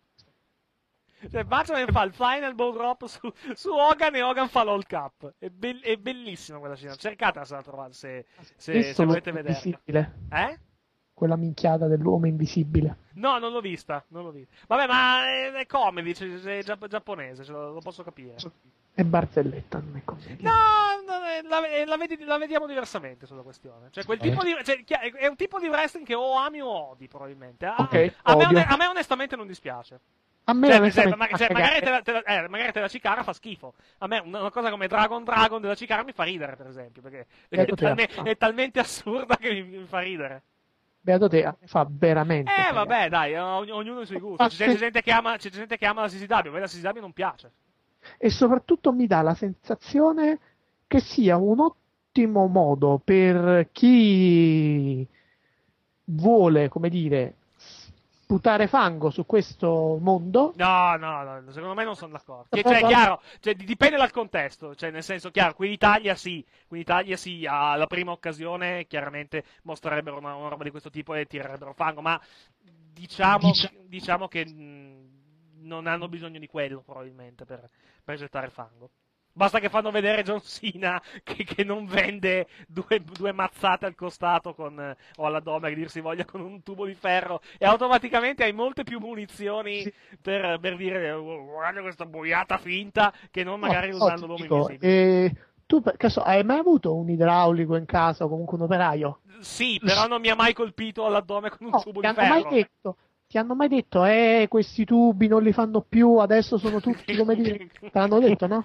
Cioè, 1.30 1.44
Macho 1.44 1.72
Man 1.72 1.86
fa 1.88 2.02
il 2.02 2.12
final 2.12 2.54
bow 2.54 2.72
drop 2.72 3.06
su, 3.06 3.32
su, 3.54 3.70
Hogan 3.70 4.14
e 4.14 4.22
Hogan 4.22 4.48
fa 4.48 4.64
l'all 4.64 4.84
cap. 4.86 5.34
È, 5.38 5.48
be- 5.48 5.80
è 5.80 5.96
bellissima 5.96 6.58
quella 6.58 6.76
scena. 6.76 6.94
Cercatela 6.94 7.44
se 7.44 7.54
la 7.54 7.62
trovate 7.62 7.92
se, 7.92 8.26
se, 8.56 8.94
se 8.94 9.04
volete 9.04 9.32
vederla. 9.32 9.80
Eh? 10.30 10.58
Quella 11.18 11.34
minchiata 11.34 11.88
dell'uomo 11.88 12.28
invisibile. 12.28 12.96
No, 13.14 13.38
non 13.38 13.50
l'ho 13.50 13.60
vista, 13.60 14.04
non 14.08 14.22
l'ho 14.22 14.30
vista. 14.30 14.54
Vabbè, 14.68 14.86
ma 14.86 15.58
è, 15.58 15.66
comedy, 15.66 16.14
cioè, 16.14 16.58
è 16.58 16.62
giapponese, 16.62 17.42
cioè, 17.42 17.56
lo, 17.56 17.80
posso 17.82 18.04
capire. 18.04 18.36
È 18.94 19.02
barzelletta, 19.02 19.80
non 19.80 19.96
è 19.96 20.02
commedia. 20.04 20.48
No, 20.48 20.54
no 21.04 21.18
la, 21.48 21.84
la, 21.86 21.96
vedi, 21.96 22.24
la, 22.24 22.38
vediamo 22.38 22.68
diversamente 22.68 23.26
sulla 23.26 23.42
questione. 23.42 23.88
Cioè, 23.90 24.04
quel 24.04 24.20
tipo 24.20 24.44
di, 24.44 24.54
cioè, 24.62 24.84
è 24.84 25.26
un 25.26 25.34
tipo 25.34 25.58
di 25.58 25.66
wrestling 25.66 26.06
che 26.06 26.14
o 26.14 26.36
ami 26.36 26.60
o 26.60 26.68
odi, 26.68 27.08
probabilmente. 27.08 27.66
A, 27.66 27.74
okay, 27.78 28.14
a, 28.22 28.36
me, 28.36 28.64
a, 28.64 28.76
me, 28.76 28.86
onestamente 28.86 29.34
non 29.34 29.48
dispiace. 29.48 30.00
A 30.44 30.54
me 30.54 30.68
cioè, 30.68 30.90
cioè, 30.92 31.16
ma, 31.16 31.26
cioè, 31.26 31.52
magari, 31.52 31.80
te 31.80 31.90
la, 31.90 32.00
te 32.00 32.12
la, 32.12 32.22
eh, 32.22 32.48
magari 32.48 32.70
te 32.70 32.80
la 32.80 32.88
Cicara 32.88 33.24
fa 33.24 33.32
schifo. 33.32 33.74
A 33.98 34.06
me 34.06 34.20
una, 34.20 34.50
cosa 34.50 34.70
come 34.70 34.86
Dragon 34.86 35.24
Dragon 35.24 35.60
della 35.60 35.74
Cicara 35.74 36.04
mi 36.04 36.12
fa 36.12 36.22
ridere, 36.22 36.54
per 36.54 36.68
esempio, 36.68 37.02
perché 37.02 37.26
è, 37.48 37.66
talme, 37.66 38.06
è 38.06 38.36
talmente 38.36 38.78
assurda 38.78 39.36
che 39.36 39.52
mi, 39.52 39.78
mi 39.78 39.86
fa 39.86 39.98
ridere. 39.98 40.42
Beato 41.00 41.28
te, 41.28 41.54
fa 41.64 41.86
veramente. 41.88 42.50
Eh, 42.68 42.72
vabbè, 42.72 43.08
dai, 43.08 43.34
ognuno 43.36 44.00
i 44.00 44.06
suoi 44.06 44.20
gusti. 44.20 44.46
C'è, 44.48 44.76
gente 44.76 45.00
che 45.00 45.10
ama, 45.10 45.36
c'è 45.36 45.48
gente 45.50 45.76
che 45.76 45.86
ama 45.86 46.02
la 46.02 46.08
CCW, 46.08 46.48
a 46.48 46.50
me 46.50 46.60
la 46.60 46.66
CCW 46.66 47.00
non 47.00 47.12
piace. 47.12 47.50
E 48.18 48.30
soprattutto 48.30 48.92
mi 48.92 49.06
dà 49.06 49.22
la 49.22 49.34
sensazione 49.34 50.38
che 50.86 51.00
sia 51.00 51.36
un 51.36 51.60
ottimo 51.60 52.46
modo 52.46 53.00
per 53.02 53.68
chi 53.72 55.06
vuole, 56.04 56.68
come 56.68 56.88
dire, 56.88 57.34
sputare 58.28 58.66
fango 58.66 59.08
su 59.08 59.24
questo 59.24 59.96
mondo. 60.02 60.52
No, 60.56 60.96
no, 60.96 61.22
no, 61.22 61.50
secondo 61.50 61.72
me 61.72 61.84
non 61.84 61.96
sono 61.96 62.12
d'accordo. 62.12 62.48
Cioè, 62.50 62.62
cioè 62.62 62.86
chiaro, 62.86 63.22
cioè, 63.40 63.54
dipende 63.54 63.96
dal 63.96 64.10
contesto, 64.10 64.74
cioè, 64.74 64.90
nel 64.90 65.02
senso, 65.02 65.30
chiaro, 65.30 65.54
qui 65.54 65.68
in 65.68 65.72
Italia 65.72 66.14
sì, 66.14 66.44
qui 66.66 66.76
in 66.76 66.82
Italia 66.82 67.16
sì, 67.16 67.46
alla 67.48 67.86
prima 67.86 68.12
occasione 68.12 68.86
chiaramente 68.86 69.44
mostrerebbero 69.62 70.18
una, 70.18 70.34
una 70.34 70.48
roba 70.48 70.64
di 70.64 70.70
questo 70.70 70.90
tipo 70.90 71.14
e 71.14 71.24
tirerebbero 71.24 71.72
fango, 71.72 72.02
ma 72.02 72.20
diciamo, 72.92 73.50
diciamo 73.86 74.28
che 74.28 74.44
mh, 74.44 75.08
non 75.62 75.86
hanno 75.86 76.06
bisogno 76.08 76.38
di 76.38 76.46
quello 76.48 76.82
probabilmente 76.82 77.46
per, 77.46 77.66
per 78.04 78.18
gettare 78.18 78.50
fango. 78.50 78.90
Basta 79.38 79.60
che 79.60 79.68
fanno 79.68 79.92
vedere 79.92 80.24
John 80.24 80.40
Cena 80.42 81.00
che, 81.22 81.44
che 81.44 81.62
non 81.62 81.86
vende 81.86 82.48
due, 82.66 83.00
due, 83.00 83.30
mazzate 83.30 83.86
al 83.86 83.94
costato 83.94 84.52
con, 84.52 84.96
o 85.14 85.24
all'addome, 85.24 85.68
che 85.68 85.76
dir 85.76 85.88
si 85.88 86.00
voglia, 86.00 86.24
con 86.24 86.40
un 86.40 86.64
tubo 86.64 86.86
di 86.86 86.94
ferro 86.94 87.40
e 87.56 87.64
automaticamente 87.64 88.42
hai 88.42 88.52
molte 88.52 88.82
più 88.82 88.98
munizioni 88.98 89.82
sì. 89.82 89.94
per, 90.20 90.58
per, 90.58 90.74
dire 90.74 91.12
oh, 91.12 91.44
guarda 91.44 91.82
questa 91.82 92.04
boiata 92.04 92.58
finta 92.58 93.12
che 93.30 93.44
non 93.44 93.60
magari 93.60 93.90
no, 93.90 93.98
usando 93.98 94.26
l'uomo 94.26 94.44
invisibile. 94.44 94.92
Eh, 94.92 95.34
tu 95.66 95.84
caso, 95.96 96.20
hai 96.22 96.42
mai 96.42 96.58
avuto 96.58 96.96
un 96.96 97.08
idraulico 97.08 97.76
in 97.76 97.84
casa 97.84 98.24
o 98.24 98.28
comunque 98.28 98.56
un 98.56 98.64
operaio? 98.64 99.20
Sì, 99.38 99.78
però 99.80 100.08
non 100.08 100.20
mi 100.20 100.30
ha 100.30 100.34
mai 100.34 100.52
colpito 100.52 101.06
all'addome 101.06 101.50
con 101.50 101.66
un 101.66 101.70
no, 101.74 101.80
tubo 101.80 102.00
di 102.00 102.08
ferro. 102.12 102.28
Mai 102.28 102.44
detto, 102.50 102.96
ti 103.28 103.36
hanno 103.36 103.54
mai 103.54 103.68
detto, 103.68 104.06
eh, 104.06 104.46
questi 104.48 104.86
tubi 104.86 105.28
non 105.28 105.42
li 105.42 105.52
fanno 105.52 105.84
più, 105.86 106.16
adesso 106.16 106.56
sono 106.56 106.80
tutti 106.80 107.14
come 107.14 107.34
dire. 107.34 107.68
Te 107.78 107.90
l'hanno 107.92 108.20
detto, 108.20 108.46
no? 108.46 108.64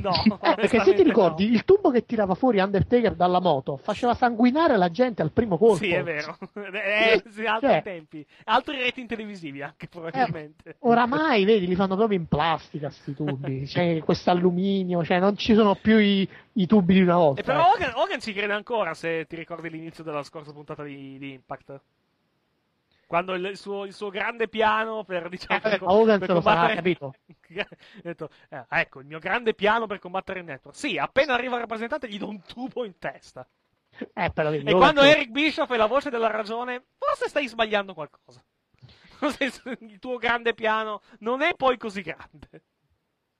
No. 0.00 0.38
eh, 0.40 0.54
perché 0.56 0.82
se 0.82 0.94
ti 0.94 1.02
ricordi, 1.02 1.46
no. 1.46 1.52
il 1.52 1.64
tubo 1.66 1.90
che 1.90 2.06
tirava 2.06 2.34
fuori 2.34 2.58
Undertaker 2.58 3.14
dalla 3.14 3.38
moto 3.38 3.76
faceva 3.76 4.14
sanguinare 4.14 4.78
la 4.78 4.90
gente 4.90 5.20
al 5.20 5.30
primo 5.30 5.58
colpo. 5.58 5.84
Sì, 5.84 5.92
è 5.92 6.02
vero. 6.02 6.38
Eh, 6.72 7.22
sì, 7.28 7.44
altri 7.44 7.68
cioè, 7.68 7.82
tempi. 7.82 8.26
Altri 8.44 8.82
rating 8.82 9.06
televisivi 9.06 9.62
anche, 9.62 9.88
probabilmente. 9.88 10.70
Eh, 10.70 10.76
oramai, 10.80 11.44
vedi, 11.44 11.66
li 11.66 11.74
fanno 11.74 11.96
proprio 11.96 12.18
in 12.18 12.26
plastica, 12.26 12.86
questi 12.86 13.14
tubi. 13.14 13.64
C'è 13.66 13.98
questo 13.98 14.30
alluminio, 14.30 15.04
cioè 15.04 15.18
non 15.18 15.36
ci 15.36 15.54
sono 15.54 15.74
più 15.74 15.98
i, 15.98 16.26
i 16.54 16.66
tubi 16.66 16.94
di 16.94 17.02
una 17.02 17.16
volta. 17.16 17.40
E 17.40 17.44
però 17.44 17.70
Hogan, 17.72 17.92
Hogan 17.94 18.20
ci 18.20 18.32
crede 18.32 18.54
ancora, 18.54 18.94
se 18.94 19.26
ti 19.26 19.36
ricordi 19.36 19.68
l'inizio 19.68 20.02
della 20.02 20.22
scorsa 20.22 20.52
puntata 20.52 20.82
di, 20.82 21.18
di 21.18 21.32
Impact 21.32 21.80
quando 23.12 23.34
il 23.34 23.58
suo, 23.58 23.84
il 23.84 23.92
suo, 23.92 24.08
grande 24.08 24.48
piano 24.48 25.04
per, 25.04 25.28
diciamo, 25.28 25.58
eh, 25.58 25.60
per, 25.60 25.82
Hogan 25.82 26.18
per 26.18 26.32
combattere... 26.32 26.76
capito? 26.76 27.14
detto, 28.02 28.30
eh, 28.48 28.64
ecco, 28.70 29.00
il 29.00 29.06
mio 29.06 29.18
grande 29.18 29.52
piano 29.52 29.86
per 29.86 29.98
combattere 29.98 30.38
il 30.38 30.46
network. 30.46 30.74
Sì, 30.74 30.96
appena 30.96 31.34
arriva 31.34 31.56
il 31.56 31.60
rappresentante 31.60 32.08
gli 32.08 32.16
do 32.16 32.28
un 32.30 32.40
tubo 32.40 32.86
in 32.86 32.96
testa. 32.98 33.46
Eh, 34.14 34.30
però, 34.30 34.50
e 34.50 34.72
quando 34.72 35.02
Eric 35.02 35.28
Bishop 35.28 35.70
è 35.70 35.76
la 35.76 35.84
voce 35.84 36.08
della 36.08 36.30
ragione, 36.30 36.86
forse 36.96 37.28
stai 37.28 37.46
sbagliando 37.48 37.92
qualcosa. 37.92 38.42
il 39.80 39.98
tuo 39.98 40.16
grande 40.16 40.54
piano 40.54 41.02
non 41.18 41.42
è 41.42 41.54
poi 41.54 41.76
così 41.76 42.00
grande. 42.00 42.62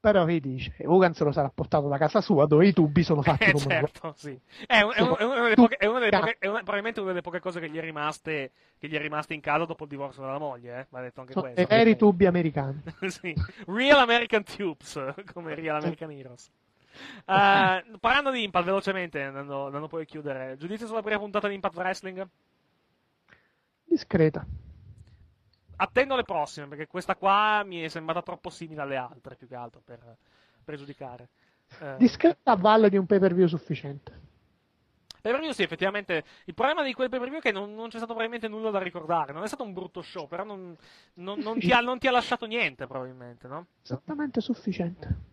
Però 0.02 0.24
vedi, 0.24 0.54
dice, 0.54 0.74
Hogan 0.84 1.14
se 1.14 1.22
lo 1.22 1.30
sarà 1.30 1.48
portato 1.48 1.86
da 1.86 1.96
casa 1.96 2.20
sua 2.20 2.44
dove 2.46 2.66
i 2.66 2.72
tubi 2.72 3.04
sono 3.04 3.22
fatti 3.22 3.44
eh, 3.44 3.52
come 3.52 3.66
certo, 3.66 4.12
sì. 4.16 4.36
È, 4.66 4.80
un, 4.80 4.90
è, 4.92 5.00
un, 5.00 5.14
è, 5.16 5.22
una 5.22 5.42
delle 5.42 5.54
poche, 5.54 5.76
è, 5.76 5.86
una 5.86 6.00
delle 6.00 6.10
poche, 6.10 6.36
è 6.40 6.46
una, 6.48 6.56
probabilmente 6.56 6.98
una 6.98 7.10
delle 7.10 7.20
poche 7.20 7.38
cose 7.38 7.60
che 7.60 7.70
gli 7.70 7.76
è 7.76 7.80
rimaste 7.80 8.50
che 8.80 8.88
gli 8.88 8.96
è 8.96 9.00
rimaste 9.00 9.34
in 9.34 9.40
casa 9.40 9.64
dopo 9.64 9.84
il 9.84 9.90
divorzio 9.90 10.22
dalla 10.22 10.38
moglie, 10.38 10.80
eh? 10.80 10.86
va 10.90 11.02
detto 11.02 11.20
anche 11.20 11.34
sono 11.34 11.52
questo. 11.52 11.72
veri 11.72 11.94
tubi 11.94 12.26
americani. 12.26 12.82
sì. 13.06 13.32
Real 13.66 14.00
American 14.00 14.42
Tubes, 14.42 15.00
come 15.32 15.54
Real 15.54 15.76
American 15.76 16.10
Heroes. 16.10 16.50
Uh, 17.24 17.96
parlando 18.00 18.32
di 18.32 18.42
Impact 18.42 18.64
velocemente, 18.64 19.22
andando, 19.22 19.66
andando 19.66 19.86
poi 19.86 20.02
a 20.02 20.04
chiudere, 20.04 20.56
giudizio 20.58 20.88
sulla 20.88 21.02
prima 21.02 21.20
puntata 21.20 21.46
di 21.46 21.54
Impact 21.54 21.76
Wrestling? 21.76 22.26
Discreta 23.84 24.44
attendo 25.76 26.16
le 26.16 26.24
prossime, 26.24 26.68
perché 26.68 26.86
questa 26.86 27.16
qua 27.16 27.62
mi 27.64 27.80
è 27.80 27.88
sembrata 27.88 28.22
troppo 28.22 28.50
simile 28.50 28.82
alle 28.82 28.96
altre, 28.96 29.36
più 29.36 29.46
che 29.46 29.54
altro, 29.54 29.80
per, 29.84 30.16
per 30.64 30.76
giudicare. 30.76 31.28
Eh, 31.80 31.96
Discreta 31.98 32.52
a 32.52 32.56
valle 32.56 32.90
di 32.90 32.96
un 32.96 33.06
pay 33.06 33.18
per 33.18 33.34
view 33.34 33.46
sufficiente. 33.46 34.20
Pay 35.22 35.32
per 35.32 35.40
view 35.40 35.52
sì, 35.52 35.62
effettivamente. 35.62 36.24
Il 36.44 36.54
problema 36.54 36.82
di 36.82 36.92
quel 36.92 37.08
pay 37.08 37.20
per 37.20 37.28
view 37.28 37.38
è 37.38 37.42
che 37.42 37.52
non, 37.52 37.74
non, 37.74 37.84
c'è 37.88 37.96
stato 37.96 38.14
probabilmente 38.14 38.48
nulla 38.48 38.70
da 38.70 38.80
ricordare. 38.80 39.32
Non 39.32 39.44
è 39.44 39.46
stato 39.46 39.62
un 39.62 39.72
brutto 39.72 40.02
show, 40.02 40.26
però 40.26 40.44
non, 40.44 40.76
non, 41.14 41.38
non 41.38 41.58
ti, 41.58 41.70
ha, 41.70 41.80
non 41.80 41.98
ti, 41.98 42.08
ha, 42.08 42.10
lasciato 42.10 42.46
niente, 42.46 42.86
probabilmente, 42.86 43.46
no? 43.46 43.66
Esattamente 43.82 44.40
sufficiente. 44.40 45.30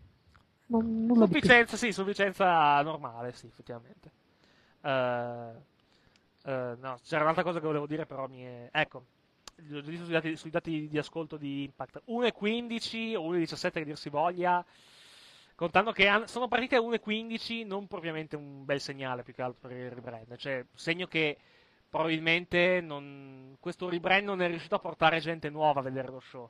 Non, 0.67 1.11
sufficienza, 1.15 1.75
sì, 1.75 1.91
sufficienza 1.91 2.79
normale, 2.83 3.33
sì, 3.33 3.47
effettivamente. 3.47 4.11
Uh, 4.81 4.89
uh, 4.89 6.77
no, 6.79 6.99
c'era 7.03 7.23
un'altra 7.23 7.41
cosa 7.41 7.59
che 7.59 7.65
volevo 7.65 7.87
dire, 7.87 8.05
però 8.05 8.27
mi 8.27 8.43
è... 8.43 8.69
Ecco, 8.71 9.05
sui 9.67 10.11
dati, 10.11 10.35
sui 10.35 10.49
dati 10.49 10.87
di 10.87 10.97
ascolto 10.97 11.37
di 11.37 11.63
Impact. 11.63 12.03
1.15 12.07 13.15
o 13.15 13.33
1.17 13.33 13.71
che 13.71 13.85
dir 13.85 13.97
si 13.97 14.09
voglia 14.09 14.65
contando 15.59 15.91
che 15.91 16.09
sono 16.25 16.47
partite 16.47 16.77
a 16.77 16.79
1.15 16.79 17.67
non 17.67 17.85
propriamente 17.87 18.37
un 18.37 18.63
bel 18.63 18.79
segnale 18.79 19.23
più 19.23 19.33
che 19.33 19.41
altro 19.41 19.67
per 19.67 19.77
il 19.77 19.91
rebrand. 19.91 20.37
Cioè 20.37 20.65
segno 20.73 21.05
che 21.05 21.37
probabilmente 21.89 22.79
non, 22.81 23.57
questo 23.59 23.89
rebrand 23.89 24.25
non 24.25 24.41
è 24.41 24.47
riuscito 24.47 24.75
a 24.75 24.79
portare 24.79 25.19
gente 25.19 25.49
nuova 25.49 25.81
a 25.81 25.83
vedere 25.83 26.07
lo 26.07 26.21
show. 26.21 26.49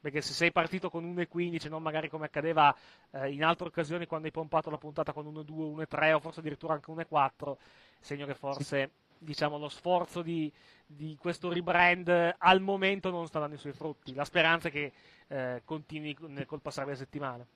Perché 0.00 0.20
se 0.20 0.34
sei 0.34 0.52
partito 0.52 0.90
con 0.90 1.10
1.15 1.10 1.68
non 1.70 1.82
magari 1.82 2.10
come 2.10 2.26
accadeva 2.26 2.76
eh, 3.12 3.32
in 3.32 3.42
altre 3.42 3.68
occasioni 3.68 4.06
quando 4.06 4.26
hai 4.26 4.32
pompato 4.32 4.68
la 4.68 4.76
puntata 4.76 5.12
con 5.14 5.24
1.2, 5.24 5.86
1.3 5.88 6.12
o 6.12 6.20
forse 6.20 6.40
addirittura 6.40 6.74
anche 6.74 6.92
1.4 6.92 7.56
segno 8.00 8.26
che 8.26 8.34
forse 8.34 8.90
diciamo 9.18 9.58
lo 9.58 9.68
sforzo 9.68 10.22
di, 10.22 10.50
di 10.86 11.16
questo 11.20 11.52
rebrand 11.52 12.34
al 12.38 12.60
momento 12.60 13.10
non 13.10 13.26
sta 13.26 13.38
dando 13.38 13.56
i 13.56 13.58
suoi 13.58 13.72
frutti. 13.72 14.14
La 14.14 14.24
speranza 14.24 14.68
è 14.68 14.70
che 14.70 14.92
eh, 15.28 15.62
continui 15.64 16.16
col 16.46 16.60
passare 16.60 16.86
delle 16.86 16.98
settimane. 16.98 17.46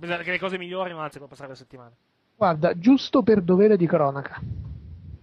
Che 0.00 0.30
le 0.30 0.38
cose 0.38 0.58
migliorino, 0.58 0.98
anzi, 0.98 1.18
col 1.18 1.28
passare 1.28 1.48
delle 1.48 1.58
settimane. 1.58 1.96
Guarda, 2.36 2.78
giusto 2.78 3.22
per 3.22 3.42
dovere 3.42 3.76
di 3.76 3.86
cronaca, 3.86 4.40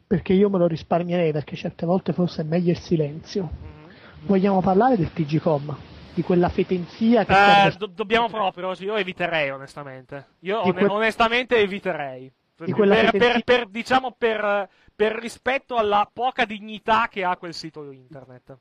perché 0.05 0.33
io 0.33 0.49
me 0.49 0.57
lo 0.57 0.67
risparmierei, 0.67 1.31
perché 1.31 1.55
certe 1.55 1.85
volte 1.85 2.11
forse 2.11 2.41
è 2.41 2.45
meglio 2.45 2.71
il 2.71 2.79
silenzio. 2.79 3.49
Mm-hmm. 3.49 4.27
Vogliamo 4.27 4.61
parlare 4.61 4.97
del 4.97 5.13
TGCOM? 5.13 5.77
Di 6.13 6.21
quella 6.23 6.49
fetenzia 6.49 7.25
che... 7.25 7.33
Eh, 7.33 7.71
do- 7.77 7.87
dobbiamo 7.87 8.27
proprio, 8.27 8.73
io 8.79 8.95
eviterei 8.95 9.49
onestamente. 9.49 10.27
Io 10.41 10.61
on- 10.61 10.73
que- 10.73 10.85
onestamente 10.87 11.57
eviterei. 11.57 12.31
Per, 12.55 13.11
per, 13.11 13.43
per, 13.43 13.67
diciamo 13.67 14.15
per, 14.17 14.69
per 14.95 15.13
rispetto 15.13 15.75
alla 15.75 16.09
poca 16.11 16.45
dignità 16.45 17.07
che 17.09 17.23
ha 17.23 17.35
quel 17.35 17.53
sito 17.53 17.91
internet. 17.91 18.57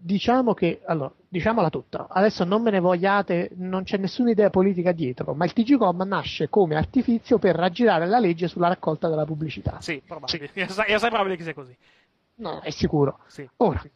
Diciamo 0.00 0.54
che, 0.54 0.80
allora, 0.86 1.12
diciamola 1.28 1.68
tutta, 1.68 2.06
adesso 2.08 2.44
non 2.44 2.62
me 2.62 2.70
ne 2.70 2.78
vogliate, 2.78 3.50
non 3.56 3.82
c'è 3.82 3.96
nessuna 3.96 4.30
idea 4.30 4.48
politica 4.48 4.92
dietro, 4.92 5.34
ma 5.34 5.44
il 5.44 5.52
TGCOM 5.52 6.02
nasce 6.06 6.48
come 6.48 6.76
artifizio 6.76 7.38
per 7.38 7.56
raggirare 7.56 8.06
la 8.06 8.20
legge 8.20 8.46
sulla 8.46 8.68
raccolta 8.68 9.08
della 9.08 9.24
pubblicità. 9.24 9.80
Sì, 9.80 10.00
probabile. 10.04 10.48
Sì. 10.52 10.60
È 10.60 10.92
assai 10.92 11.10
probabile 11.10 11.36
che 11.36 11.42
sia 11.42 11.54
così. 11.54 11.76
No, 12.36 12.60
è 12.60 12.70
sicuro. 12.70 13.18
Sì. 13.26 13.48
Ora, 13.56 13.80
sì. 13.80 13.90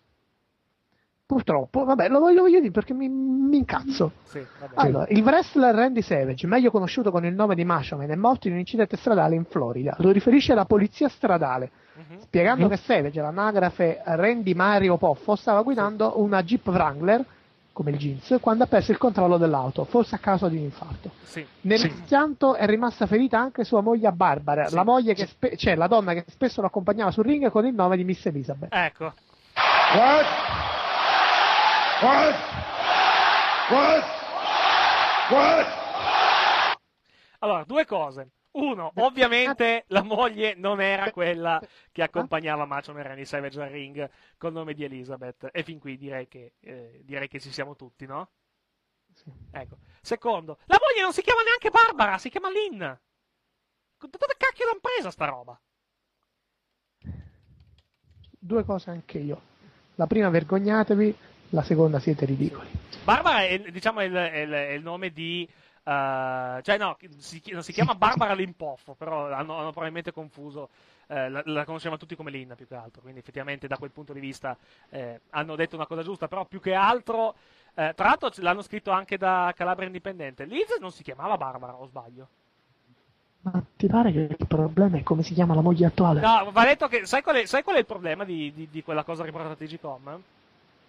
Purtroppo, 1.32 1.84
vabbè, 1.84 2.10
lo 2.10 2.18
voglio, 2.18 2.42
voglio 2.42 2.60
dire 2.60 2.70
perché 2.70 2.92
mi, 2.92 3.08
mi 3.08 3.56
incazzo. 3.56 4.12
Sì, 4.24 4.44
allora, 4.74 5.06
il 5.08 5.22
wrestler 5.22 5.74
Randy 5.74 6.02
Savage, 6.02 6.46
meglio 6.46 6.70
conosciuto 6.70 7.10
con 7.10 7.24
il 7.24 7.32
nome 7.32 7.54
di 7.54 7.64
Mashaman, 7.64 8.10
è 8.10 8.14
morto 8.16 8.48
in 8.48 8.52
un 8.52 8.58
incidente 8.58 8.98
stradale 8.98 9.34
in 9.34 9.46
Florida. 9.46 9.94
Lo 10.00 10.10
riferisce 10.10 10.52
la 10.52 10.66
polizia 10.66 11.08
stradale, 11.08 11.70
uh-huh. 11.94 12.20
spiegando 12.20 12.64
uh-huh. 12.64 12.70
che 12.70 12.76
Savage, 12.76 13.18
l'anagrafe 13.22 14.02
Randy 14.04 14.52
Mario 14.52 14.98
Poffo, 14.98 15.34
stava 15.34 15.62
guidando 15.62 16.12
sì. 16.14 16.20
una 16.20 16.42
Jeep 16.42 16.66
Wrangler, 16.66 17.24
come 17.72 17.92
il 17.92 17.96
jeans, 17.96 18.36
quando 18.38 18.64
ha 18.64 18.66
perso 18.66 18.90
il 18.90 18.98
controllo 18.98 19.38
dell'auto, 19.38 19.84
forse 19.84 20.16
a 20.16 20.18
causa 20.18 20.50
di 20.50 20.58
un 20.58 20.64
infarto. 20.64 21.12
Sì. 21.22 21.42
Nell'impianto 21.62 22.56
è 22.56 22.66
rimasta 22.66 23.06
ferita 23.06 23.38
anche 23.38 23.64
sua 23.64 23.80
moglie 23.80 24.12
Barbara, 24.12 24.68
la 24.68 24.84
moglie 24.84 25.14
che 25.14 25.24
spe- 25.24 25.56
cioè 25.56 25.76
la 25.76 25.86
donna 25.86 26.12
che 26.12 26.26
spesso 26.28 26.60
lo 26.60 26.66
accompagnava 26.66 27.10
sul 27.10 27.24
ring 27.24 27.50
con 27.50 27.64
il 27.64 27.72
nome 27.72 27.96
di 27.96 28.04
Miss 28.04 28.26
Elizabeth. 28.26 28.70
Ecco. 28.70 29.14
What? 29.94 30.71
What? 32.02 32.34
What? 33.70 34.04
What? 35.30 35.66
Allora, 37.38 37.62
due 37.62 37.84
cose. 37.84 38.30
Uno, 38.50 38.90
ovviamente 38.96 39.84
la 39.86 40.02
moglie 40.02 40.54
non 40.56 40.80
era 40.80 41.12
quella 41.12 41.62
che 41.92 42.02
accompagnava 42.02 42.66
Macho 42.66 42.92
Randy 42.92 43.24
Savage 43.24 43.62
al 43.62 43.68
ring 43.68 44.10
col 44.36 44.50
nome 44.50 44.74
di 44.74 44.82
Elizabeth. 44.82 45.48
E 45.52 45.62
fin 45.62 45.78
qui 45.78 45.96
direi 45.96 46.26
che, 46.26 46.54
eh, 46.58 47.02
direi 47.04 47.28
che 47.28 47.38
ci 47.38 47.52
siamo 47.52 47.76
tutti, 47.76 48.04
no? 48.04 48.30
Sì. 49.14 49.32
Ecco. 49.52 49.76
Secondo, 50.00 50.58
la 50.64 50.80
moglie 50.80 51.02
non 51.02 51.12
si 51.12 51.22
chiama 51.22 51.42
neanche 51.42 51.70
Barbara, 51.70 52.18
si 52.18 52.30
chiama 52.30 52.50
Lynn. 52.50 52.78
Dove 52.78 54.34
cacchio 54.36 54.66
l'hanno 54.66 54.80
presa 54.80 55.12
sta 55.12 55.26
roba? 55.26 55.58
Due 58.28 58.64
cose 58.64 58.90
anche 58.90 59.18
io. 59.18 59.40
La 59.94 60.08
prima, 60.08 60.30
vergognatevi 60.30 61.30
la 61.52 61.62
seconda 61.62 61.98
siete 61.98 62.24
ridicoli. 62.24 62.68
Barbara 63.04 63.44
è, 63.44 63.58
diciamo, 63.70 64.00
è 64.00 64.04
il, 64.04 64.14
è 64.14 64.38
il, 64.38 64.50
è 64.50 64.70
il 64.72 64.82
nome 64.82 65.10
di... 65.10 65.48
Uh, 65.84 66.60
cioè 66.62 66.78
no, 66.78 66.96
si, 67.18 67.42
non 67.50 67.64
si 67.64 67.72
chiama 67.72 67.96
Barbara 67.96 68.34
Limpoffo, 68.34 68.94
però 68.94 69.32
hanno, 69.32 69.56
hanno 69.56 69.70
probabilmente 69.70 70.12
confuso, 70.12 70.68
eh, 71.08 71.28
la, 71.28 71.42
la, 71.44 71.64
conoscevano 71.64 71.98
tutti 71.98 72.14
come 72.14 72.30
Linna 72.30 72.54
più 72.54 72.68
che 72.68 72.76
altro, 72.76 73.00
quindi 73.02 73.18
effettivamente 73.18 73.66
da 73.66 73.76
quel 73.78 73.90
punto 73.90 74.12
di 74.12 74.20
vista 74.20 74.56
eh, 74.90 75.22
hanno 75.30 75.56
detto 75.56 75.74
una 75.74 75.86
cosa 75.86 76.04
giusta, 76.04 76.28
però 76.28 76.44
più 76.44 76.60
che 76.60 76.72
altro, 76.72 77.34
eh, 77.74 77.92
tra 77.96 78.06
l'altro 78.06 78.30
l'hanno 78.36 78.62
scritto 78.62 78.92
anche 78.92 79.18
da 79.18 79.52
Calabria 79.56 79.88
Indipendente, 79.88 80.44
Liz 80.44 80.78
non 80.80 80.92
si 80.92 81.02
chiamava 81.02 81.36
Barbara, 81.36 81.74
o 81.74 81.86
sbaglio? 81.86 82.28
Ma 83.40 83.60
ti 83.76 83.88
pare 83.88 84.12
che 84.12 84.36
il 84.38 84.46
problema 84.46 84.98
è 84.98 85.02
come 85.02 85.24
si 85.24 85.34
chiama 85.34 85.56
la 85.56 85.62
moglie 85.62 85.86
attuale? 85.86 86.20
No, 86.20 86.48
va 86.52 86.64
detto 86.64 86.86
che, 86.86 87.06
sai 87.06 87.22
qual 87.22 87.34
è, 87.34 87.46
sai 87.46 87.64
qual 87.64 87.74
è 87.74 87.80
il 87.80 87.86
problema 87.86 88.22
di, 88.22 88.52
di, 88.54 88.68
di 88.70 88.84
quella 88.84 89.02
cosa 89.02 89.24
riportata 89.24 89.54
a 89.54 89.56
TGCOM? 89.56 90.22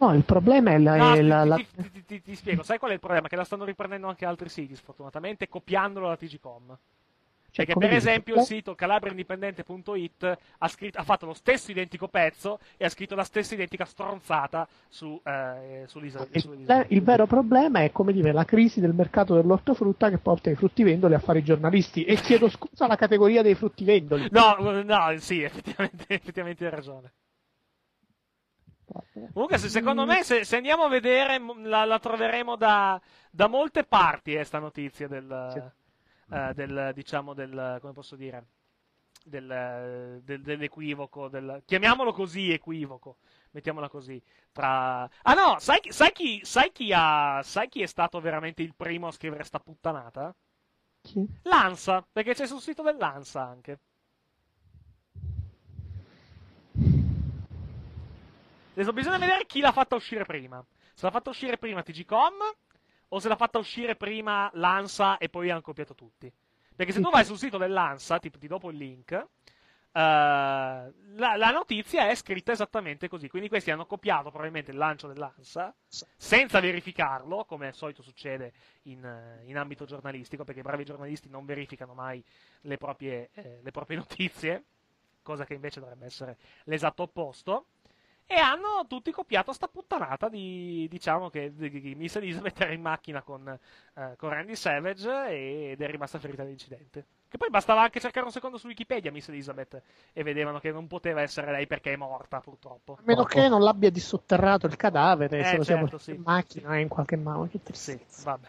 No, 0.04 0.14
il 0.14 0.24
problema 0.24 0.72
è 0.72 0.78
la. 0.78 0.96
No, 0.96 1.14
è 1.14 1.22
la, 1.22 1.42
ti, 1.44 1.48
la... 1.48 1.56
Ti, 1.56 2.04
ti, 2.06 2.22
ti, 2.22 2.36
spiego, 2.36 2.64
sai 2.64 2.78
qual 2.78 2.92
è 2.92 2.94
il 2.96 3.00
problema? 3.00 3.28
Che 3.28 3.36
la 3.36 3.46
stanno 3.46 3.64
riprendendo 3.64 4.08
anche 4.08 4.26
altri 4.26 4.50
siti, 4.50 4.76
sfortunatamente, 4.76 5.48
copiandolo 5.48 6.08
da 6.08 6.18
TGCom. 6.18 6.78
Cioè, 7.54 7.68
che 7.68 7.74
per 7.74 7.90
dici? 7.90 7.98
esempio 7.98 8.36
il 8.38 8.42
sito 8.42 8.74
calabriaindipendente.it 8.74 10.38
ha, 10.58 10.68
scritto, 10.68 10.98
ha, 10.98 11.04
fatto 11.04 11.28
lo 11.28 11.36
stesso 11.36 11.70
identico 11.70 12.08
pezzo 12.08 12.58
e 12.78 12.86
ha 12.86 12.90
scritto 12.90 13.14
la 13.14 13.24
stessa 13.24 13.54
identica 13.54 13.86
stronzata 13.86 14.68
su, 14.90 15.22
eh, 15.24 15.84
sull'isola. 15.86 16.26
Il, 16.32 16.86
il, 16.88 17.04
vero 17.04 17.28
problema 17.28 17.84
è, 17.84 17.92
come 17.92 18.12
dire, 18.12 18.32
la 18.32 18.44
crisi 18.44 18.80
del 18.80 18.96
mercato 18.96 19.36
dell'ortofrutta 19.36 20.10
che 20.10 20.18
porta 20.18 20.50
i 20.50 20.56
fruttivendoli 20.56 21.14
a 21.14 21.20
fare 21.20 21.40
i 21.40 21.44
giornalisti. 21.44 22.04
E 22.06 22.16
chiedo 22.16 22.50
scusa 22.50 22.86
alla 22.86 22.96
categoria 22.96 23.44
dei 23.44 23.54
fruttivendoli. 23.54 24.30
No, 24.32 24.56
no, 24.82 25.18
sì, 25.20 25.44
effettivamente, 25.44 26.06
effettivamente 26.10 26.66
hai 26.66 26.72
ragione. 26.72 27.14
Comunque, 29.34 29.58
se, 29.58 29.70
secondo 29.70 30.06
me, 30.06 30.24
se, 30.24 30.44
se, 30.44 30.58
andiamo 30.58 30.84
a 30.84 30.90
vedere, 30.90 31.40
la, 31.64 31.86
la 31.86 32.00
troveremo 32.00 32.56
da, 32.56 33.02
da, 33.30 33.48
molte 33.48 33.84
parti, 33.84 34.34
eh, 34.34 34.44
sta 34.44 34.60
notizia 34.60 35.08
del, 35.08 35.50
sì. 35.52 36.34
uh, 36.34 36.54
del, 36.54 36.92
diciamo, 36.94 37.34
del, 37.34 37.78
come 37.82 37.94
posso 37.94 38.16
dire, 38.16 38.46
del, 39.24 40.22
del, 40.24 40.42
dell'equivoco, 40.42 41.30
del, 41.30 41.64
chiamiamolo 41.66 42.12
così, 42.12 42.52
equivoco, 42.52 43.18
mettiamola 43.52 43.90
così, 43.90 44.22
tra... 44.52 45.10
Ah 45.22 45.34
no, 45.34 45.58
sai, 45.60 45.80
sai, 45.90 46.12
chi, 46.12 46.42
sai, 46.44 46.72
chi 46.72 46.92
ha, 46.94 47.42
sai 47.44 47.70
chi 47.70 47.82
è 47.82 47.88
stato 47.88 48.20
veramente 48.20 48.62
il 48.62 48.74
primo 48.76 49.08
a 49.08 49.12
scrivere 49.12 49.44
sta 49.44 49.60
puttanata? 49.60 50.36
Chi? 51.02 51.28
L'ANSA, 51.44 52.06
perché 52.12 52.34
c'è 52.34 52.48
sul 52.48 52.62
sito 52.62 52.82
dell'ANSA 52.82 53.42
anche. 53.42 53.80
Adesso 58.74 58.92
bisogna 58.92 59.20
vedere 59.20 59.46
chi 59.46 59.60
l'ha 59.60 59.72
fatta 59.72 59.96
uscire 59.96 60.26
prima. 60.26 60.64
Se 60.96 61.06
l'ha 61.06 61.12
fatta 61.12 61.30
uscire 61.30 61.58
prima 61.58 61.84
TGCom 61.84 62.34
o 63.10 63.20
se 63.20 63.28
l'ha 63.28 63.36
fatta 63.36 63.60
uscire 63.60 63.96
prima 63.96 64.50
l'ANSA 64.54 65.20
e 65.20 65.30
poi 65.30 65.52
hanno 65.52 65.62
copiato 65.62 65.94
tutti. 65.94 66.32
Perché 66.76 66.92
se 66.92 67.00
tu 67.00 67.12
vai 67.12 67.24
sul 67.24 67.38
sito 67.38 67.60
dell'ANSA, 67.60 68.18
tipo 68.18 68.40
ti 68.40 68.48
dopo 68.48 68.72
il 68.72 68.78
link, 68.78 69.12
uh, 69.12 69.28
la, 69.92 70.92
la, 71.36 71.52
notizia 71.52 72.10
è 72.10 72.16
scritta 72.16 72.52
esattamente 72.52 73.08
così. 73.08 73.30
Quindi 73.30 73.48
questi 73.48 73.70
hanno 73.70 73.86
copiato 73.86 74.30
probabilmente 74.30 74.72
il 74.72 74.78
lancio 74.78 75.06
dell'ANSA 75.06 75.72
senza 76.18 76.60
verificarlo, 76.60 77.46
come 77.46 77.68
al 77.68 77.76
solito 77.76 78.02
succede 78.02 78.54
in, 78.84 79.42
in 79.46 79.56
ambito 79.56 79.86
giornalistico, 79.86 80.44
perché 80.44 80.62
i 80.62 80.64
bravi 80.64 80.84
giornalisti 80.84 81.30
non 81.30 81.46
verificano 81.46 81.94
mai 81.94 82.24
le 82.62 82.78
proprie, 82.78 83.30
eh, 83.34 83.60
le 83.62 83.72
proprie 83.72 83.98
notizie, 84.02 84.64
cosa 85.22 85.46
che 85.46 85.54
invece 85.54 85.80
dovrebbe 85.80 86.06
essere 86.06 86.38
l'esatto 86.64 87.04
opposto. 87.04 87.68
E 88.26 88.36
hanno 88.36 88.86
tutti 88.88 89.12
copiato 89.12 89.54
sta 89.54 89.68
puttanata 89.68 90.30
di, 90.30 90.88
diciamo 90.90 91.30
che 91.30 91.54
di, 91.54 91.70
di 91.70 91.96
Miss 91.96 92.16
Elizabeth 92.16 92.60
era 92.60 92.72
in 92.72 92.82
macchina 92.82 93.22
con, 93.22 93.48
eh, 93.48 94.16
con 94.18 94.30
Randy 94.30 94.56
Savage 94.56 95.28
ed 95.30 95.82
è 95.82 95.88
rimasta 95.88 96.20
ferita 96.20 96.42
all'incidente. 96.42 97.06
Che 97.28 97.38
poi 97.38 97.50
bastava 97.50 97.82
anche 97.82 98.00
cercare 98.00 98.26
un 98.26 98.32
secondo 98.32 98.58
su 98.58 98.68
Wikipedia 98.68 99.12
Miss 99.12 99.28
Elizabeth 99.28 99.82
e 100.14 100.24
vedevano 100.24 100.60
che 100.60 100.72
non 100.72 100.88
poteva 100.88 101.22
essere 101.22 101.52
lei 101.52 101.66
perché 101.66 101.94
è 101.94 101.96
morta 101.96 102.40
purtroppo. 102.40 102.94
A 102.94 103.04
meno 103.04 103.24
che 103.24 103.48
non 103.50 103.62
l'abbia 103.62 103.90
dissotterrato 103.90 104.68
il 104.68 104.76
cadavere, 104.76 105.40
eh, 105.40 105.44
se 105.44 105.58
lo 105.58 105.64
certo, 105.64 105.88
siamo 105.88 105.98
sì. 105.98 106.12
in 106.12 106.22
macchina 106.24 106.78
in 106.78 106.88
qualche 106.88 107.18
modo. 107.18 107.50
Sì, 107.72 108.00
vabbè. 108.24 108.48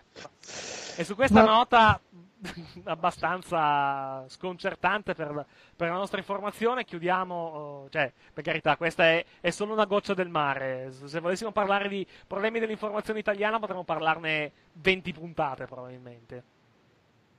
E 0.97 1.05
su 1.05 1.15
questa 1.15 1.43
Ma... 1.43 1.51
nota 1.51 2.01
abbastanza 2.85 4.25
sconcertante 4.29 5.15
per, 5.15 5.47
per, 5.77 5.89
la 5.89 5.97
nostra 5.97 6.19
informazione. 6.19 6.85
Chiudiamo, 6.85 7.35
oh, 7.35 7.89
cioè, 7.91 8.13
per 8.33 8.45
carità, 8.45 8.77
questa 8.77 9.05
è, 9.05 9.25
è, 9.41 9.51
solo 9.51 9.73
una 9.73 9.85
goccia 9.85 10.15
del 10.15 10.29
mare. 10.29 10.93
Se 10.93 11.21
volessimo 11.21 11.53
parlare 11.53 11.89
di 11.89 12.07
problemi 12.27 12.61
dell'informazione 12.61 13.19
italiana, 13.19 13.59
potremmo 13.59 13.85
parlarne 13.85 14.53
20 14.73 15.13
puntate 15.13 15.67
probabilmente. 15.67 16.43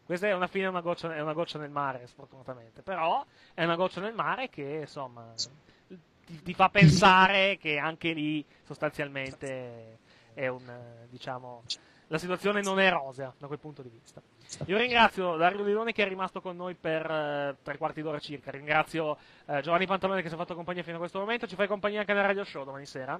Questa 0.05 0.27
è 0.27 0.33
una 0.33 0.47
fine, 0.47 0.67
una 0.67 0.81
goccia, 0.81 1.15
è 1.15 1.19
una 1.19 1.33
goccia 1.33 1.57
nel 1.57 1.71
mare, 1.71 2.05
sfortunatamente. 2.07 2.81
Però 2.81 3.25
è 3.53 3.63
una 3.63 3.75
goccia 3.75 4.01
nel 4.01 4.13
mare 4.13 4.49
che, 4.49 4.79
insomma, 4.81 5.33
ti, 5.87 6.41
ti 6.43 6.53
fa 6.53 6.69
pensare 6.69 7.57
che 7.57 7.77
anche 7.77 8.11
lì, 8.13 8.45
sostanzialmente, 8.63 9.97
è 10.35 10.47
un, 10.47 10.61
diciamo, 11.09 11.63
la 12.07 12.17
situazione 12.17 12.61
non 12.61 12.79
è 12.79 12.89
rosea 12.89 13.33
da 13.37 13.47
quel 13.47 13.59
punto 13.59 13.81
di 13.81 13.89
vista. 13.89 14.21
Io 14.65 14.77
ringrazio 14.77 15.35
Dario 15.35 15.63
Lidoni 15.63 15.91
che 15.91 16.03
è 16.03 16.07
rimasto 16.07 16.41
con 16.41 16.55
noi 16.55 16.75
per 16.75 17.05
eh, 17.09 17.55
tre 17.61 17.77
quarti 17.77 18.01
d'ora 18.01 18.19
circa. 18.19 18.51
Ringrazio 18.51 19.17
eh, 19.45 19.61
Giovanni 19.61 19.85
Pantalone 19.85 20.21
che 20.21 20.27
ci 20.27 20.33
ha 20.33 20.37
fatto 20.37 20.55
compagnia 20.55 20.83
fino 20.83 20.95
a 20.95 20.99
questo 20.99 21.19
momento. 21.19 21.47
Ci 21.47 21.55
fai 21.55 21.67
compagnia 21.67 22.01
anche 22.01 22.13
nel 22.13 22.23
radio 22.23 22.43
show 22.43 22.63
domani 22.63 22.85
sera? 22.85 23.19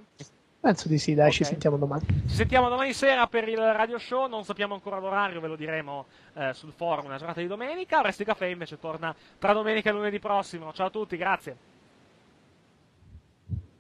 Penso 0.60 0.88
di 0.88 0.98
sì, 0.98 1.14
dai, 1.14 1.28
okay. 1.28 1.38
ci 1.38 1.44
sentiamo 1.44 1.78
domani. 1.78 2.06
Ci 2.28 2.36
sentiamo 2.36 2.70
domani 2.70 2.92
sera 2.94 3.28
per 3.28 3.48
il 3.48 3.58
radio 3.58 4.00
show, 4.00 4.28
non 4.28 4.44
sappiamo 4.44 4.74
ancora 4.74 4.98
l'orario, 4.98 5.40
ve 5.40 5.48
lo 5.48 5.56
diremo 5.56 6.08
eh, 6.34 6.54
sul 6.54 6.72
forum 6.72 7.08
la 7.08 7.18
giornata 7.18 7.40
di 7.40 7.48
domenica. 7.48 8.02
Resti 8.02 8.24
Caffè 8.24 8.48
invece 8.48 8.80
torna 8.80 9.16
tra 9.38 9.54
domenica 9.54 9.90
e 9.90 9.94
lunedì 9.94 10.20
prossimo. 10.20 10.74
Ciao 10.74 10.88
a 10.88 10.90
tutti, 10.90 11.18
grazie. 11.18 11.75